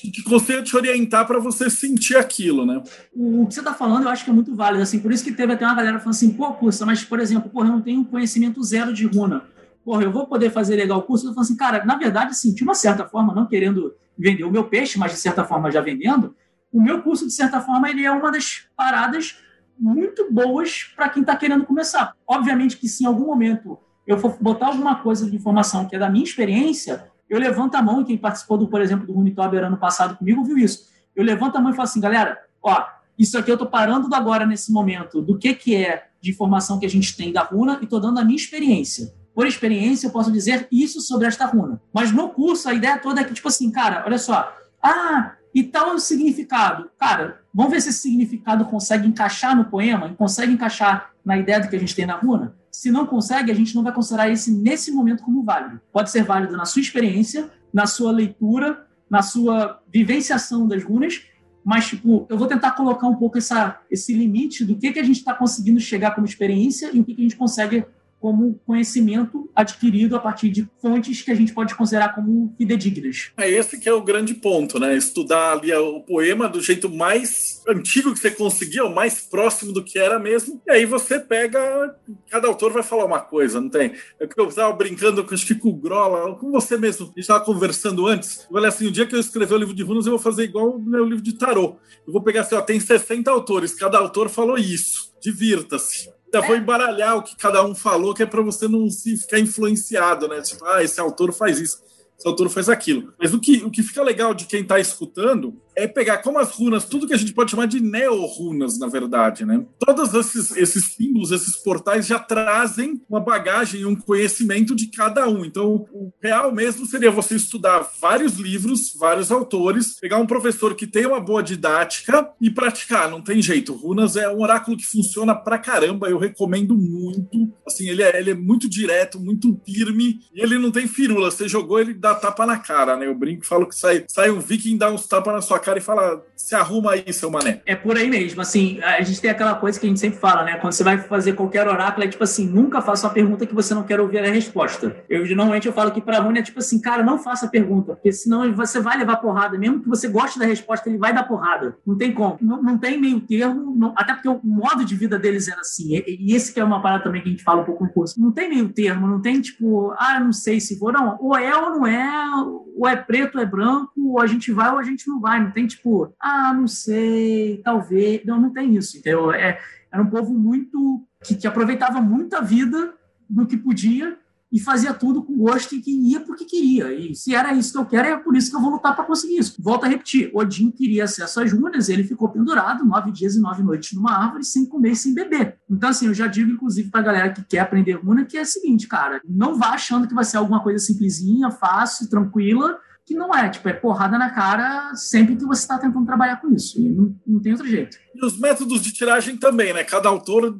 que 0.00 0.22
consiga 0.22 0.62
te 0.62 0.76
orientar 0.76 1.26
para 1.26 1.38
você 1.38 1.70
sentir 1.70 2.16
aquilo, 2.16 2.66
né? 2.66 2.82
O 3.12 3.46
que 3.46 3.54
você 3.54 3.60
está 3.60 3.74
falando, 3.74 4.04
eu 4.04 4.08
acho 4.08 4.24
que 4.24 4.30
é 4.30 4.32
muito 4.32 4.54
válido, 4.54 4.82
assim, 4.82 4.98
por 4.98 5.12
isso 5.12 5.24
que 5.24 5.32
teve 5.32 5.52
até 5.52 5.64
uma 5.64 5.74
galera 5.74 5.98
falando 5.98 6.14
assim, 6.14 6.30
pô, 6.30 6.52
curso, 6.52 6.84
mas, 6.84 7.04
por 7.04 7.20
exemplo, 7.20 7.50
porra, 7.50 7.68
eu 7.68 7.72
não 7.72 7.80
tenho 7.80 8.04
conhecimento 8.04 8.62
zero 8.62 8.92
de 8.92 9.06
runa. 9.06 9.44
Porra, 9.84 10.02
eu 10.02 10.10
vou 10.10 10.26
poder 10.26 10.50
fazer 10.50 10.76
legal 10.76 10.98
o 10.98 11.02
curso? 11.02 11.26
Eu 11.26 11.34
falo 11.34 11.44
assim, 11.44 11.56
cara, 11.56 11.84
na 11.84 11.96
verdade, 11.96 12.30
assim, 12.30 12.52
de 12.54 12.62
uma 12.62 12.74
certa 12.74 13.06
forma, 13.06 13.34
não 13.34 13.46
querendo 13.46 13.94
vender 14.18 14.44
o 14.44 14.50
meu 14.50 14.64
peixe, 14.64 14.98
mas 14.98 15.12
de 15.12 15.18
certa 15.18 15.44
forma 15.44 15.70
já 15.70 15.80
vendendo, 15.80 16.34
o 16.72 16.82
meu 16.82 17.02
curso, 17.02 17.26
de 17.26 17.32
certa 17.32 17.60
forma, 17.60 17.88
ele 17.88 18.04
é 18.04 18.10
uma 18.10 18.32
das 18.32 18.62
paradas 18.76 19.36
muito 19.78 20.32
boas 20.32 20.92
para 20.96 21.08
quem 21.08 21.20
está 21.20 21.36
querendo 21.36 21.64
começar. 21.64 22.14
Obviamente 22.26 22.76
que 22.76 22.88
se 22.88 23.04
em 23.04 23.06
algum 23.06 23.26
momento 23.26 23.78
eu 24.06 24.18
for 24.18 24.36
botar 24.40 24.66
alguma 24.66 24.96
coisa 24.96 25.28
de 25.28 25.36
informação 25.36 25.86
que 25.86 25.96
é 25.96 25.98
da 25.98 26.10
minha 26.10 26.24
experiência, 26.24 27.06
eu 27.28 27.38
levanto 27.38 27.74
a 27.74 27.82
mão, 27.82 28.00
e 28.00 28.04
quem 28.04 28.18
participou, 28.18 28.58
do, 28.58 28.68
por 28.68 28.80
exemplo, 28.80 29.06
do 29.06 29.16
Unitober 29.16 29.64
ano 29.64 29.76
passado 29.76 30.16
comigo 30.16 30.44
viu 30.44 30.58
isso. 30.58 30.88
Eu 31.14 31.24
levanto 31.24 31.56
a 31.56 31.60
mão 31.60 31.70
e 31.72 31.74
falo 31.74 31.88
assim, 31.88 32.00
galera, 32.00 32.38
ó, 32.62 32.84
isso 33.18 33.38
aqui 33.38 33.50
eu 33.50 33.54
estou 33.54 33.68
parando 33.68 34.12
agora 34.14 34.46
nesse 34.46 34.72
momento 34.72 35.22
do 35.22 35.38
que, 35.38 35.54
que 35.54 35.76
é 35.76 36.08
de 36.20 36.30
informação 36.30 36.78
que 36.78 36.86
a 36.86 36.90
gente 36.90 37.16
tem 37.16 37.32
da 37.32 37.42
runa 37.42 37.78
e 37.80 37.84
estou 37.84 38.00
dando 38.00 38.18
a 38.18 38.24
minha 38.24 38.36
experiência. 38.36 39.14
Por 39.34 39.46
experiência, 39.46 40.06
eu 40.06 40.10
posso 40.10 40.30
dizer 40.30 40.68
isso 40.70 41.00
sobre 41.00 41.26
esta 41.26 41.44
runa. 41.44 41.80
Mas 41.92 42.12
no 42.12 42.30
curso, 42.30 42.68
a 42.68 42.74
ideia 42.74 42.98
toda 42.98 43.20
é 43.20 43.24
que, 43.24 43.34
tipo 43.34 43.48
assim, 43.48 43.70
cara, 43.70 44.04
olha 44.06 44.18
só, 44.18 44.52
ah, 44.82 45.34
e 45.54 45.62
tal 45.62 45.90
é 45.90 45.94
o 45.94 45.98
significado. 45.98 46.90
Cara, 46.98 47.40
vamos 47.52 47.72
ver 47.72 47.80
se 47.80 47.88
esse 47.88 48.00
significado 48.00 48.64
consegue 48.64 49.06
encaixar 49.06 49.56
no 49.56 49.64
poema, 49.64 50.14
consegue 50.14 50.52
encaixar 50.52 51.10
na 51.24 51.36
ideia 51.36 51.60
do 51.60 51.68
que 51.68 51.76
a 51.76 51.78
gente 51.78 51.94
tem 51.94 52.06
na 52.06 52.16
runa. 52.16 52.56
Se 52.74 52.90
não 52.90 53.06
consegue, 53.06 53.52
a 53.52 53.54
gente 53.54 53.72
não 53.72 53.84
vai 53.84 53.92
considerar 53.92 54.28
esse 54.28 54.50
nesse 54.50 54.90
momento 54.90 55.22
como 55.22 55.44
válido. 55.44 55.80
Pode 55.92 56.10
ser 56.10 56.24
válido 56.24 56.56
na 56.56 56.64
sua 56.64 56.82
experiência, 56.82 57.48
na 57.72 57.86
sua 57.86 58.10
leitura, 58.10 58.84
na 59.08 59.22
sua 59.22 59.80
vivenciação 59.92 60.66
das 60.66 60.82
runas, 60.82 61.22
mas 61.64 61.86
tipo, 61.86 62.26
eu 62.28 62.36
vou 62.36 62.48
tentar 62.48 62.72
colocar 62.72 63.06
um 63.06 63.14
pouco 63.14 63.38
essa, 63.38 63.80
esse 63.88 64.12
limite 64.12 64.64
do 64.64 64.76
que, 64.76 64.92
que 64.92 64.98
a 64.98 65.04
gente 65.04 65.18
está 65.18 65.32
conseguindo 65.32 65.78
chegar 65.78 66.16
como 66.16 66.26
experiência 66.26 66.90
e 66.92 66.98
o 66.98 67.04
que, 67.04 67.14
que 67.14 67.20
a 67.20 67.24
gente 67.24 67.36
consegue 67.36 67.86
como 68.24 68.58
conhecimento 68.66 69.50
adquirido 69.54 70.16
a 70.16 70.18
partir 70.18 70.48
de 70.48 70.66
fontes 70.80 71.20
que 71.20 71.30
a 71.30 71.34
gente 71.34 71.52
pode 71.52 71.74
considerar 71.74 72.14
como 72.14 72.54
fidedignas. 72.56 73.32
É 73.36 73.50
esse 73.50 73.78
que 73.78 73.86
é 73.86 73.92
o 73.92 74.00
grande 74.00 74.32
ponto, 74.32 74.78
né? 74.78 74.96
Estudar 74.96 75.52
ali 75.52 75.70
o 75.74 76.00
poema 76.00 76.48
do 76.48 76.58
jeito 76.58 76.88
mais 76.88 77.62
antigo 77.68 78.14
que 78.14 78.18
você 78.18 78.30
conseguia, 78.30 78.82
o 78.82 78.94
mais 78.94 79.20
próximo 79.20 79.74
do 79.74 79.84
que 79.84 79.98
era 79.98 80.18
mesmo, 80.18 80.58
e 80.66 80.70
aí 80.70 80.86
você 80.86 81.20
pega, 81.20 81.94
cada 82.30 82.48
autor 82.48 82.72
vai 82.72 82.82
falar 82.82 83.04
uma 83.04 83.20
coisa, 83.20 83.60
não 83.60 83.68
tem? 83.68 83.92
É 84.18 84.26
eu 84.38 84.48
estava 84.48 84.72
brincando 84.72 85.22
com, 85.22 85.68
o 85.68 85.72
Grola, 85.74 86.34
com 86.36 86.50
você 86.50 86.78
mesmo, 86.78 87.04
a 87.04 87.08
gente 87.08 87.18
estava 87.18 87.44
conversando 87.44 88.06
antes, 88.06 88.46
eu 88.48 88.54
falei 88.54 88.68
assim, 88.70 88.86
o 88.86 88.90
dia 88.90 89.04
que 89.04 89.14
eu 89.14 89.20
escrever 89.20 89.52
o 89.52 89.58
livro 89.58 89.74
de 89.74 89.82
runas, 89.82 90.06
eu 90.06 90.12
vou 90.12 90.18
fazer 90.18 90.44
igual 90.44 90.70
o 90.70 90.82
meu 90.82 91.04
livro 91.04 91.22
de 91.22 91.34
tarô. 91.34 91.76
Eu 92.06 92.12
vou 92.14 92.22
pegar 92.22 92.40
assim, 92.40 92.54
ó, 92.54 92.62
tem 92.62 92.80
60 92.80 93.30
autores, 93.30 93.74
cada 93.74 93.98
autor 93.98 94.30
falou 94.30 94.56
isso. 94.56 95.12
Divirta-se 95.20 96.13
ainda 96.34 96.46
vou 96.46 96.56
embaralhar 96.56 97.16
o 97.16 97.22
que 97.22 97.36
cada 97.36 97.64
um 97.64 97.74
falou, 97.74 98.14
que 98.14 98.22
é 98.22 98.26
para 98.26 98.42
você 98.42 98.66
não 98.66 98.90
se 98.90 99.16
ficar 99.16 99.38
influenciado, 99.38 100.26
né? 100.28 100.40
Tipo, 100.42 100.64
ah, 100.66 100.82
esse 100.82 101.00
autor 101.00 101.32
faz 101.32 101.60
isso. 101.60 101.82
esse 102.18 102.26
autor 102.26 102.48
faz 102.48 102.68
aquilo. 102.68 103.12
Mas 103.18 103.32
o 103.32 103.40
que, 103.40 103.64
o 103.64 103.70
que 103.70 103.82
fica 103.82 104.02
legal 104.02 104.34
de 104.34 104.46
quem 104.46 104.62
está 104.62 104.80
escutando 104.80 105.60
é 105.76 105.86
pegar 105.86 106.18
como 106.18 106.38
as 106.38 106.50
runas, 106.50 106.84
tudo 106.84 107.06
que 107.06 107.14
a 107.14 107.16
gente 107.16 107.32
pode 107.32 107.50
chamar 107.50 107.66
de 107.66 107.80
neo-runas, 107.80 108.78
na 108.78 108.86
verdade, 108.86 109.44
né? 109.44 109.64
Todos 109.78 110.14
esses, 110.14 110.56
esses 110.56 110.94
símbolos, 110.94 111.30
esses 111.30 111.56
portais 111.56 112.06
já 112.06 112.18
trazem 112.18 113.00
uma 113.08 113.20
bagagem 113.20 113.80
e 113.80 113.86
um 113.86 113.96
conhecimento 113.96 114.74
de 114.74 114.88
cada 114.88 115.28
um. 115.28 115.44
Então, 115.44 115.86
o 115.92 116.12
real 116.22 116.52
mesmo 116.52 116.86
seria 116.86 117.10
você 117.10 117.36
estudar 117.36 117.88
vários 118.00 118.34
livros, 118.34 118.94
vários 118.98 119.32
autores, 119.32 119.98
pegar 119.98 120.18
um 120.18 120.26
professor 120.26 120.74
que 120.74 120.86
tem 120.86 121.06
uma 121.06 121.20
boa 121.20 121.42
didática 121.42 122.30
e 122.40 122.50
praticar. 122.50 123.10
Não 123.10 123.20
tem 123.20 123.42
jeito. 123.42 123.74
Runas 123.74 124.16
é 124.16 124.28
um 124.28 124.42
oráculo 124.42 124.76
que 124.76 124.86
funciona 124.86 125.34
pra 125.34 125.58
caramba. 125.58 126.08
Eu 126.08 126.18
recomendo 126.18 126.76
muito. 126.76 127.52
Assim, 127.66 127.88
ele 127.88 128.02
é, 128.02 128.18
ele 128.18 128.30
é 128.30 128.34
muito 128.34 128.68
direto, 128.68 129.18
muito 129.18 129.60
firme 129.64 130.20
e 130.34 130.42
ele 130.42 130.58
não 130.58 130.70
tem 130.70 130.86
firula. 130.86 131.30
Você 131.30 131.48
jogou, 131.48 131.80
ele 131.80 131.94
dá 131.94 132.14
tapa 132.14 132.46
na 132.46 132.58
cara, 132.58 132.96
né? 132.96 133.06
Eu 133.06 133.14
brinco 133.14 133.44
e 133.44 133.46
falo 133.46 133.66
que 133.66 133.74
sai, 133.74 134.04
sai 134.08 134.30
um 134.30 134.40
viking 134.40 134.76
dá 134.76 134.90
uns 134.90 135.06
tapas 135.06 135.34
na 135.34 135.40
sua 135.40 135.58
cara 135.64 135.78
e 135.78 135.82
fala: 135.82 136.22
se 136.36 136.54
arruma 136.54 136.92
aí, 136.92 137.12
seu 137.12 137.30
mané. 137.30 137.60
É 137.66 137.74
por 137.74 137.96
aí 137.96 138.08
mesmo. 138.08 138.40
Assim, 138.40 138.80
a 138.82 139.02
gente 139.02 139.20
tem 139.20 139.30
aquela 139.30 139.54
coisa 139.54 139.78
que 139.78 139.86
a 139.86 139.88
gente 139.88 140.00
sempre 140.00 140.18
fala, 140.18 140.44
né? 140.44 140.56
Quando 140.58 140.72
você 140.72 140.84
vai 140.84 140.98
fazer 140.98 141.32
qualquer 141.32 141.66
oráculo, 141.66 142.04
é 142.04 142.08
tipo 142.08 142.24
assim: 142.24 142.46
nunca 142.46 142.80
faça 142.80 143.06
uma 143.06 143.12
pergunta 143.12 143.46
que 143.46 143.54
você 143.54 143.74
não 143.74 143.82
quer 143.82 144.00
ouvir 144.00 144.18
a 144.18 144.30
resposta. 144.30 144.96
Eu 145.08 145.24
normalmente 145.34 145.66
eu 145.66 145.72
falo 145.72 145.90
que 145.90 146.00
para 146.00 146.20
Rune 146.20 146.38
é 146.38 146.42
tipo 146.42 146.58
assim, 146.58 146.80
cara, 146.80 147.02
não 147.02 147.18
faça 147.18 147.46
a 147.46 147.48
pergunta, 147.48 147.94
porque 147.94 148.12
senão 148.12 148.52
você 148.54 148.80
vai 148.80 148.98
levar 148.98 149.16
porrada. 149.16 149.58
Mesmo 149.58 149.80
que 149.80 149.88
você 149.88 150.08
goste 150.08 150.38
da 150.38 150.44
resposta, 150.44 150.88
ele 150.88 150.98
vai 150.98 151.12
dar 151.12 151.24
porrada. 151.24 151.76
Não 151.86 151.96
tem 151.96 152.12
como. 152.12 152.38
Não, 152.40 152.62
não 152.62 152.78
tem 152.78 153.00
meio 153.00 153.20
termo, 153.20 153.74
não, 153.76 153.94
até 153.96 154.14
porque 154.14 154.28
o 154.28 154.40
modo 154.42 154.84
de 154.84 154.94
vida 154.94 155.18
deles 155.18 155.48
era 155.48 155.60
assim. 155.60 155.96
E, 155.96 156.18
e, 156.20 156.34
esse 156.34 156.52
que 156.52 156.60
é 156.60 156.64
uma 156.64 156.82
parada 156.82 157.04
também 157.04 157.22
que 157.22 157.28
a 157.28 157.30
gente 157.30 157.44
fala 157.44 157.62
um 157.62 157.64
pouco 157.64 157.84
no 157.84 157.90
curso. 157.90 158.20
Não 158.20 158.32
tem 158.32 158.48
meio 158.48 158.68
termo, 158.68 159.06
não 159.06 159.20
tem 159.20 159.40
tipo, 159.40 159.94
ah, 159.98 160.20
não 160.20 160.32
sei 160.32 160.60
se 160.60 160.78
vou. 160.78 160.92
Não, 160.92 161.16
ou 161.20 161.36
é 161.36 161.54
ou 161.56 161.70
não 161.70 161.86
é, 161.86 162.30
ou 162.76 162.88
é 162.88 162.96
preto 162.96 163.36
ou 163.36 163.42
é 163.42 163.46
branco, 163.46 163.92
ou 163.96 164.20
a 164.20 164.26
gente 164.26 164.52
vai 164.52 164.70
ou 164.70 164.78
a 164.78 164.82
gente 164.82 165.06
não 165.08 165.20
vai. 165.20 165.40
Tem 165.54 165.66
tipo, 165.66 166.12
ah, 166.20 166.52
não 166.52 166.66
sei, 166.66 167.60
talvez. 167.64 168.24
Não, 168.24 168.40
não 168.40 168.50
tem 168.50 168.74
isso, 168.74 168.98
entendeu? 168.98 169.32
É, 169.32 169.58
era 169.90 170.02
um 170.02 170.10
povo 170.10 170.34
muito. 170.34 171.06
que, 171.24 171.36
que 171.36 171.46
aproveitava 171.46 172.00
muito 172.00 172.34
a 172.34 172.40
vida 172.40 172.92
do 173.30 173.46
que 173.46 173.56
podia 173.56 174.18
e 174.54 174.60
fazia 174.60 174.94
tudo 174.94 175.20
com 175.20 175.36
gosto 175.36 175.74
e 175.74 175.80
que 175.80 175.90
ia 175.90 176.20
porque 176.20 176.44
queria. 176.44 176.94
E 176.94 177.12
se 177.12 177.34
era 177.34 177.52
isso 177.52 177.72
que 177.72 177.78
eu 177.78 177.84
quero, 177.84 178.06
é 178.06 178.16
por 178.16 178.36
isso 178.36 178.50
que 178.50 178.56
eu 178.56 178.60
vou 178.60 178.70
lutar 178.70 178.94
para 178.94 179.04
conseguir 179.04 179.38
isso. 179.38 179.60
Volto 179.60 179.82
a 179.82 179.88
repetir: 179.88 180.30
Odin 180.32 180.70
queria 180.70 181.02
acesso 181.02 181.40
às 181.40 181.52
runas, 181.52 181.88
ele 181.88 182.04
ficou 182.04 182.28
pendurado 182.28 182.84
nove 182.84 183.10
dias 183.10 183.34
e 183.34 183.40
nove 183.40 183.64
noites 183.64 183.92
numa 183.94 184.16
árvore 184.16 184.44
sem 184.44 184.64
comer 184.64 184.94
sem 184.94 185.12
beber. 185.12 185.56
Então, 185.68 185.88
assim, 185.88 186.06
eu 186.06 186.14
já 186.14 186.28
digo, 186.28 186.52
inclusive, 186.52 186.88
para 186.88 187.00
a 187.00 187.04
galera 187.04 187.32
que 187.32 187.42
quer 187.42 187.58
aprender 187.58 187.94
runa, 187.94 188.24
que 188.24 188.38
é 188.38 188.42
o 188.42 188.46
seguinte, 188.46 188.86
cara, 188.86 189.20
não 189.28 189.58
vá 189.58 189.70
achando 189.70 190.06
que 190.06 190.14
vai 190.14 190.24
ser 190.24 190.36
alguma 190.36 190.62
coisa 190.62 190.78
simplesinha, 190.78 191.50
fácil, 191.50 192.08
tranquila, 192.08 192.78
que 193.06 193.14
não 193.14 193.34
é, 193.34 193.50
tipo, 193.50 193.68
é 193.68 193.72
porrada 193.72 194.16
na 194.16 194.30
cara 194.30 194.94
sempre 194.94 195.36
que 195.36 195.44
você 195.44 195.62
está 195.62 195.78
tentando 195.78 196.06
trabalhar 196.06 196.40
com 196.40 196.52
isso. 196.54 196.80
E 196.80 196.88
não, 196.88 197.14
não 197.26 197.40
tem 197.40 197.52
outro 197.52 197.68
jeito. 197.68 197.98
E 198.14 198.24
os 198.24 198.38
métodos 198.38 198.80
de 198.80 198.92
tiragem 198.92 199.36
também, 199.36 199.72
né? 199.72 199.84
Cada 199.84 200.08
autor 200.08 200.58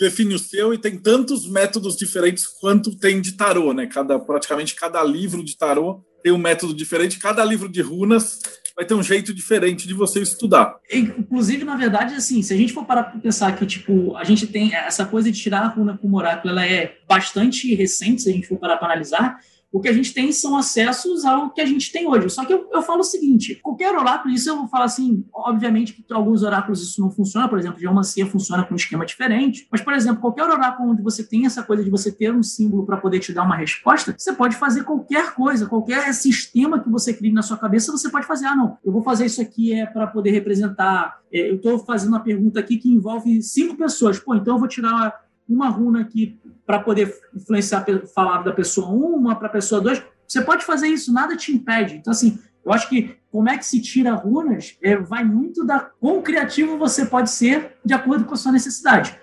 define 0.00 0.34
o 0.34 0.38
seu 0.38 0.74
e 0.74 0.78
tem 0.78 0.98
tantos 0.98 1.48
métodos 1.48 1.96
diferentes 1.96 2.46
quanto 2.46 2.96
tem 2.96 3.20
de 3.20 3.32
tarô, 3.32 3.72
né? 3.72 3.86
Cada, 3.86 4.18
praticamente 4.18 4.74
cada 4.74 5.02
livro 5.02 5.44
de 5.44 5.56
tarô 5.56 6.04
tem 6.22 6.32
um 6.32 6.38
método 6.38 6.74
diferente, 6.74 7.20
cada 7.20 7.44
livro 7.44 7.68
de 7.68 7.80
runas 7.80 8.40
vai 8.76 8.84
ter 8.84 8.94
um 8.94 9.02
jeito 9.02 9.32
diferente 9.32 9.88
de 9.88 9.94
você 9.94 10.20
estudar. 10.20 10.76
Inclusive, 10.92 11.64
na 11.64 11.76
verdade, 11.76 12.14
assim, 12.14 12.42
se 12.42 12.52
a 12.52 12.56
gente 12.56 12.74
for 12.74 12.84
parar 12.84 13.04
para 13.04 13.20
pensar 13.20 13.56
que, 13.56 13.64
tipo, 13.64 14.14
a 14.16 14.24
gente 14.24 14.46
tem 14.46 14.74
essa 14.74 15.06
coisa 15.06 15.30
de 15.32 15.40
tirar 15.40 15.62
a 15.62 15.68
runa 15.68 15.96
como 15.96 16.18
oráculo, 16.18 16.50
ela 16.50 16.66
é 16.66 16.96
bastante 17.08 17.74
recente, 17.74 18.22
se 18.22 18.28
a 18.28 18.32
gente 18.32 18.46
for 18.46 18.58
parar 18.58 18.76
para 18.76 18.88
analisar, 18.88 19.38
o 19.72 19.80
que 19.80 19.88
a 19.88 19.92
gente 19.92 20.14
tem 20.14 20.32
são 20.32 20.56
acessos 20.56 21.24
ao 21.24 21.50
que 21.50 21.60
a 21.60 21.66
gente 21.66 21.92
tem 21.92 22.06
hoje. 22.06 22.30
Só 22.30 22.44
que 22.44 22.52
eu, 22.52 22.68
eu 22.72 22.82
falo 22.82 23.00
o 23.00 23.04
seguinte: 23.04 23.56
qualquer 23.62 23.94
oráculo, 23.94 24.32
isso 24.32 24.48
eu 24.48 24.56
vou 24.56 24.68
falar 24.68 24.84
assim, 24.84 25.24
obviamente 25.34 25.92
que 25.92 26.04
alguns 26.12 26.42
oráculos 26.42 26.82
isso 26.82 27.00
não 27.00 27.10
funciona, 27.10 27.48
por 27.48 27.58
exemplo, 27.58 27.78
geomancia 27.78 28.26
funciona 28.26 28.64
com 28.64 28.74
um 28.74 28.76
esquema 28.76 29.04
diferente, 29.04 29.66
mas, 29.70 29.80
por 29.80 29.92
exemplo, 29.92 30.20
qualquer 30.20 30.44
oráculo 30.44 30.90
onde 30.90 31.02
você 31.02 31.22
tem 31.24 31.46
essa 31.46 31.62
coisa 31.62 31.84
de 31.84 31.90
você 31.90 32.10
ter 32.10 32.32
um 32.32 32.42
símbolo 32.42 32.86
para 32.86 32.96
poder 32.96 33.20
te 33.20 33.32
dar 33.32 33.42
uma 33.42 33.56
resposta, 33.56 34.14
você 34.16 34.32
pode 34.32 34.56
fazer 34.56 34.84
qualquer 34.84 35.34
coisa, 35.34 35.66
qualquer 35.66 36.12
sistema 36.14 36.80
que 36.80 36.88
você 36.88 37.12
crie 37.12 37.32
na 37.32 37.42
sua 37.42 37.56
cabeça, 37.56 37.92
você 37.92 38.08
pode 38.08 38.26
fazer, 38.26 38.46
ah, 38.46 38.56
não, 38.56 38.78
eu 38.84 38.92
vou 38.92 39.02
fazer 39.02 39.26
isso 39.26 39.40
aqui 39.40 39.72
é 39.72 39.84
para 39.86 40.06
poder 40.06 40.30
representar, 40.30 41.20
é, 41.32 41.50
eu 41.50 41.56
estou 41.56 41.78
fazendo 41.80 42.10
uma 42.10 42.20
pergunta 42.20 42.60
aqui 42.60 42.78
que 42.78 42.88
envolve 42.88 43.42
cinco 43.42 43.76
pessoas, 43.76 44.18
pô, 44.18 44.34
então 44.34 44.54
eu 44.54 44.58
vou 44.58 44.68
tirar 44.68 45.26
uma 45.48 45.68
runa 45.68 46.00
aqui 46.00 46.38
para 46.66 46.80
poder 46.80 47.14
influenciar 47.34 47.86
falar 48.14 48.42
da 48.42 48.52
pessoa 48.52 48.90
1, 48.90 49.14
uma 49.14 49.36
para 49.36 49.46
a 49.46 49.50
pessoa 49.50 49.80
2. 49.80 50.02
Você 50.26 50.40
pode 50.42 50.64
fazer 50.64 50.88
isso, 50.88 51.12
nada 51.12 51.36
te 51.36 51.52
impede. 51.54 51.96
Então, 51.96 52.10
assim, 52.10 52.38
eu 52.64 52.72
acho 52.72 52.88
que 52.88 53.16
como 53.30 53.48
é 53.48 53.56
que 53.56 53.64
se 53.64 53.80
tira 53.80 54.14
runas 54.14 54.76
é, 54.82 54.96
vai 54.96 55.22
muito 55.22 55.64
da 55.64 55.78
quão 55.78 56.20
criativo 56.20 56.76
você 56.76 57.06
pode 57.06 57.30
ser 57.30 57.76
de 57.84 57.94
acordo 57.94 58.24
com 58.24 58.34
a 58.34 58.36
sua 58.36 58.50
necessidade. 58.50 59.16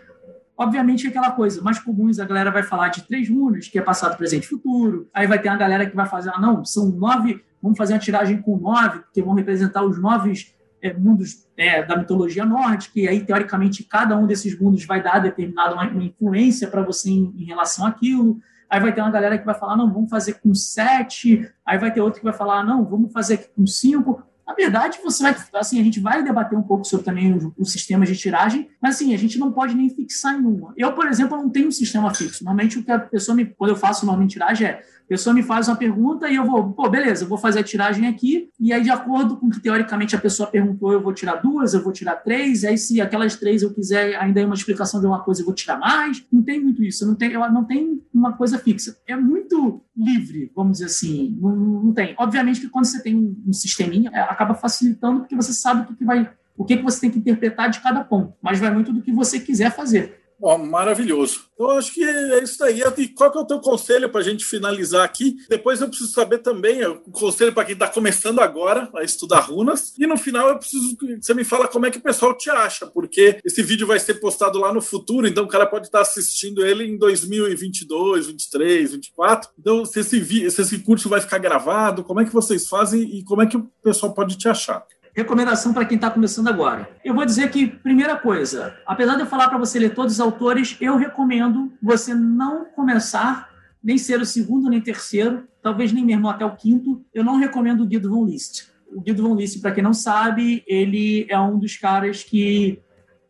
Obviamente, 0.56 1.08
aquela 1.08 1.32
coisa 1.32 1.62
mais 1.62 1.80
comuns, 1.80 2.20
a 2.20 2.26
galera 2.26 2.52
vai 2.52 2.64
falar 2.64 2.90
de 2.90 3.02
três 3.02 3.28
runas, 3.28 3.68
que 3.68 3.78
é 3.78 3.82
passado, 3.82 4.16
presente 4.16 4.44
e 4.44 4.48
futuro. 4.48 5.10
Aí 5.14 5.28
vai 5.28 5.42
ter 5.42 5.50
uma 5.50 5.58
galera 5.58 5.86
que 5.90 5.96
vai 5.96 6.06
fazer, 6.06 6.32
ah, 6.34 6.40
não, 6.40 6.64
são 6.64 6.90
nove, 6.90 7.44
vamos 7.62 7.78
fazer 7.78 7.94
uma 7.94 8.00
tiragem 8.00 8.42
com 8.42 8.58
nove, 8.58 9.00
porque 9.00 9.22
vão 9.22 9.34
representar 9.34 9.84
os 9.84 10.00
nove 10.00 10.32
é, 10.32 10.53
mundos 10.92 11.48
é, 11.56 11.84
da 11.84 11.96
mitologia 11.96 12.44
nórdica, 12.44 13.00
e 13.00 13.08
aí, 13.08 13.24
teoricamente, 13.24 13.84
cada 13.84 14.18
um 14.18 14.26
desses 14.26 14.60
mundos 14.60 14.86
vai 14.86 15.02
dar 15.02 15.20
determinada 15.20 15.76
uma, 15.76 15.88
uma 15.88 16.04
influência 16.04 16.68
para 16.68 16.82
você 16.82 17.10
em, 17.10 17.34
em, 17.38 17.46
relação 17.46 17.86
àquilo. 17.86 18.40
Aí 18.70 18.80
vai 18.80 18.94
ter 18.94 19.02
uma 19.02 19.12
galera 19.12 19.38
que 19.38 19.46
vai 19.46 19.56
falar, 19.56 19.78
não, 19.78 19.94
vamos 19.94 20.10
fazer 20.10 20.34
com 20.42 20.54
sete. 20.54 21.48
Aí 21.66 21.78
vai 21.78 21.94
ter 21.94 22.02
outro 22.02 22.20
que 22.20 22.26
vai 22.26 22.34
falar, 22.34 22.64
não, 22.64 22.84
vamos 22.84 23.14
fazer 23.14 23.52
com 23.56 23.66
cinco. 23.68 24.24
Na 24.46 24.54
verdade, 24.54 25.00
você 25.04 25.24
vai, 25.24 25.36
assim, 25.56 25.80
a 25.80 25.84
gente 25.84 26.00
vai 26.00 26.24
debater 26.24 26.58
um 26.58 26.64
pouco 26.64 26.86
sobre 26.86 27.06
também 27.06 27.34
os, 27.34 27.52
os 27.58 27.72
sistemas 27.72 28.10
de 28.10 28.18
tiragem, 28.18 28.70
mas 28.82 28.96
assim, 28.96 29.14
a 29.14 29.18
gente 29.18 29.40
não 29.40 29.52
pode 29.52 29.76
nem 29.76 29.90
fixar 29.90 30.36
em 30.36 30.46
uma. 30.46 30.74
Eu, 30.78 30.94
por 30.94 31.08
exemplo, 31.08 31.38
não 31.38 31.50
tenho 31.50 31.68
um 31.68 31.72
sistema 31.72 32.14
fixo. 32.14 32.44
Normalmente, 32.44 32.80
o 32.80 32.84
que 32.84 32.92
a 32.92 33.00
pessoa 33.00 33.36
me, 33.36 33.46
quando 33.46 33.72
eu 33.72 33.76
faço 33.76 34.06
uma 34.06 34.28
tiragem 34.28 34.68
é, 34.68 34.82
a 35.04 35.08
pessoa 35.08 35.34
me 35.34 35.44
faz 35.44 35.68
uma 35.68 35.76
pergunta 35.76 36.30
e 36.30 36.36
eu 36.36 36.46
vou, 36.46 36.72
pô, 36.72 36.90
beleza, 36.90 37.26
eu 37.26 37.28
vou 37.28 37.38
fazer 37.38 37.60
a 37.60 37.64
tiragem 37.64 38.08
aqui, 38.08 38.50
e 38.60 38.72
aí, 38.72 38.82
de 38.82 38.90
acordo 38.90 39.36
com 39.36 39.48
o 39.48 39.50
que 39.50 39.60
teoricamente 39.60 40.16
a 40.16 40.20
pessoa 40.20 40.50
perguntou, 40.50 40.94
eu 40.94 41.02
vou 41.02 41.14
tirar 41.14 41.36
duas, 41.36 41.74
eu 41.74 41.84
vou 41.84 41.92
tirar 41.92 42.16
três, 42.16 42.64
aí 42.64 42.78
se 42.78 43.02
aquelas 43.02 43.36
três 43.36 43.62
eu 43.62 43.74
quiser 43.74 44.16
ainda 44.16 44.46
uma 44.46 44.56
explicação 44.56 45.02
de 45.02 45.06
uma 45.06 45.20
coisa, 45.22 45.42
eu 45.42 45.46
vou 45.46 45.54
tirar 45.54 45.78
mais. 45.78 46.26
Não 46.32 46.42
tem 46.42 46.60
muito 46.60 46.84
isso, 46.84 47.06
não 47.06 47.16
tem, 47.16 47.34
não 47.34 47.66
tem 47.66 48.02
uma 48.14 48.34
coisa 48.34 48.58
fixa. 48.58 48.98
É 49.06 49.16
muito 49.16 49.82
livre, 49.96 50.52
vamos 50.56 50.74
dizer 50.74 50.86
assim, 50.86 51.38
não, 51.40 51.56
não 51.56 51.94
tem. 51.94 52.16
Obviamente 52.18 52.62
que 52.62 52.70
quando 52.70 52.86
você 52.86 53.02
tem 53.02 53.16
um, 53.16 53.44
um 53.48 53.54
sisteminha, 53.54 54.10
é, 54.14 54.22
acaba 54.34 54.54
facilitando 54.54 55.22
porque 55.22 55.36
você 55.36 55.54
sabe 55.54 55.82
o 55.82 55.86
que, 55.86 55.96
que 55.96 56.06
vai 56.06 56.30
o 56.56 56.64
que, 56.64 56.78
que 56.78 56.84
você 56.84 57.02
tem 57.02 57.10
que 57.10 57.18
interpretar 57.18 57.70
de 57.70 57.80
cada 57.80 58.04
ponto, 58.04 58.34
mas 58.42 58.60
vai 58.60 58.72
muito 58.72 58.94
do 58.94 59.02
que 59.02 59.12
você 59.12 59.40
quiser 59.40 59.72
fazer. 59.72 60.23
Oh, 60.40 60.58
maravilhoso. 60.58 61.42
Então, 61.54 61.72
acho 61.72 61.94
que 61.94 62.04
é 62.04 62.44
isso 62.44 62.64
aí. 62.64 62.82
E 62.98 63.08
qual 63.08 63.32
que 63.32 63.38
é 63.38 63.42
o 63.42 63.46
teu 63.46 63.60
conselho 63.60 64.10
para 64.10 64.20
a 64.20 64.24
gente 64.24 64.44
finalizar 64.44 65.04
aqui? 65.04 65.36
Depois 65.48 65.80
eu 65.80 65.88
preciso 65.88 66.12
saber 66.12 66.40
também 66.40 66.86
o 66.86 67.00
conselho 67.12 67.54
para 67.54 67.66
quem 67.66 67.74
está 67.74 67.88
começando 67.88 68.40
agora 68.40 68.90
a 68.96 69.04
estudar 69.04 69.40
runas. 69.40 69.94
E 69.98 70.06
no 70.06 70.18
final 70.18 70.50
eu 70.50 70.58
preciso 70.58 70.98
que 70.98 71.16
você 71.22 71.34
me 71.34 71.44
fala 71.44 71.68
como 71.68 71.86
é 71.86 71.92
que 71.92 71.98
o 71.98 72.04
pessoal 72.04 72.36
te 72.36 72.50
acha, 72.50 72.88
porque 72.88 73.40
esse 73.46 73.62
vídeo 73.62 73.88
vai 73.88 74.00
ser 74.00 74.16
postado 74.16 74.60
lá 74.60 74.74
no 74.74 74.82
futuro, 74.82 75.28
então 75.28 75.46
o 75.46 75.48
cara 75.48 75.66
pode 75.66 75.88
estar 75.88 76.00
tá 76.00 76.02
assistindo 76.02 76.66
ele 76.66 76.86
em 76.86 76.98
2022, 76.98 78.28
23, 78.28 78.92
24. 78.94 79.50
Então, 79.58 79.86
se 79.86 80.00
esse, 80.00 80.52
se 80.52 80.62
esse 80.62 80.80
curso 80.80 81.08
vai 81.08 81.22
ficar 81.22 81.38
gravado, 81.38 82.04
como 82.04 82.20
é 82.20 82.26
que 82.26 82.34
vocês 82.34 82.68
fazem 82.68 83.02
e 83.02 83.24
como 83.24 83.42
é 83.42 83.46
que 83.46 83.58
o 83.58 83.70
pessoal 83.82 84.14
pode 84.14 84.38
te 84.38 84.50
achar? 84.50 84.86
Recomendação 85.16 85.74
para 85.74 85.86
quem 85.86 85.96
está 85.96 86.10
começando 86.10 86.48
agora. 86.48 86.90
Eu 87.06 87.14
vou 87.14 87.26
dizer 87.26 87.52
que, 87.52 87.68
primeira 87.68 88.18
coisa, 88.18 88.76
apesar 88.86 89.16
de 89.16 89.22
eu 89.22 89.28
falar 89.28 89.48
para 89.48 89.58
você 89.58 89.78
ler 89.78 89.94
todos 89.94 90.14
os 90.14 90.20
autores, 90.20 90.76
eu 90.82 90.98
recomendo 90.98 91.72
você 91.82 92.14
não 92.14 92.66
começar, 92.66 93.50
nem 93.84 93.98
ser 93.98 94.20
o 94.20 94.26
segundo 94.26 94.70
nem 94.70 94.82
terceiro, 94.82 95.48
talvez 95.62 95.92
nem 95.92 96.04
mesmo 96.04 96.28
até 96.28 96.44
o 96.46 96.56
quinto. 96.56 97.04
Eu 97.14 97.24
não 97.24 97.38
recomendo 97.38 97.82
o 97.82 97.86
Guido 97.86 98.10
von 98.10 98.26
List. 98.26 98.68
O 98.92 99.02
Guido 99.02 99.24
von 99.24 99.36
List, 99.36 99.62
para 99.62 99.72
quem 99.72 99.84
não 99.84 99.94
sabe, 99.94 100.64
ele 100.68 101.28
é 101.30 101.40
um 101.40 101.60
dos 101.60 101.78
caras 101.78 102.24
que 102.24 102.80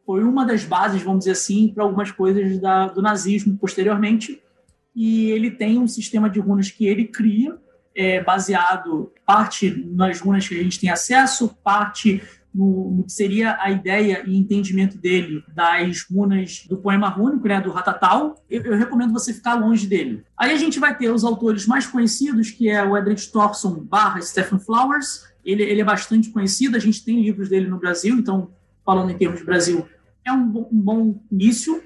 foi 0.06 0.24
uma 0.24 0.46
das 0.46 0.64
bases, 0.64 1.02
vamos 1.02 1.20
dizer 1.20 1.32
assim, 1.32 1.70
para 1.74 1.84
algumas 1.84 2.12
coisas 2.12 2.60
da, 2.60 2.88
do 2.88 3.02
nazismo 3.02 3.58
posteriormente. 3.58 4.42
E 4.96 5.32
ele 5.32 5.50
tem 5.50 5.80
um 5.80 5.88
sistema 5.88 6.30
de 6.30 6.40
runas 6.40 6.70
que 6.70 6.86
ele 6.86 7.06
cria, 7.06 7.58
é, 7.96 8.24
baseado 8.24 9.12
parte 9.26 9.70
nas 9.91 10.20
runas 10.20 10.48
que 10.48 10.60
a 10.60 10.64
gente 10.64 10.80
tem 10.80 10.89
acesso, 10.89 11.56
parte 11.64 12.22
no, 12.54 12.91
no, 12.91 13.04
que 13.04 13.12
seria 13.12 13.58
a 13.60 13.72
ideia 13.72 14.24
e 14.28 14.38
entendimento 14.38 14.98
dele 14.98 15.44
das 15.54 16.04
runas 16.04 16.66
do 16.70 16.78
poema 16.78 17.10
rúnico, 17.10 17.48
né, 17.48 17.60
do 17.60 17.72
Ratatal, 17.72 18.44
eu, 18.50 18.62
eu, 18.62 18.78
recomendo 18.78 19.12
você 19.12 19.34
ficar 19.34 19.56
longe 19.56 19.88
dele. 19.88 20.24
Aí 20.38 20.52
a 20.52 20.58
gente 20.58 20.80
vai 20.80 20.96
ter 20.96 21.10
os 21.10 21.24
autores 21.24 21.66
mais 21.66 21.88
conhecidos, 21.88 22.52
que 22.52 22.70
é 22.70 22.84
o 22.84 22.96
Edred 22.96 23.28
Thompson 23.32 23.80
barra 23.80 24.22
Stephen 24.22 24.60
Flowers, 24.60 25.24
ele, 25.44 25.64
ele, 25.64 25.82
é 25.82 25.84
bastante 25.84 26.30
conhecido, 26.30 26.78
a 26.78 26.80
gente 26.80 27.04
tem 27.04 27.22
livros 27.22 27.50
dele 27.50 27.68
no 27.68 27.80
Brasil, 27.80 28.16
então, 28.16 28.52
falando 28.86 29.10
em 29.10 29.18
termos 29.18 29.39
de 29.39 29.46
Brasil, 29.46 29.86
é 30.24 30.32
um, 30.32 30.68
um 30.72 30.80
bom 30.80 31.22
início. 31.32 31.84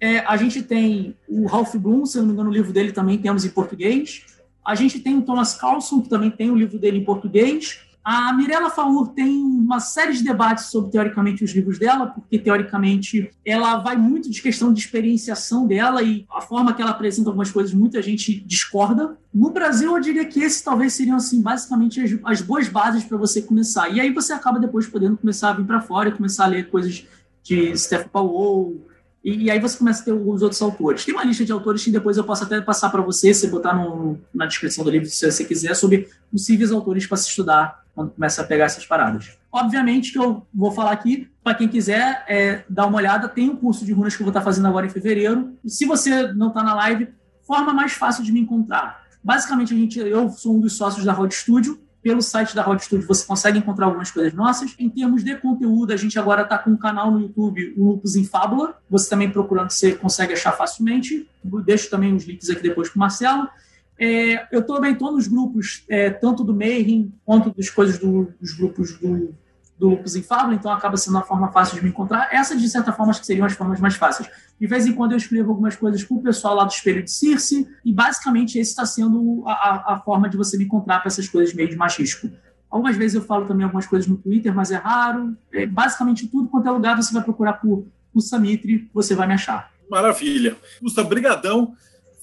É, 0.00 0.20
a 0.20 0.36
gente 0.36 0.62
tem 0.62 1.16
o 1.28 1.46
Ralph 1.46 1.74
Bloom, 1.74 2.06
se 2.06 2.16
eu 2.16 2.22
não 2.22 2.28
me 2.28 2.34
engano, 2.34 2.50
o 2.50 2.52
livro 2.52 2.72
dele 2.72 2.92
também 2.92 3.18
temos 3.18 3.44
em 3.44 3.50
português. 3.50 4.24
A 4.68 4.74
gente 4.74 4.98
tem 4.98 5.16
o 5.16 5.22
Thomas 5.22 5.54
Carlson, 5.54 6.02
que 6.02 6.10
também 6.10 6.30
tem 6.30 6.50
o 6.50 6.54
livro 6.54 6.78
dele 6.78 6.98
em 6.98 7.04
português. 7.04 7.80
A 8.04 8.34
Mirella 8.34 8.68
Faur 8.68 9.08
tem 9.14 9.34
uma 9.34 9.80
série 9.80 10.12
de 10.12 10.22
debates 10.22 10.66
sobre, 10.66 10.90
teoricamente, 10.90 11.42
os 11.42 11.54
livros 11.54 11.78
dela, 11.78 12.08
porque, 12.08 12.38
teoricamente, 12.38 13.30
ela 13.46 13.78
vai 13.78 13.96
muito 13.96 14.30
de 14.30 14.42
questão 14.42 14.70
de 14.70 14.80
experienciação 14.80 15.66
dela 15.66 16.02
e 16.02 16.26
a 16.30 16.42
forma 16.42 16.74
que 16.74 16.82
ela 16.82 16.90
apresenta 16.90 17.30
algumas 17.30 17.50
coisas, 17.50 17.72
muita 17.72 18.02
gente 18.02 18.40
discorda. 18.40 19.16
No 19.32 19.48
Brasil, 19.48 19.96
eu 19.96 20.02
diria 20.02 20.26
que 20.26 20.40
esses 20.40 20.60
talvez 20.60 20.92
seriam, 20.92 21.16
assim, 21.16 21.40
basicamente 21.40 22.02
as, 22.02 22.10
as 22.22 22.42
boas 22.42 22.68
bases 22.68 23.04
para 23.04 23.16
você 23.16 23.40
começar. 23.40 23.88
E 23.88 23.98
aí 23.98 24.12
você 24.12 24.34
acaba 24.34 24.58
depois 24.58 24.86
podendo 24.86 25.16
começar 25.16 25.48
a 25.48 25.54
vir 25.54 25.64
para 25.64 25.80
fora 25.80 26.10
e 26.10 26.12
começar 26.12 26.44
a 26.44 26.48
ler 26.48 26.68
coisas 26.68 27.06
de 27.42 27.74
Stephen 27.74 28.08
Powell, 28.08 28.86
e, 29.24 29.50
aí 29.50 29.58
você 29.58 29.76
começa 29.76 30.02
a 30.02 30.04
ter 30.04 30.12
os 30.12 30.42
outros 30.42 30.60
autores. 30.62 31.04
Tem 31.04 31.14
uma 31.14 31.24
lista 31.24 31.44
de 31.44 31.52
autores 31.52 31.84
que 31.84 31.90
depois 31.90 32.16
eu 32.16 32.24
posso 32.24 32.44
até 32.44 32.60
passar 32.60 32.88
para 32.90 33.02
você, 33.02 33.34
se 33.34 33.48
botar 33.48 33.74
no, 33.74 34.18
na 34.32 34.46
descrição 34.46 34.84
do 34.84 34.90
livro, 34.90 35.08
se 35.08 35.30
você 35.30 35.44
quiser, 35.44 35.74
sobre 35.74 36.08
possíveis 36.30 36.70
autores 36.70 37.06
para 37.06 37.16
se 37.16 37.28
estudar 37.28 37.84
quando 37.94 38.10
começa 38.12 38.42
a 38.42 38.44
pegar 38.44 38.66
essas 38.66 38.86
paradas. 38.86 39.36
Obviamente 39.50 40.12
que 40.12 40.18
eu 40.18 40.46
vou 40.54 40.70
falar 40.70 40.92
aqui, 40.92 41.28
para 41.42 41.54
quem 41.54 41.66
quiser 41.66 42.24
é, 42.28 42.64
dar 42.68 42.86
uma 42.86 42.96
olhada, 42.96 43.28
tem 43.28 43.50
um 43.50 43.56
curso 43.56 43.84
de 43.84 43.92
runas 43.92 44.14
que 44.14 44.22
eu 44.22 44.24
vou 44.24 44.30
estar 44.30 44.42
fazendo 44.42 44.68
agora 44.68 44.86
em 44.86 44.90
fevereiro. 44.90 45.58
Se 45.66 45.84
você 45.84 46.32
não 46.32 46.48
está 46.48 46.62
na 46.62 46.74
live, 46.74 47.08
forma 47.44 47.72
mais 47.72 47.92
fácil 47.92 48.22
de 48.22 48.30
me 48.30 48.40
encontrar. 48.40 49.04
Basicamente, 49.22 49.74
a 49.74 49.76
gente, 49.76 49.98
eu 49.98 50.30
sou 50.30 50.56
um 50.56 50.60
dos 50.60 50.76
sócios 50.76 51.04
da 51.04 51.12
Rod 51.12 51.32
Studio, 51.32 51.80
pelo 52.02 52.22
site 52.22 52.54
da 52.54 52.62
Rod 52.62 52.80
Studio 52.80 53.06
você 53.06 53.26
consegue 53.26 53.58
encontrar 53.58 53.86
algumas 53.86 54.10
coisas 54.10 54.32
nossas. 54.32 54.74
Em 54.78 54.88
termos 54.88 55.24
de 55.24 55.36
conteúdo, 55.36 55.92
a 55.92 55.96
gente 55.96 56.18
agora 56.18 56.42
está 56.42 56.58
com 56.58 56.70
um 56.70 56.76
canal 56.76 57.10
no 57.10 57.20
YouTube, 57.20 57.74
o 57.76 57.84
Lupus 57.84 58.16
em 58.16 58.24
Fábula. 58.24 58.76
Você 58.88 59.10
também 59.10 59.30
procurando, 59.30 59.70
você 59.70 59.92
consegue 59.92 60.32
achar 60.32 60.52
facilmente. 60.52 61.28
deixo 61.64 61.90
também 61.90 62.14
os 62.14 62.24
links 62.24 62.48
aqui 62.50 62.62
depois 62.62 62.88
com 62.88 62.96
o 62.96 63.00
Marcelo. 63.00 63.48
É, 63.98 64.46
eu 64.54 64.64
também 64.64 64.92
estou 64.92 65.10
nos 65.10 65.26
grupos, 65.26 65.84
é, 65.88 66.08
tanto 66.10 66.44
do 66.44 66.54
Mayhem 66.54 67.12
quanto 67.24 67.52
das 67.56 67.68
coisas 67.68 67.98
do, 67.98 68.32
dos 68.40 68.52
grupos 68.52 68.96
do 68.96 69.34
do 69.78 69.90
Lupus 69.90 70.16
Fábula, 70.26 70.54
então 70.54 70.72
acaba 70.72 70.96
sendo 70.96 71.14
uma 71.14 71.22
forma 71.22 71.52
fácil 71.52 71.76
de 71.76 71.84
me 71.84 71.90
encontrar. 71.90 72.28
Essa, 72.32 72.56
de 72.56 72.68
certa 72.68 72.92
forma, 72.92 73.10
acho 73.10 73.20
que 73.20 73.26
seriam 73.26 73.46
as 73.46 73.52
formas 73.52 73.78
mais 73.78 73.94
fáceis. 73.94 74.28
De 74.60 74.66
vez 74.66 74.86
em 74.86 74.92
quando 74.92 75.12
eu 75.12 75.18
escrevo 75.18 75.50
algumas 75.50 75.76
coisas 75.76 76.02
para 76.02 76.16
o 76.16 76.22
pessoal 76.22 76.56
lá 76.56 76.64
do 76.64 76.72
Espelho 76.72 77.02
de 77.02 77.10
Circe, 77.12 77.66
e 77.84 77.92
basicamente 77.92 78.58
esse 78.58 78.70
está 78.70 78.84
sendo 78.84 79.44
a, 79.46 79.94
a, 79.94 80.02
forma 80.04 80.28
de 80.28 80.36
você 80.36 80.58
me 80.58 80.64
encontrar 80.64 80.98
para 80.98 81.06
essas 81.06 81.28
coisas 81.28 81.54
meio 81.54 81.68
de 81.68 81.76
machisco. 81.76 82.28
Algumas 82.68 82.96
vezes 82.96 83.14
eu 83.14 83.22
falo 83.22 83.46
também 83.46 83.64
algumas 83.64 83.86
coisas 83.86 84.08
no 84.08 84.16
Twitter, 84.16 84.52
mas 84.52 84.72
é 84.72 84.76
raro. 84.76 85.36
É, 85.52 85.64
basicamente, 85.64 86.26
tudo 86.26 86.48
quanto 86.48 86.68
é 86.68 86.72
lugar 86.72 86.96
você 86.96 87.12
vai 87.14 87.22
procurar 87.22 87.54
por, 87.54 87.86
por 88.12 88.20
Samitri, 88.20 88.90
você 88.92 89.14
vai 89.14 89.28
me 89.28 89.34
achar. 89.34 89.70
Maravilha. 89.88 90.56
Gustavo, 90.82 91.08
brigadão. 91.08 91.72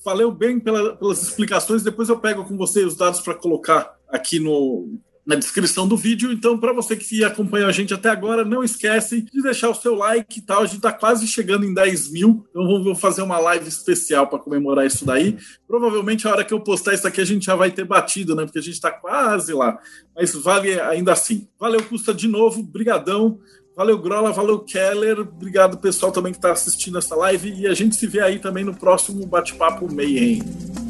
Valeu 0.04 0.30
bem 0.32 0.60
pela, 0.60 0.96
pelas 0.98 1.24
explicações. 1.24 1.84
Depois 1.84 2.10
eu 2.10 2.20
pego 2.20 2.44
com 2.44 2.58
você 2.58 2.84
os 2.84 2.96
dados 2.96 3.22
para 3.22 3.34
colocar 3.34 3.96
aqui 4.08 4.40
no, 4.40 5.00
na 5.26 5.36
descrição 5.36 5.88
do 5.88 5.98
vídeo. 5.98 6.32
Então, 6.32 6.58
para 6.58 6.72
você 6.72 6.96
que 6.96 7.24
acompanhou 7.24 7.68
a 7.68 7.72
gente 7.72 7.94
até 7.94 8.10
agora, 8.10 8.46
não 8.46 8.64
esquece 8.64 9.22
de 9.22 9.42
deixar 9.42 9.70
o 9.70 9.76
seu 9.76 9.96
like 9.96 10.40
e 10.40 10.42
tal. 10.42 10.62
A 10.62 10.66
gente 10.66 10.78
está 10.78 10.92
quase 10.92 11.28
chegando 11.28 11.66
em 11.66 11.74
10 11.74 12.12
mil. 12.12 12.46
Então, 12.50 12.84
vou 12.84 12.96
fazer 12.96 13.24
uma 13.24 13.40
live 13.40 13.68
especial 13.68 14.28
para 14.28 14.40
comemorar 14.40 14.86
isso 14.86 15.06
daí. 15.06 15.38
Provavelmente, 15.68 16.28
a 16.28 16.32
hora 16.32 16.44
que 16.44 16.54
eu 16.54 16.60
postar 16.60 16.94
isso 16.94 17.08
aqui, 17.08 17.20
a 17.20 17.26
gente 17.26 17.46
já 17.46 17.56
vai 17.56 17.72
ter 17.72 17.86
batido, 17.86 18.36
né? 18.36 18.46
Porque 18.46 18.60
a 18.60 18.62
gente 18.62 18.76
está 18.76 18.92
quase 18.92 19.54
lá. 19.54 19.80
Mas 20.16 20.34
vale 20.36 20.80
ainda 20.80 21.12
assim. 21.12 21.48
Valeu, 21.60 21.82
Custa, 21.84 22.14
de 22.14 22.28
novo. 22.28 22.62
Brigadão. 22.62 23.40
Valeu, 23.76 23.98
Grola, 23.98 24.32
valeu, 24.32 24.60
Keller. 24.60 25.20
Obrigado, 25.20 25.78
pessoal, 25.78 26.10
também 26.10 26.32
que 26.32 26.38
está 26.38 26.52
assistindo 26.52 26.98
essa 26.98 27.16
live. 27.16 27.54
E 27.54 27.68
a 27.68 27.74
gente 27.74 27.96
se 27.96 28.08
vê 28.08 28.22
aí 28.22 28.40
também 28.40 28.64
no 28.64 28.74
próximo 28.74 29.26
Bate-Papo 29.26 29.94
Mayhem. 29.94 30.85